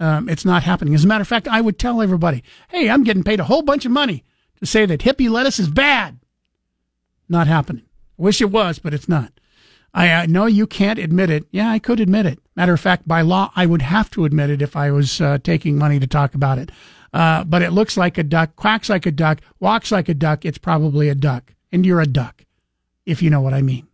[0.00, 0.94] Um, it's not happening.
[0.94, 3.62] As a matter of fact, I would tell everybody, hey, I'm getting paid a whole
[3.62, 4.24] bunch of money
[4.58, 6.18] to say that hippie lettuce is bad.
[7.28, 7.84] Not happening.
[8.18, 9.32] I wish it was, but it's not.
[9.92, 11.44] I know you can't admit it.
[11.50, 12.38] Yeah, I could admit it.
[12.54, 15.38] Matter of fact, by law, I would have to admit it if I was uh,
[15.42, 16.70] taking money to talk about it.
[17.12, 20.44] Uh, but it looks like a duck, quacks like a duck, walks like a duck.
[20.44, 21.54] It's probably a duck.
[21.72, 22.44] And you're a duck,
[23.04, 23.88] if you know what I mean.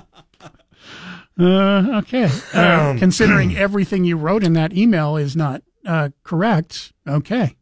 [1.40, 2.28] Uh, okay.
[2.52, 7.56] Uh, considering everything you wrote in that email is not uh, correct, okay.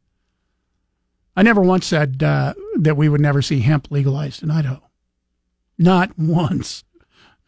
[1.37, 4.83] I never once said uh, that we would never see hemp legalized in Idaho.
[5.79, 6.83] Not once.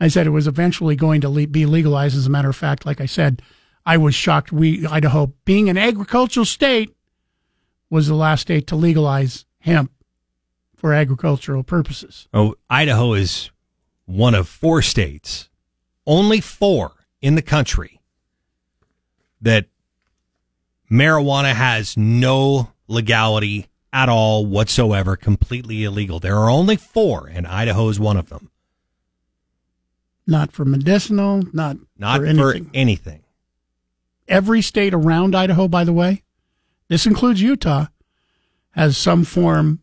[0.01, 2.17] I said it was eventually going to le- be legalized.
[2.17, 3.43] As a matter of fact, like I said,
[3.85, 4.53] I was shocked.
[4.53, 6.95] We Idaho, being an agricultural state,
[7.91, 9.91] was the last state to legalize hemp
[10.77, 12.29] for agricultural purposes.
[12.33, 13.51] Oh, Idaho is
[14.07, 15.50] one of four states,
[16.11, 16.93] only four
[17.23, 18.01] in the country,
[19.41, 19.67] that
[20.91, 26.19] marijuana has no legality at all whatsoever, completely illegal.
[26.19, 28.51] There are only four, and Idaho is one of them.
[30.27, 32.71] Not for medicinal, not Not for for anything.
[32.75, 33.25] anything.
[34.27, 36.23] Every state around Idaho, by the way,
[36.89, 37.87] this includes Utah,
[38.73, 39.81] has some form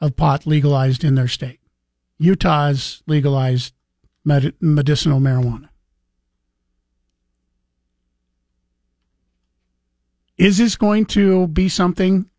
[0.00, 1.60] of pot legalized in their state.
[2.18, 3.74] Utah has legalized
[4.24, 5.68] med- medicinal marijuana.
[10.36, 12.30] Is this going to be something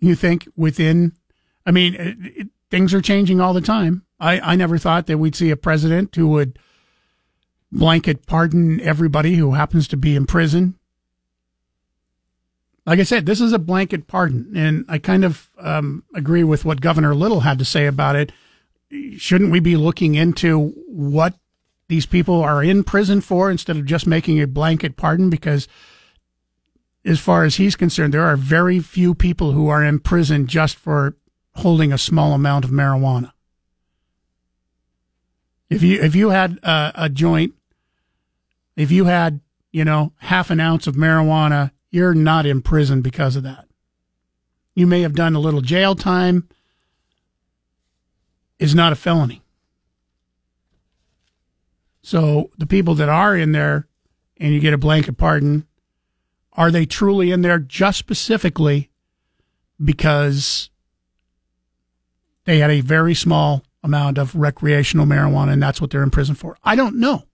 [0.00, 1.12] you think within?
[1.64, 4.04] I mean, it, it, things are changing all the time.
[4.20, 6.58] I, I never thought that we'd see a president who would
[7.72, 10.78] blanket pardon everybody who happens to be in prison.
[12.84, 16.64] Like I said, this is a blanket pardon, and I kind of um, agree with
[16.64, 18.30] what Governor Little had to say about it.
[19.18, 21.34] Shouldn't we be looking into what
[21.88, 25.30] these people are in prison for instead of just making a blanket pardon?
[25.30, 25.68] Because
[27.04, 30.76] as far as he's concerned, there are very few people who are in prison just
[30.76, 31.16] for
[31.56, 33.32] holding a small amount of marijuana.
[35.70, 37.54] If you if you had a, a joint,
[38.76, 39.40] if you had
[39.72, 43.66] you know half an ounce of marijuana, you're not in prison because of that.
[44.74, 46.48] You may have done a little jail time.
[48.58, 49.42] Is not a felony.
[52.02, 53.88] So the people that are in there,
[54.38, 55.66] and you get a blanket pardon,
[56.52, 58.90] are they truly in there just specifically
[59.84, 60.70] because
[62.44, 66.34] they had a very small amount of recreational marijuana and that's what they're in prison
[66.34, 66.56] for?
[66.62, 67.24] I don't know.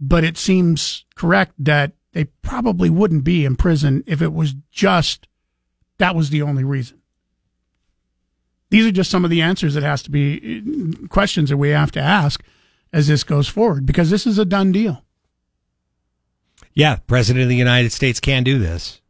[0.00, 5.28] But it seems correct that they probably wouldn't be in prison if it was just
[5.98, 7.01] that was the only reason.
[8.72, 11.92] These are just some of the answers that has to be questions that we have
[11.92, 12.42] to ask
[12.90, 15.04] as this goes forward because this is a done deal.
[16.72, 19.02] Yeah, President of the United States can do this.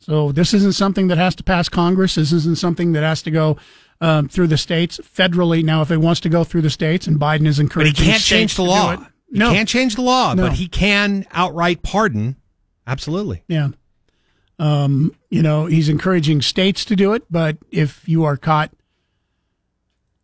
[0.00, 2.14] So this isn't something that has to pass Congress.
[2.14, 3.58] This isn't something that has to go
[4.00, 5.62] um, through the states federally.
[5.62, 8.10] Now, if it wants to go through the states, and Biden is encouraging, But he
[8.12, 8.92] can't change the law.
[8.92, 9.00] it-
[9.30, 10.44] He No, can't change the law, No.
[10.48, 12.36] but he can outright pardon
[12.86, 13.44] Absolutely.
[13.46, 13.68] Yeah.
[14.58, 18.70] Um, you know, he's encouraging states to do it, but if you are caught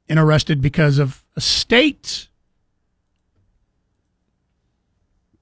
[0.08, 2.28] and arrested because of a state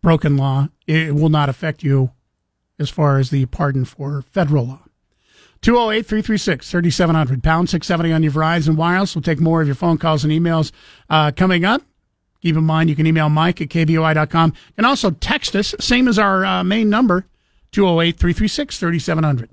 [0.02, 2.12] broken law, it will not affect you
[2.78, 4.82] as far as the pardon for federal law.
[5.62, 9.14] 208 336 3700, pound 670 on your Verizon Wireless.
[9.14, 10.70] We'll take more of your phone calls and emails
[11.10, 11.82] uh, coming up.
[12.42, 14.52] Keep in mind, you can email Mike at KBOI.com.
[14.54, 17.26] You can also text us, same as our uh, main number,
[17.72, 19.50] 208 336 3700.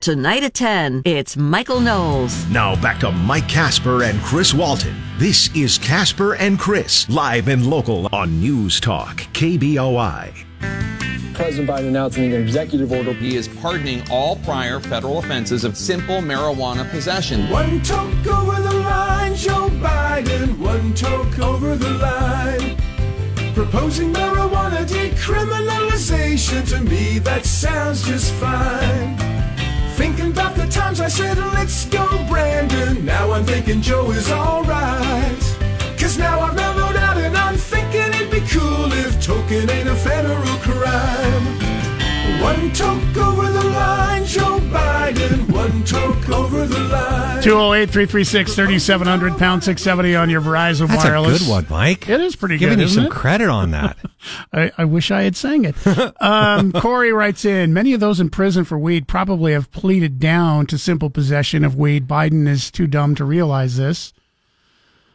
[0.00, 2.46] Tonight at 10, it's Michael Knowles.
[2.46, 4.96] Now back to Mike Casper and Chris Walton.
[5.18, 10.32] This is Casper and Chris, live and local on News Talk, KBOI.
[11.34, 13.12] President Biden announcing an executive order.
[13.12, 17.48] He is pardoning all prior federal offenses of simple marijuana possession.
[17.50, 20.58] One toke over the line, Joe Biden.
[20.58, 22.76] One toke over the line.
[23.60, 26.66] Proposing marijuana decriminalization.
[26.70, 29.18] To me, that sounds just fine.
[29.96, 33.04] Thinking about the times I said, let's go, Brandon.
[33.04, 35.42] Now I'm thinking Joe is alright.
[35.98, 39.94] Cause now I've mellowed out and I'm thinking it'd be cool if token ain't a
[39.94, 41.69] federal crime.
[42.42, 45.50] One toke over the line, Joe Biden.
[45.52, 47.42] One toke over the line.
[47.42, 51.36] 208 336 3700, pound 670 on your Verizon That's Wireless.
[51.36, 52.08] a good one, Mike.
[52.08, 52.82] It is pretty Giving good.
[52.82, 53.14] you isn't some it?
[53.14, 53.96] credit on that.
[54.52, 55.74] I, I wish I had sang it.
[56.22, 60.66] Um, Corey writes in Many of those in prison for weed probably have pleaded down
[60.66, 62.06] to simple possession of weed.
[62.06, 64.12] Biden is too dumb to realize this.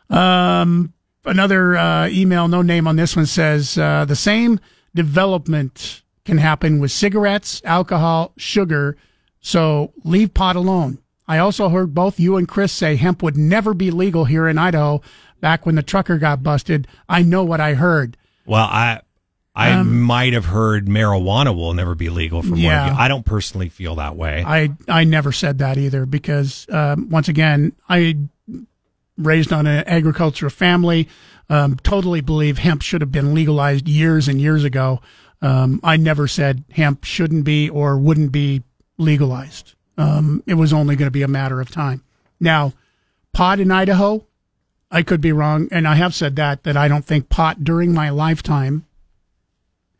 [0.10, 0.94] Um,
[1.26, 4.60] another uh, email, no name on this one, says uh, the same
[4.94, 8.98] development can happen with cigarettes, alcohol, sugar.
[9.42, 10.98] So leave pot alone.
[11.28, 14.58] I also heard both you and Chris say hemp would never be legal here in
[14.58, 15.02] Idaho
[15.40, 16.88] back when the trucker got busted.
[17.08, 18.18] I know what I heard.
[18.46, 19.02] Well, I
[19.58, 22.88] I Um, might have heard marijuana will never be legal from one Yeah.
[22.88, 23.00] of you.
[23.00, 24.44] I don't personally feel that way.
[24.46, 28.18] I I never said that either because um, once again I
[29.18, 31.08] raised on an agricultural family.
[31.50, 35.00] Um, totally believe hemp should have been legalized years and years ago.
[35.46, 38.64] Um, I never said hemp shouldn't be or wouldn't be
[38.98, 39.76] legalized.
[39.96, 42.04] Um, it was only going to be a matter of time.
[42.40, 42.74] Now,
[43.32, 44.26] pot in Idaho,
[44.90, 47.94] I could be wrong, and I have said that that I don't think pot during
[47.94, 48.86] my lifetime,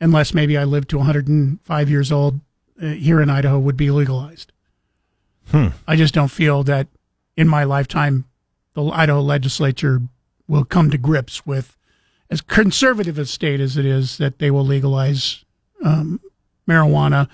[0.02, 2.40] unless maybe I lived to 105 years old
[2.82, 4.52] uh, here in Idaho, would be legalized.
[5.52, 5.68] Hmm.
[5.88, 6.88] I just don't feel that
[7.38, 8.26] in my lifetime
[8.74, 10.02] the Idaho legislature
[10.48, 11.75] will come to grips with,
[12.30, 15.46] as conservative a state as it is, that they will legalize
[15.84, 16.20] um,
[16.68, 17.30] marijuana.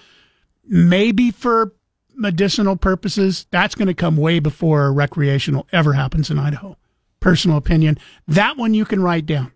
[0.66, 1.74] Maybe for
[2.16, 6.78] medicinal purposes, that's going to come way before recreational ever happens in Idaho.
[7.20, 7.98] Personal opinion.
[8.28, 9.52] That one you can write down.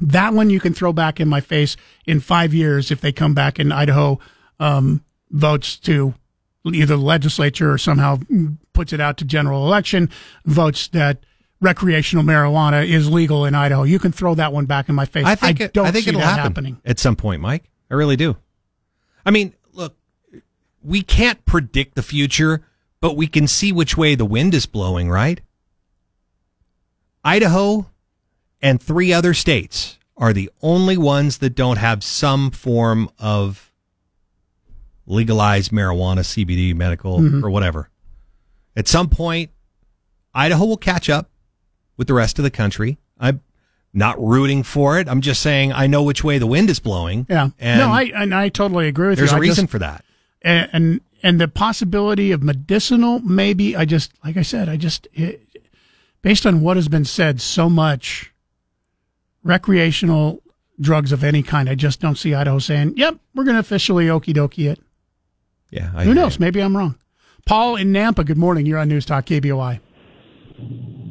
[0.00, 1.76] That one you can throw back in my face
[2.06, 4.18] in five years if they come back and Idaho
[4.58, 6.14] um, votes to
[6.64, 8.18] either the legislature or somehow
[8.72, 10.10] puts it out to general election,
[10.44, 11.24] votes that
[11.60, 13.82] recreational marijuana is legal in Idaho.
[13.82, 15.26] You can throw that one back in my face.
[15.26, 16.80] I think it, don't I think see it'll that happen happening.
[16.84, 17.70] at some point, Mike.
[17.90, 18.36] I really do.
[19.26, 19.96] I mean, look,
[20.82, 22.64] we can't predict the future,
[23.00, 25.40] but we can see which way the wind is blowing, right?
[27.24, 27.90] Idaho
[28.62, 33.72] and three other states are the only ones that don't have some form of
[35.06, 37.42] legalized marijuana, CBD, medical, Mhm.
[37.42, 37.90] or whatever.
[38.76, 39.50] At some point,
[40.34, 41.30] Idaho will catch up
[42.00, 42.96] with the rest of the country.
[43.20, 43.42] I'm
[43.92, 45.06] not rooting for it.
[45.06, 47.26] I'm just saying I know which way the wind is blowing.
[47.28, 47.50] Yeah.
[47.58, 49.36] And no, I and I totally agree with there's you.
[49.36, 50.02] a I reason just- for that.
[50.40, 55.06] and, and and the possibility of medicinal maybe i just like i said i just
[55.12, 55.46] it,
[56.22, 58.32] based on what has been said so much
[59.44, 60.42] recreational
[60.80, 64.06] drugs of any kind i just don't see idaho saying yep we're going to officially
[64.06, 64.80] okie dokie it
[65.70, 65.88] Yeah.
[66.04, 66.94] who knows maybe i'm wrong
[67.44, 69.78] paul in nampa good morning you're on news talk kboi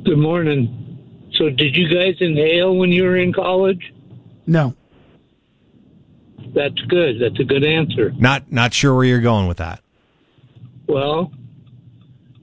[0.09, 1.29] Good morning.
[1.33, 3.93] So, did you guys inhale when you were in college?
[4.47, 4.73] no
[6.55, 7.21] That's good.
[7.21, 8.11] That's a good answer.
[8.17, 9.81] Not not sure where you're going with that.
[10.87, 11.31] Well,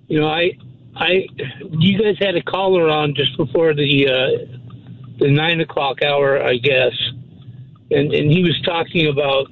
[0.06, 0.52] you know, I,
[0.94, 1.26] I,
[1.72, 4.58] you guys had a caller on just before the uh,
[5.18, 6.92] the nine o'clock hour, I guess,
[7.90, 9.48] and and he was talking about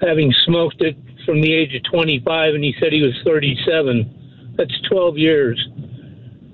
[0.00, 3.56] having smoked it from the age of twenty five, and he said he was thirty
[3.64, 4.52] seven.
[4.56, 5.64] That's twelve years.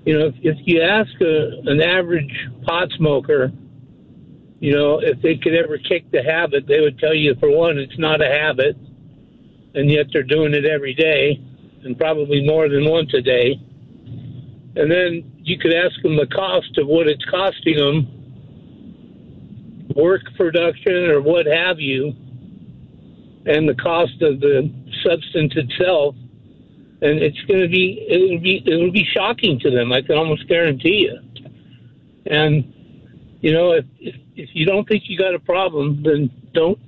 [0.04, 2.32] You know, if, if you ask a, an average
[2.66, 3.52] pot smoker,
[4.58, 7.78] you know, if they could ever kick the habit, they would tell you, for one,
[7.78, 8.76] it's not a habit,
[9.74, 11.40] and yet they're doing it every day,
[11.84, 13.58] and probably more than once a day.
[14.76, 18.06] And then you could ask them the cost of what it's costing them,
[19.96, 22.14] work production or what have you,
[23.46, 24.70] and the cost of the
[25.02, 26.14] substance itself,
[27.02, 29.92] and it's going to be it'll be it'll be shocking to them.
[29.92, 31.18] I can almost guarantee you.
[32.26, 32.74] And
[33.40, 36.78] you know, if if, if you don't think you got a problem, then don't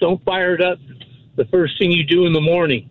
[0.00, 0.78] don't fire it up
[1.36, 2.90] the first thing you do in the morning.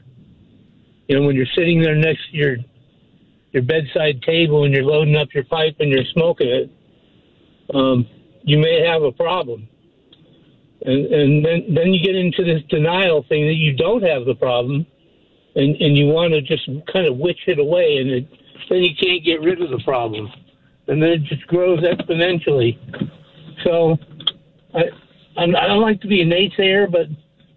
[1.08, 2.58] You know, when you're sitting there next to your
[3.52, 6.72] your bedside table and you're loading up your pipe and you're smoking it,
[7.74, 8.08] um,
[8.44, 9.68] you may have a problem.
[10.84, 14.36] And and then then you get into this denial thing that you don't have the
[14.36, 14.86] problem,
[15.56, 18.28] and and you want to just kind of witch it away, and it,
[18.70, 20.32] then you can't get rid of the problem,
[20.88, 22.78] and then it just grows exponentially.
[23.64, 23.98] So,
[24.74, 24.84] I
[25.38, 27.08] I'm, I don't like to be a naysayer, but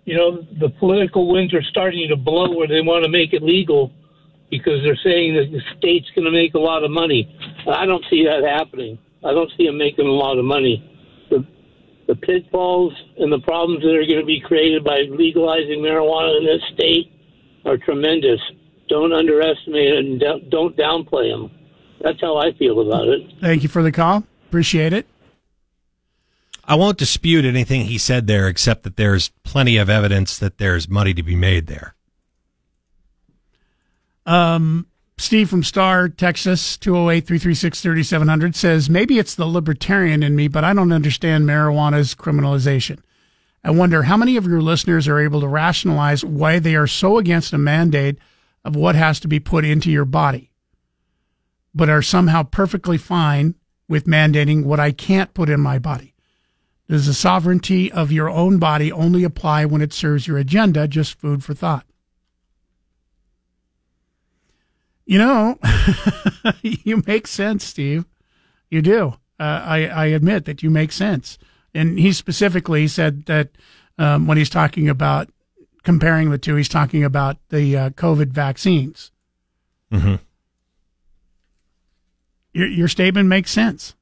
[0.05, 3.43] you know the political winds are starting to blow where they want to make it
[3.43, 3.93] legal
[4.51, 7.35] because they're saying that the state's going to make a lot of money.
[7.67, 8.99] I don't see that happening.
[9.25, 10.89] I don't see them making a lot of money.
[11.31, 11.47] The
[12.09, 16.45] the pitfalls and the problems that are going to be created by legalizing marijuana in
[16.45, 17.13] this state
[17.65, 18.41] are tremendous.
[18.89, 21.51] Don't underestimate it and don't- don't downplay them.
[22.01, 23.33] That's how I feel about it.
[23.41, 24.25] Thank you for the call.
[24.49, 25.07] Appreciate it.
[26.65, 30.89] I won't dispute anything he said there, except that there's plenty of evidence that there's
[30.89, 31.95] money to be made there.
[34.27, 34.87] Um,
[35.19, 40.65] Steve from Star, Texas, 208 336 3700 says, Maybe it's the libertarian in me, but
[40.65, 43.01] I don't understand marijuana's criminalization.
[43.65, 47.19] I wonder how many of your listeners are able to rationalize why they are so
[47.19, 48.19] against a mandate
[48.65, 50.51] of what has to be put into your body,
[51.75, 53.55] but are somehow perfectly fine
[53.89, 56.15] with mandating what I can't put in my body.
[56.89, 60.89] Does the sovereignty of your own body only apply when it serves your agenda?
[60.89, 61.87] Just food for thought.
[65.07, 65.59] You know,
[66.63, 68.07] you make sense, Steve.
[68.71, 69.15] You do.
[69.39, 71.39] Uh, I, I admit that you make sense.
[71.75, 73.51] And he specifically said that
[73.99, 75.29] um, when he's talking about
[75.83, 79.11] comparing the two, he's talking about the uh, COVID vaccines.
[79.93, 80.17] Mm-hmm.
[82.53, 83.95] Your, your statement makes sense.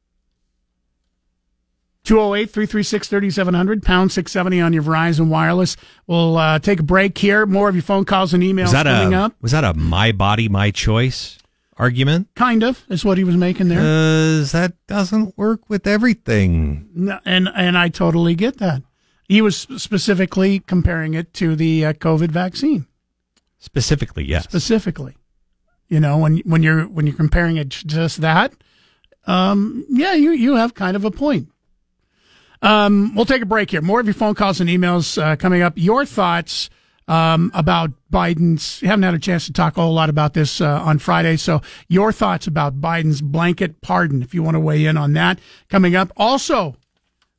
[2.05, 5.77] 208 336 3700, pound 670 on your Verizon Wireless.
[6.07, 7.45] We'll uh, take a break here.
[7.47, 9.35] More of your phone calls and emails Was that coming a up.
[9.41, 11.39] was that a my body my choice
[11.81, 12.29] argument?
[12.37, 13.79] Kind of is what he was making there.
[13.79, 16.89] Because that doesn't work with everything.
[16.95, 18.83] No, and and I totally get that.
[19.27, 22.87] He was specifically comparing it to the uh, COVID vaccine.
[23.59, 24.45] Specifically, yes.
[24.45, 25.17] Specifically,
[25.89, 28.53] you know, when when you're when you're comparing it to just that,
[29.27, 31.49] um, yeah, you you have kind of a point.
[32.63, 33.81] Um, we'll take a break here.
[33.81, 35.75] More of your phone calls and emails uh, coming up.
[35.77, 36.69] Your thoughts
[37.11, 38.81] um, about Biden's.
[38.81, 41.37] Haven't had a chance to talk a whole lot about this uh, on Friday.
[41.37, 45.41] So your thoughts about Biden's blanket pardon, if you want to weigh in on that,
[45.69, 46.13] coming up.
[46.17, 46.77] Also,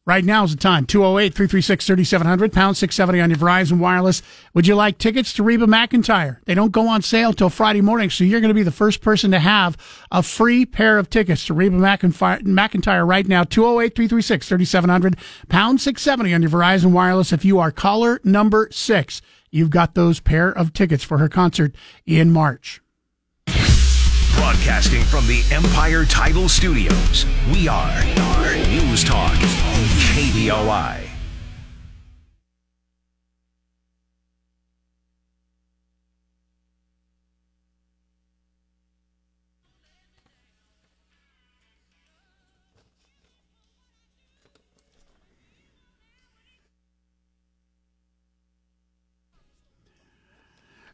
[0.06, 0.86] right now is the time.
[0.86, 4.22] 208 336 3700, pound 670 on your Verizon Wireless.
[4.54, 6.44] Would you like tickets to Reba McEntire?
[6.44, 9.00] They don't go on sale till Friday morning, so you're going to be the first
[9.00, 9.78] person to have
[10.12, 13.46] a free pair of tickets to Reba McEntire, right now.
[13.46, 15.18] 208 336 3700,
[15.48, 17.32] pound 670 on your Verizon Wireless.
[17.32, 19.22] If you are caller number six,
[19.52, 21.76] you've got those pair of tickets for her concert
[22.06, 22.82] in March.
[24.36, 28.04] Broadcasting from the Empire Title Studios, we are
[28.70, 29.34] News Talk,
[30.14, 31.11] KBOI.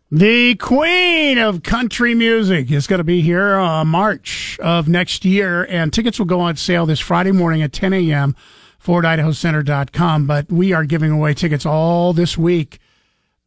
[0.09, 5.65] The queen of country music is going to be here uh, March of next year,
[5.65, 8.33] and tickets will go on sale this Friday morning at 10 a.m.
[8.81, 10.25] FordIdahoCenter.com.
[10.25, 12.79] But we are giving away tickets all this week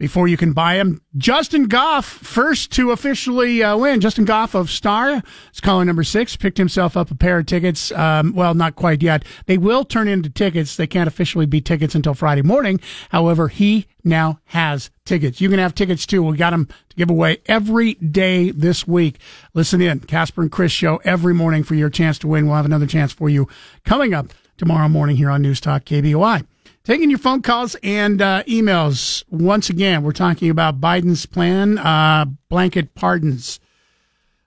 [0.00, 1.00] before you can buy them.
[1.18, 4.00] Justin Goff, first to officially uh, win.
[4.00, 5.22] Justin Goff of Star
[5.52, 7.92] is calling number six, picked himself up a pair of tickets.
[7.92, 9.24] Um, well, not quite yet.
[9.44, 10.76] They will turn into tickets.
[10.76, 12.80] They can't officially be tickets until Friday morning.
[13.10, 15.38] However, he now has tickets.
[15.38, 16.22] You can have tickets too.
[16.22, 19.18] We got them to give away every day this week.
[19.52, 22.46] Listen in, Casper and Chris show every morning for your chance to win.
[22.46, 23.48] We'll have another chance for you
[23.84, 26.46] coming up tomorrow morning here on News Talk KBOI.
[26.82, 29.22] Taking your phone calls and uh, emails.
[29.28, 33.60] Once again, we're talking about Biden's plan, uh, blanket pardons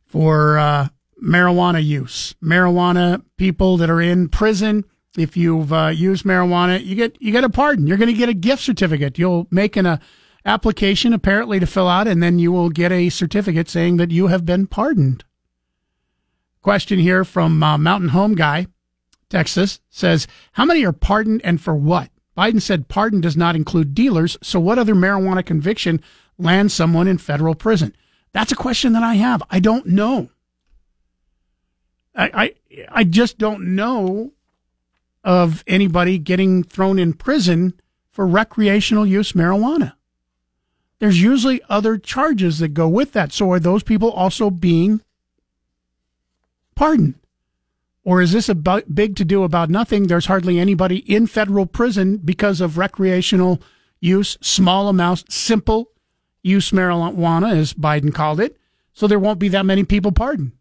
[0.04, 0.88] for uh,
[1.24, 2.34] marijuana use.
[2.44, 4.84] Marijuana people that are in prison,
[5.16, 7.86] if you've uh, used marijuana, you get you get a pardon.
[7.86, 9.20] You're going to get a gift certificate.
[9.20, 9.98] You'll make an uh,
[10.44, 14.28] application apparently to fill out, and then you will get a certificate saying that you
[14.28, 15.24] have been pardoned.
[16.64, 18.66] Question here from uh, Mountain Home Guy,
[19.30, 23.94] Texas says, "How many are pardoned and for what?" Biden said pardon does not include
[23.94, 26.02] dealers, so what other marijuana conviction
[26.38, 27.96] lands someone in federal prison?
[28.32, 29.44] That's a question that I have.
[29.50, 30.30] I don't know.
[32.16, 32.54] I, I,
[32.90, 34.34] I just don't know
[35.24, 37.74] of anybody getting thrown in prison
[38.12, 39.94] for recreational use marijuana.
[41.00, 43.32] There's usually other charges that go with that.
[43.32, 45.02] So are those people also being
[46.76, 47.16] pardoned?
[48.06, 50.08] Or is this a big to do about nothing?
[50.08, 53.62] There's hardly anybody in federal prison because of recreational
[54.02, 55.92] use, small amounts, simple
[56.42, 58.58] use marijuana, as Biden called it.
[58.94, 60.52] So there won't be that many people pardoned.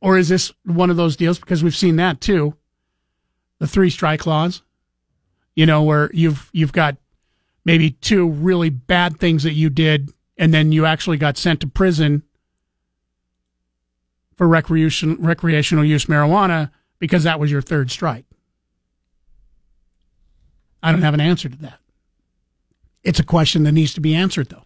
[0.00, 1.40] Or is this one of those deals?
[1.40, 2.54] Because we've seen that too.
[3.58, 4.62] The three strike laws,
[5.56, 6.96] you know, where you've, you've got
[7.64, 11.66] maybe two really bad things that you did, and then you actually got sent to
[11.66, 12.22] prison
[14.38, 18.24] for recreation, recreational use marijuana because that was your third strike.
[20.82, 21.80] I don't have an answer to that.
[23.02, 24.64] It's a question that needs to be answered, though.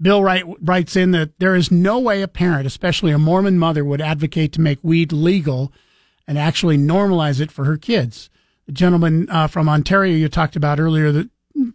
[0.00, 3.84] Bill Wright writes in that there is no way a parent, especially a Mormon mother,
[3.84, 5.72] would advocate to make weed legal
[6.26, 8.30] and actually normalize it for her kids.
[8.66, 11.28] The gentleman uh, from Ontario you talked about earlier that,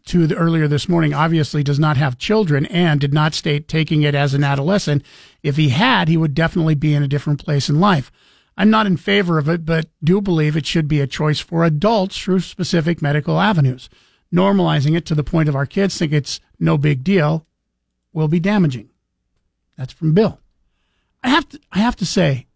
[0.08, 4.02] to the, earlier this morning obviously does not have children and did not state taking
[4.02, 5.04] it as an adolescent.
[5.44, 8.12] If he had, he would definitely be in a different place in life.
[8.58, 11.64] I'm not in favor of it, but do believe it should be a choice for
[11.64, 13.90] adults through specific medical avenues.
[14.34, 17.46] Normalizing it to the point of our kids think it's no big deal
[18.14, 18.90] will be damaging.
[19.78, 20.40] That's from Bill.
[21.24, 22.48] I have to I have to say,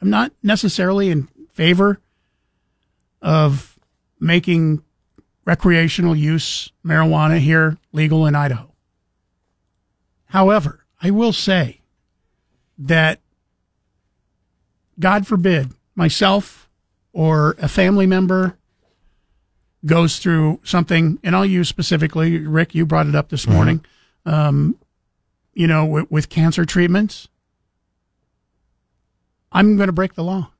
[0.00, 2.00] I'm not necessarily in favor
[3.22, 3.78] of
[4.20, 4.82] making
[5.48, 8.70] recreational use marijuana here legal in Idaho.
[10.26, 11.80] However, I will say
[12.76, 13.20] that
[15.00, 16.68] God forbid myself
[17.14, 18.58] or a family member
[19.86, 23.82] goes through something, and I'll use specifically, Rick, you brought it up this morning,
[24.26, 24.76] um,
[25.54, 27.26] you know, with, with cancer treatments.
[29.50, 30.50] I'm going to break the law.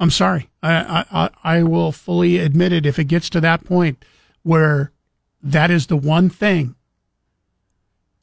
[0.00, 0.48] I'm sorry.
[0.62, 4.02] I, I, I will fully admit it if it gets to that point
[4.42, 4.92] where
[5.42, 6.74] that is the one thing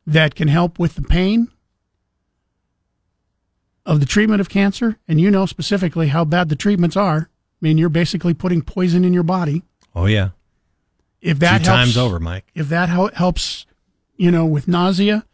[0.08, 1.50] that can help with the pain
[3.86, 4.98] of the treatment of cancer.
[5.08, 7.30] And you know specifically how bad the treatments are.
[7.30, 9.62] I mean, you're basically putting poison in your body.
[9.96, 10.30] Oh yeah.
[11.22, 12.46] If that Two helps, times over, Mike.
[12.56, 13.68] If that helps,
[14.16, 15.26] you know, with nausea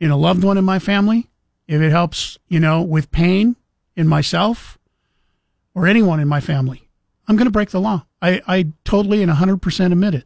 [0.00, 1.28] in a loved one in my family,
[1.68, 3.56] if it helps, you know, with pain
[3.96, 4.78] in myself
[5.74, 6.88] or anyone in my family,
[7.26, 8.06] I'm going to break the law.
[8.22, 10.24] I, I totally and 100% admit it.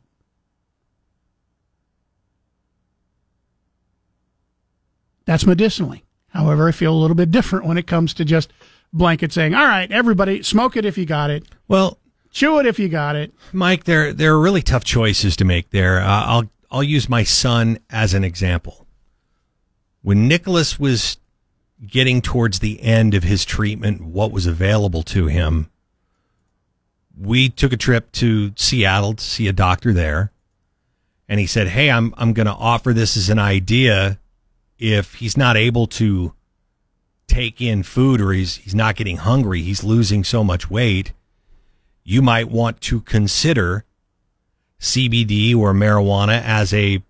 [5.25, 6.05] That's medicinally.
[6.29, 8.53] However, I feel a little bit different when it comes to just
[8.93, 11.45] blanket saying, all right, everybody, smoke it if you got it.
[11.69, 11.99] Well,
[12.31, 13.33] chew it if you got it.
[13.53, 16.01] Mike, there there are really tough choices to make there.
[16.01, 18.87] Uh, I'll I'll use my son as an example.
[20.03, 21.19] When Nicholas was
[21.87, 25.71] getting towards the end of his treatment, what was available to him,
[27.17, 30.33] we took a trip to Seattle to see a doctor there,
[31.29, 34.19] and he said, "Hey, I'm I'm going to offer this as an idea.
[34.79, 36.35] If he's not able to
[37.27, 41.13] take in food or he's he's not getting hungry, he's losing so much weight."
[42.09, 43.85] you might want to consider
[44.81, 47.03] CBD or marijuana as a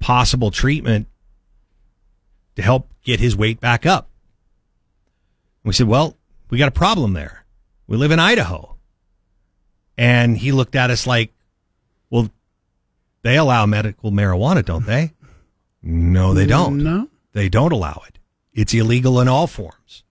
[0.00, 1.06] possible treatment
[2.56, 4.10] to help get his weight back up.
[5.64, 6.16] We said, well,
[6.50, 7.44] we got a problem there.
[7.86, 8.76] We live in Idaho.
[9.96, 11.32] And he looked at us like,
[12.10, 12.30] well,
[13.22, 15.14] they allow medical marijuana, don't they?
[15.82, 16.82] No, they don't.
[16.82, 17.08] No.
[17.32, 18.18] They don't allow it.
[18.52, 20.04] It's illegal in all forms.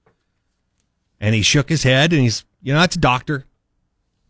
[1.20, 3.46] And he shook his head and he's, you know, that's a doctor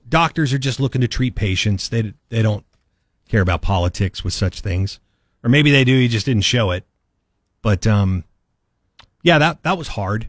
[0.10, 1.90] doctors are just looking to treat patients.
[1.90, 2.66] They they don't
[3.30, 5.00] care about politics with such things,
[5.44, 5.98] or maybe they do.
[5.98, 6.86] He just didn't show it.
[7.62, 8.24] But um,
[9.28, 10.28] yeah, that that was hard.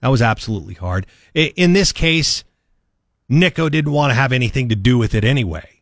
[0.00, 1.06] That was absolutely hard.
[1.34, 2.44] In this case,
[3.28, 5.80] Nico didn't want to have anything to do with it anyway.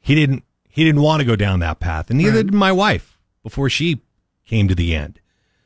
[0.00, 0.44] He didn't.
[0.68, 2.46] He didn't want to go down that path, and neither Right.
[2.46, 4.00] did my wife before she
[4.46, 5.18] came to the end.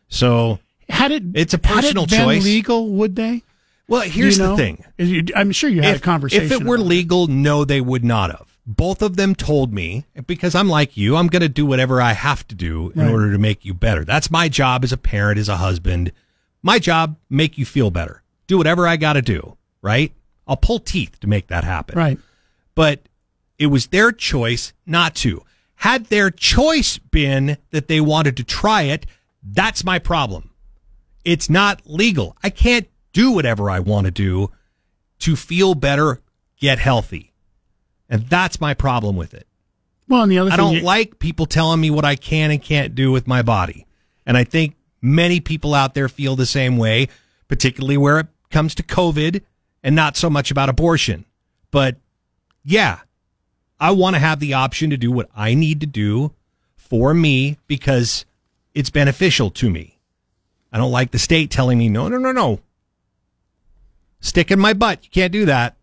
[0.09, 0.59] So
[0.89, 2.43] Had it, it's a had it personal choice.
[2.43, 3.43] legal, would they?
[3.89, 4.85] Well, here's you the thing.
[4.97, 6.47] You- I'm sure you had if, a conversation.
[6.47, 8.49] If it were legal, no, they would not have.
[8.77, 12.13] Both of them told me because I'm like you, I'm going to do whatever I
[12.13, 13.11] have to do in Right.
[13.11, 14.05] order to make you better.
[14.05, 16.13] That's my job as a parent, as a husband.
[16.63, 18.23] My job, make you feel better.
[18.47, 20.13] Do whatever I got to do, right?
[20.47, 21.99] I'll pull teeth to make that happen.
[21.99, 22.19] Right.
[22.75, 23.01] But
[23.59, 25.43] it was their choice not to.
[25.77, 29.05] Had their choice been that they wanted to try it,
[29.43, 30.51] that's my problem.
[31.25, 32.37] It's not legal.
[32.43, 34.51] I can't do whatever I want to do
[35.21, 36.21] to feel better,
[36.59, 37.32] get healthy.
[38.13, 39.47] And that's my problem with it.
[40.07, 42.63] Well, and the other I don't you- like people telling me what I can and
[42.63, 43.87] can't do with my body.
[44.27, 47.09] And I think many people out there feel the same way,
[47.49, 49.41] particularly where it comes to COVID
[49.83, 51.25] and not so much about abortion.
[51.71, 51.97] But
[52.63, 53.01] yeah,
[53.81, 56.33] I want to have the option to do what I need to do
[56.77, 58.27] for me because
[58.75, 59.99] it's beneficial to me.
[60.71, 62.61] I don't like the state telling me, no, no, no, no.
[64.21, 65.03] Stick in my butt.
[65.03, 65.77] You can't do that.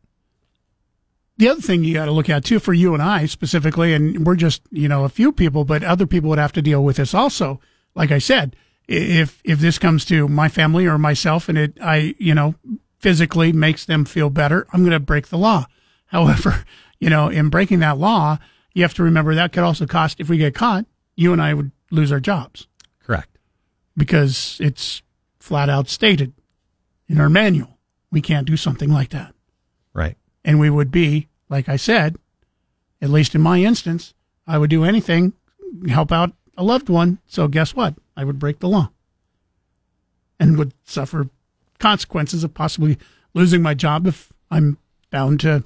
[1.39, 4.27] The other thing you got to look at too for you and I specifically, and
[4.27, 6.97] we're just you know a few people, but other people would have to deal with
[6.97, 7.61] this also.
[7.95, 8.55] Like I said,
[8.87, 12.55] if if this comes to my family or myself, and it I you know
[12.99, 15.65] physically makes them feel better, I'm going to break the law.
[16.07, 16.65] However,
[16.99, 18.37] you know in breaking that law,
[18.73, 20.85] you have to remember that could also cost if we get caught,
[21.15, 22.67] you and I would lose our jobs
[23.01, 23.37] Correct.
[23.95, 25.01] because it's
[25.39, 26.33] flat out stated
[27.07, 27.79] in our manual
[28.11, 29.33] we can't do something like that.
[30.43, 32.17] And we would be, like I said,
[33.01, 34.13] at least in my instance,
[34.47, 35.33] I would do anything,
[35.87, 37.19] help out a loved one.
[37.25, 37.95] So guess what?
[38.17, 38.91] I would break the law
[40.39, 41.29] and would suffer
[41.79, 42.97] consequences of possibly
[43.33, 44.77] losing my job if I'm
[45.11, 45.63] bound to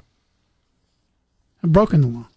[1.61, 2.27] have broken the law.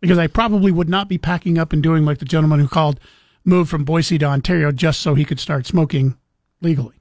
[0.00, 3.00] Because I probably would not be packing up and doing like the gentleman who called,
[3.44, 6.16] moved from Boise to Ontario just so he could start smoking
[6.60, 6.97] legally.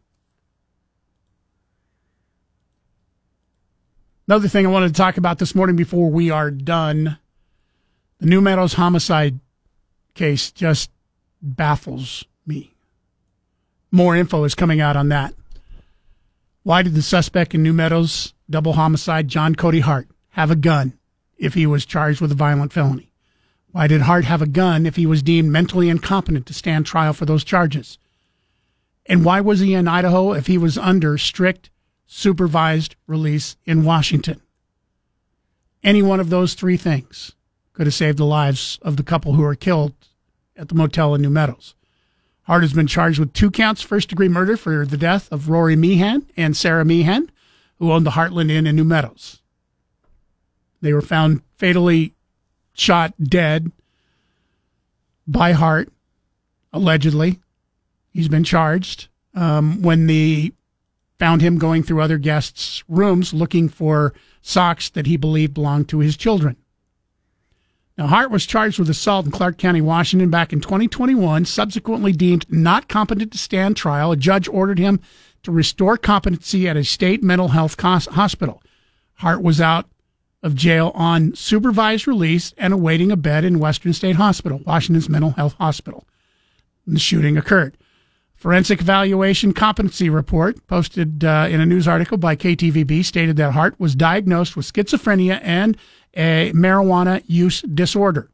[4.27, 7.17] Another thing I wanted to talk about this morning before we are done
[8.19, 9.39] the New Meadows homicide
[10.15, 10.91] case just
[11.41, 12.73] baffles me.
[13.89, 15.33] More info is coming out on that.
[16.63, 20.97] Why did the suspect in New Meadows double homicide, John Cody Hart, have a gun
[21.37, 23.13] if he was charged with a violent felony?
[23.71, 27.13] Why did Hart have a gun if he was deemed mentally incompetent to stand trial
[27.13, 27.97] for those charges?
[29.05, 31.69] And why was he in Idaho if he was under strict
[32.07, 34.41] supervised release in Washington?
[35.83, 37.33] Any one of those three things
[37.73, 39.93] could have saved the lives of the couple who were killed
[40.55, 41.75] at the motel in New Meadows.
[42.43, 45.75] Hart has been charged with two counts first degree murder for the death of Rory
[45.75, 47.29] Meehan and Sarah Meehan,
[47.77, 49.41] who owned the Hartland Inn in New Meadows.
[50.81, 52.13] They were found fatally
[52.73, 53.71] shot dead
[55.27, 55.91] by Hart,
[56.71, 57.39] allegedly.
[58.11, 59.09] He's been charged.
[59.33, 60.53] Um, when the
[61.19, 65.99] found him going through other guests' rooms looking for socks that he believed belonged to
[65.99, 66.55] his children.
[67.97, 72.45] Now, Hart was charged with assault in Clark County, Washington back in 2021, subsequently deemed
[72.47, 74.11] not competent to stand trial.
[74.11, 74.99] A judge ordered him
[75.41, 78.61] to restore competency at a state mental health hospital.
[79.15, 79.89] Hart was out
[80.43, 85.31] of jail on supervised release and awaiting a bed in Western State Hospital, Washington's mental
[85.31, 86.07] health hospital.
[86.85, 87.77] And the shooting occurred.
[88.37, 93.79] Forensic evaluation competency report posted uh, in a news article by KTVB stated that Hart
[93.79, 95.75] was diagnosed with schizophrenia and
[96.15, 98.29] a marijuana use disorder.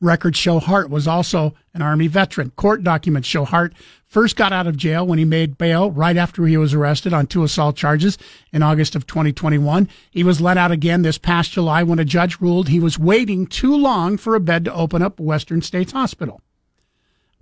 [0.00, 2.50] Records show Hart was also an Army veteran.
[2.50, 3.74] Court documents show Hart
[4.06, 7.26] first got out of jail when he made bail right after he was arrested on
[7.26, 8.18] two assault charges
[8.52, 9.88] in August of 2021.
[10.12, 13.48] He was let out again this past July when a judge ruled he was waiting
[13.48, 16.40] too long for a bed to open up Western States Hospital.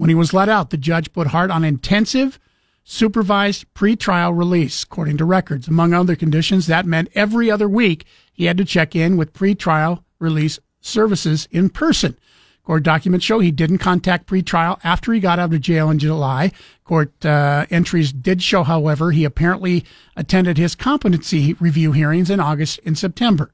[0.02, 2.40] When he was let out, the judge put Hart on intensive
[2.82, 5.68] supervised pretrial release, according to records.
[5.68, 10.02] Among other conditions, that meant every other week he had to check in with pretrial
[10.18, 12.18] release services in person.
[12.64, 16.50] Court documents show he didn't contact pretrial after he got out of jail in July.
[16.82, 19.84] Court uh, entries did show, however, he apparently
[20.16, 23.52] attended his competency review hearings in August and September.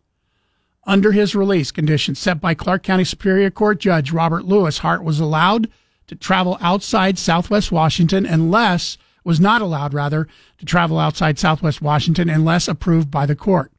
[0.86, 5.20] Under his release conditions set by Clark County Superior Court Judge Robert Lewis, Hart was
[5.20, 5.68] allowed
[6.08, 10.26] to travel outside Southwest Washington unless was not allowed rather
[10.58, 13.70] to travel outside Southwest Washington unless approved by the court.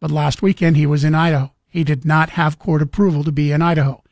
[0.00, 1.52] But last weekend he was in Idaho.
[1.68, 4.02] He did not have court approval to be in Idaho.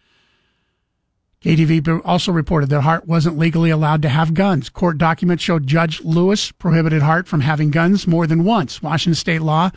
[1.43, 4.69] KTV also reported that Hart wasn't legally allowed to have guns.
[4.69, 8.81] Court documents showed Judge Lewis prohibited Hart from having guns more than once.
[8.83, 9.71] Washington state law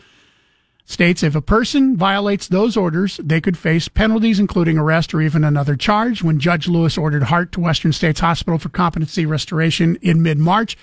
[0.86, 5.44] states if a person violates those orders, they could face penalties, including arrest or even
[5.44, 6.22] another charge.
[6.22, 10.78] When Judge Lewis ordered Hart to Western States Hospital for competency restoration in mid March,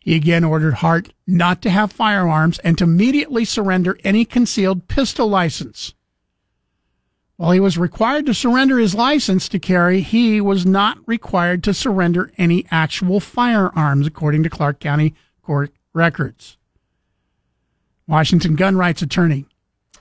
[0.00, 5.28] he again ordered Hart not to have firearms and to immediately surrender any concealed pistol
[5.28, 5.92] license.
[7.36, 11.74] While he was required to surrender his license to carry, he was not required to
[11.74, 16.57] surrender any actual firearms, according to Clark County Court records.
[18.08, 19.46] Washington gun rights attorney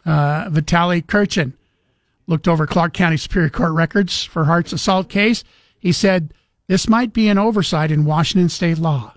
[0.06, 1.54] uh, Vitaly Kirchin
[2.26, 5.44] looked over Clark County Superior Court records for Hart's assault case.
[5.78, 6.34] He said
[6.68, 9.14] this might be an oversight in Washington state law.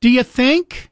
[0.00, 0.90] Do you think?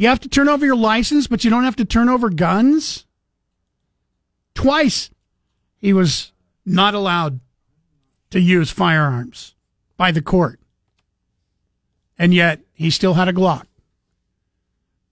[0.00, 3.04] You have to turn over your license, but you don't have to turn over guns?
[4.54, 5.10] Twice
[5.76, 6.32] he was
[6.64, 7.40] not allowed
[8.30, 9.54] to use firearms
[9.98, 10.58] by the court.
[12.18, 13.64] And yet he still had a Glock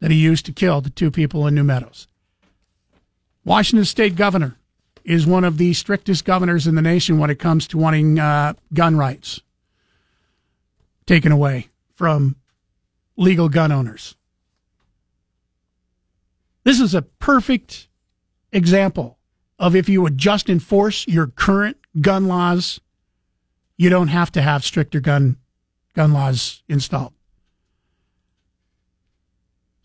[0.01, 2.07] that he used to kill the two people in New Meadows.
[3.45, 4.57] Washington State governor
[5.05, 8.53] is one of the strictest governors in the nation when it comes to wanting uh,
[8.75, 9.41] gun rights
[11.07, 12.37] taken away from
[13.17, 14.15] legal gun owners.
[16.65, 17.89] This is a perfect
[18.53, 19.19] example
[19.59, 22.81] of if you would just enforce your current gun laws,
[23.77, 25.37] you don't have to have stricter gun
[25.95, 27.15] gun laws installed.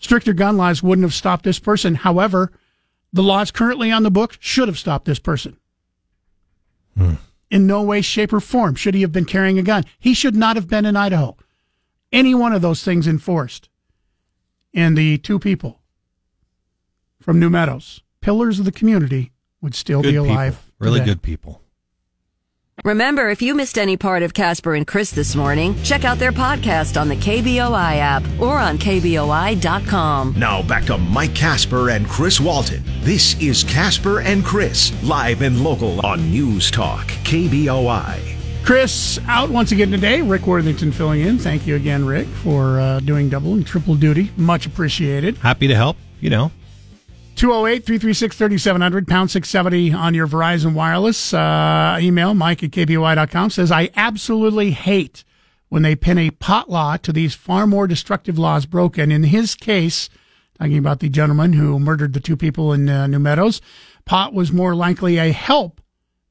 [0.03, 1.95] Stricter gun laws wouldn't have stopped this person.
[1.95, 2.51] However,
[3.13, 5.55] the laws currently on the book should have stopped this person.
[6.97, 7.13] Hmm.
[7.49, 9.85] In no way, shape, or form should he have been carrying a gun.
[9.97, 11.37] He should not have been in Idaho.
[12.11, 13.69] Any one of those things enforced.
[14.73, 15.79] And the two people
[17.21, 19.31] from New Meadows, pillars of the community,
[19.61, 20.55] would still Good be alive.
[20.55, 20.73] people.
[20.79, 21.11] Really today.
[21.11, 21.61] good people.
[22.83, 26.31] Remember, if you missed any part of Casper and Chris this morning, check out their
[26.31, 30.33] podcast on the KBOI app or on KBOI.com.
[30.37, 32.83] Now back to Mike Casper and Chris Walton.
[33.01, 38.19] This is Casper and Chris, live and local on News Talk, KBOI.
[38.65, 40.21] Chris out once again today.
[40.21, 41.37] Rick Worthington filling in.
[41.37, 44.31] Thank you again, Rick, for uh, doing double and triple duty.
[44.35, 45.37] Much appreciated.
[45.37, 45.95] Happy to help.
[46.21, 46.51] You know,
[47.35, 51.33] 208 336 3700, pound 670 on your Verizon Wireless.
[51.33, 55.23] Uh, email mike at kboi.com says, I absolutely hate
[55.69, 59.11] when they pin a pot law to these far more destructive laws broken.
[59.11, 60.09] In his case,
[60.59, 63.61] talking about the gentleman who murdered the two people in uh, New Meadows,
[64.05, 65.81] pot was more likely a help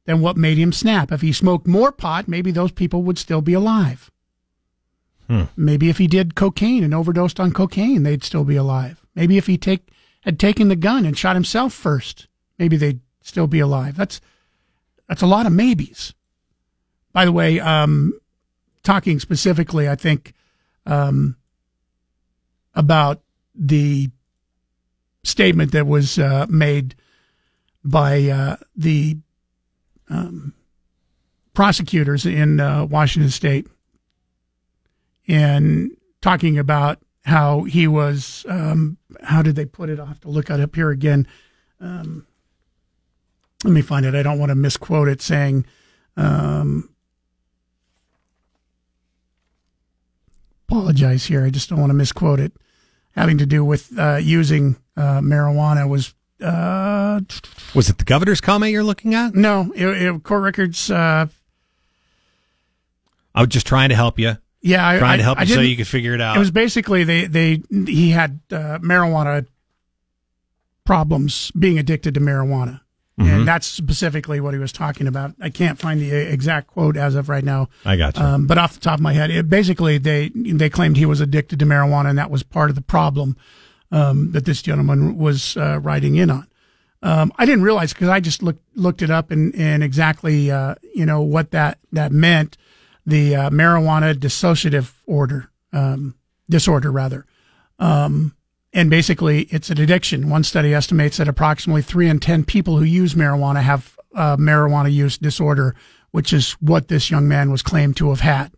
[0.04, 1.10] than what made him snap.
[1.10, 4.10] If he smoked more pot, maybe those people would still be alive.
[5.28, 5.44] Hmm.
[5.56, 9.04] Maybe if he did cocaine and overdosed on cocaine, they'd still be alive.
[9.14, 9.91] Maybe if he take
[10.22, 12.26] had taken the gun and shot himself first,
[12.58, 13.96] maybe they'd still be alive.
[13.96, 14.20] That's
[15.08, 16.14] that's a lot of maybes.
[17.12, 18.18] By the way, um,
[18.82, 20.32] talking specifically, I think
[20.86, 21.36] um,
[22.74, 23.20] about
[23.54, 24.10] the
[25.24, 26.94] statement that was uh, made
[27.84, 29.18] by uh, the
[30.08, 30.54] um,
[31.54, 33.66] prosecutors in uh, Washington State,
[35.26, 38.44] in talking about how he was.
[38.48, 39.98] Um, how did they put it?
[39.98, 41.26] I'll have to look it up here again.
[41.80, 42.26] Um,
[43.64, 44.14] let me find it.
[44.14, 45.22] I don't want to misquote it.
[45.22, 45.66] Saying.
[46.16, 46.90] Um,
[50.68, 51.44] apologize here.
[51.44, 52.52] I just don't want to misquote it.
[53.12, 57.20] Having to do with uh, using uh, marijuana was uh,
[57.74, 59.34] was it the governor's comment you're looking at?
[59.34, 60.90] no it, it, court records.
[60.90, 61.26] Uh,
[63.34, 64.36] I was just trying to help you.
[64.62, 66.36] Yeah, I, trying to help I you so you could figure it out.
[66.36, 69.46] It was basically they they he had uh, marijuana
[70.84, 72.80] problems, being addicted to marijuana,
[73.20, 73.28] Mhm.
[73.28, 75.34] and that's specifically what he was talking about.
[75.40, 77.68] I can't find the exact quote as of right now.
[77.84, 78.22] I got you.
[78.24, 81.20] Um, but off the top of my head, it, basically they they claimed he was
[81.20, 83.36] addicted to marijuana, and that was part of the problem
[83.90, 86.46] um, that this gentleman was uh, writing in on.
[87.04, 90.76] Um, I didn't realize because I just looked looked it up and and exactly uh,
[90.94, 92.56] you know what that that meant.
[93.04, 96.14] The uh, marijuana dissociative order um,
[96.48, 97.26] disorder rather,
[97.78, 98.36] um,
[98.72, 100.30] and basically it's an addiction.
[100.30, 104.92] One study estimates that approximately three in ten people who use marijuana have uh, marijuana
[104.92, 105.74] use disorder,
[106.12, 108.52] which is what this young man was claimed to have had.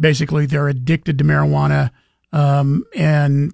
[0.00, 1.90] Basically, they're addicted to marijuana,
[2.32, 3.52] um, and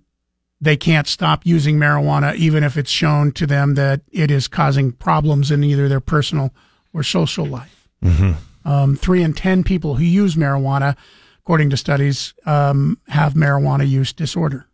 [0.61, 4.93] they can't stop using marijuana, even if it's shown to them that it is causing
[4.93, 6.55] problems in either their personal
[6.93, 7.89] or social life.
[8.03, 8.33] Mm-hmm.
[8.65, 10.97] Um, three in 10 people who use marijuana,
[11.41, 14.67] according to studies, um, have marijuana use disorder.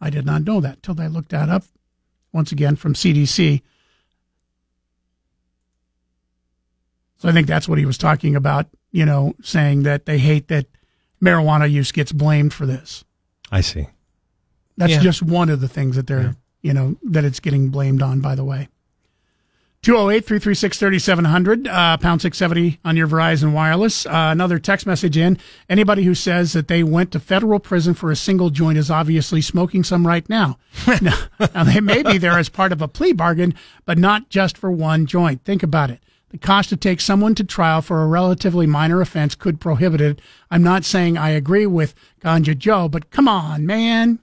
[0.00, 1.64] I did not know that till I looked that up
[2.32, 3.62] once again from CDC.
[7.18, 10.48] So I think that's what he was talking about, you know, saying that they hate
[10.48, 10.66] that
[11.22, 13.04] marijuana use gets blamed for this.
[13.52, 13.86] I see.
[14.76, 15.00] That's Yeah.
[15.00, 18.34] just one of the things that they're, you know, that it's getting blamed on, by
[18.34, 18.68] the way.
[19.82, 24.06] 208 336 3700, uh, pound 670 on your Verizon Wireless.
[24.06, 25.36] Uh, another text message in.
[25.68, 29.40] Anybody who says that they went to federal prison for a single joint is obviously
[29.40, 30.56] smoking some right now.
[31.02, 31.18] now,
[31.52, 34.70] now, they may be there as part of a plea bargain, but not just for
[34.70, 35.42] one joint.
[35.44, 35.98] Think about it.
[36.28, 40.20] The cost to take someone to trial for a relatively minor offense could prohibit it.
[40.48, 44.20] I'm not saying I agree with Ganja Joe, but come on, man.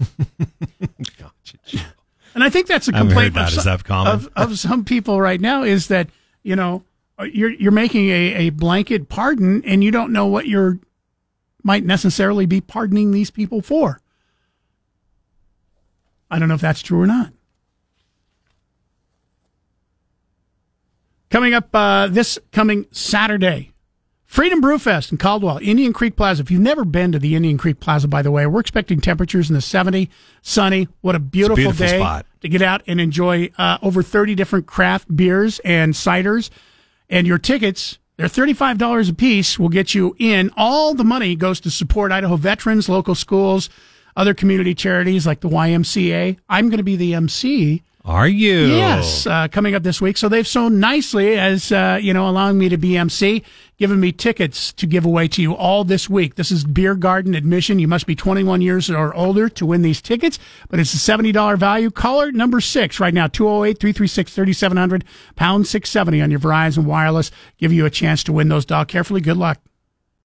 [2.38, 3.64] And I think that's a complaint of, some-
[4.06, 6.08] of, of some people right now is that,
[6.44, 6.84] you know,
[7.32, 10.78] you're, you're making a, a blanket pardon and you don't know what you're
[11.64, 14.00] might necessarily be pardoning these people for.
[16.30, 17.32] I don't know if that's true or not.
[21.30, 23.72] Coming up uh, this coming Saturday,
[24.24, 26.42] Freedom Brewfest in Caldwell, Indian Creek Plaza.
[26.42, 29.50] If you've never been to the Indian Creek Plaza, by the way, we're expecting temperatures
[29.50, 30.08] in the 70,
[30.40, 30.86] sunny.
[31.00, 32.26] What a beautiful, beautiful day spot.
[32.40, 36.50] To get out and enjoy uh, over 30 different craft beers and ciders.
[37.08, 40.50] And your tickets, they're $35 a piece, will get you in.
[40.56, 43.70] All the money goes to support Idaho veterans, local schools,
[44.16, 46.38] other community charities like the YMCA.
[46.48, 47.82] I'm going to be the MC.
[48.08, 48.68] Are you?
[48.68, 50.16] Yes, uh, coming up this week.
[50.16, 53.44] So they've so nicely as uh, you know, allowing me to be MC,
[53.76, 56.36] giving me tickets to give away to you all this week.
[56.36, 57.78] This is beer garden admission.
[57.78, 60.38] You must be 21 years or older to win these tickets,
[60.70, 61.90] but it's a $70 value.
[61.90, 65.02] Caller number six right now, 208-336-3700,
[65.36, 67.30] pound 670 on your Verizon Wireless.
[67.58, 68.64] Give you a chance to win those.
[68.64, 69.20] Dog carefully.
[69.20, 69.60] Good luck.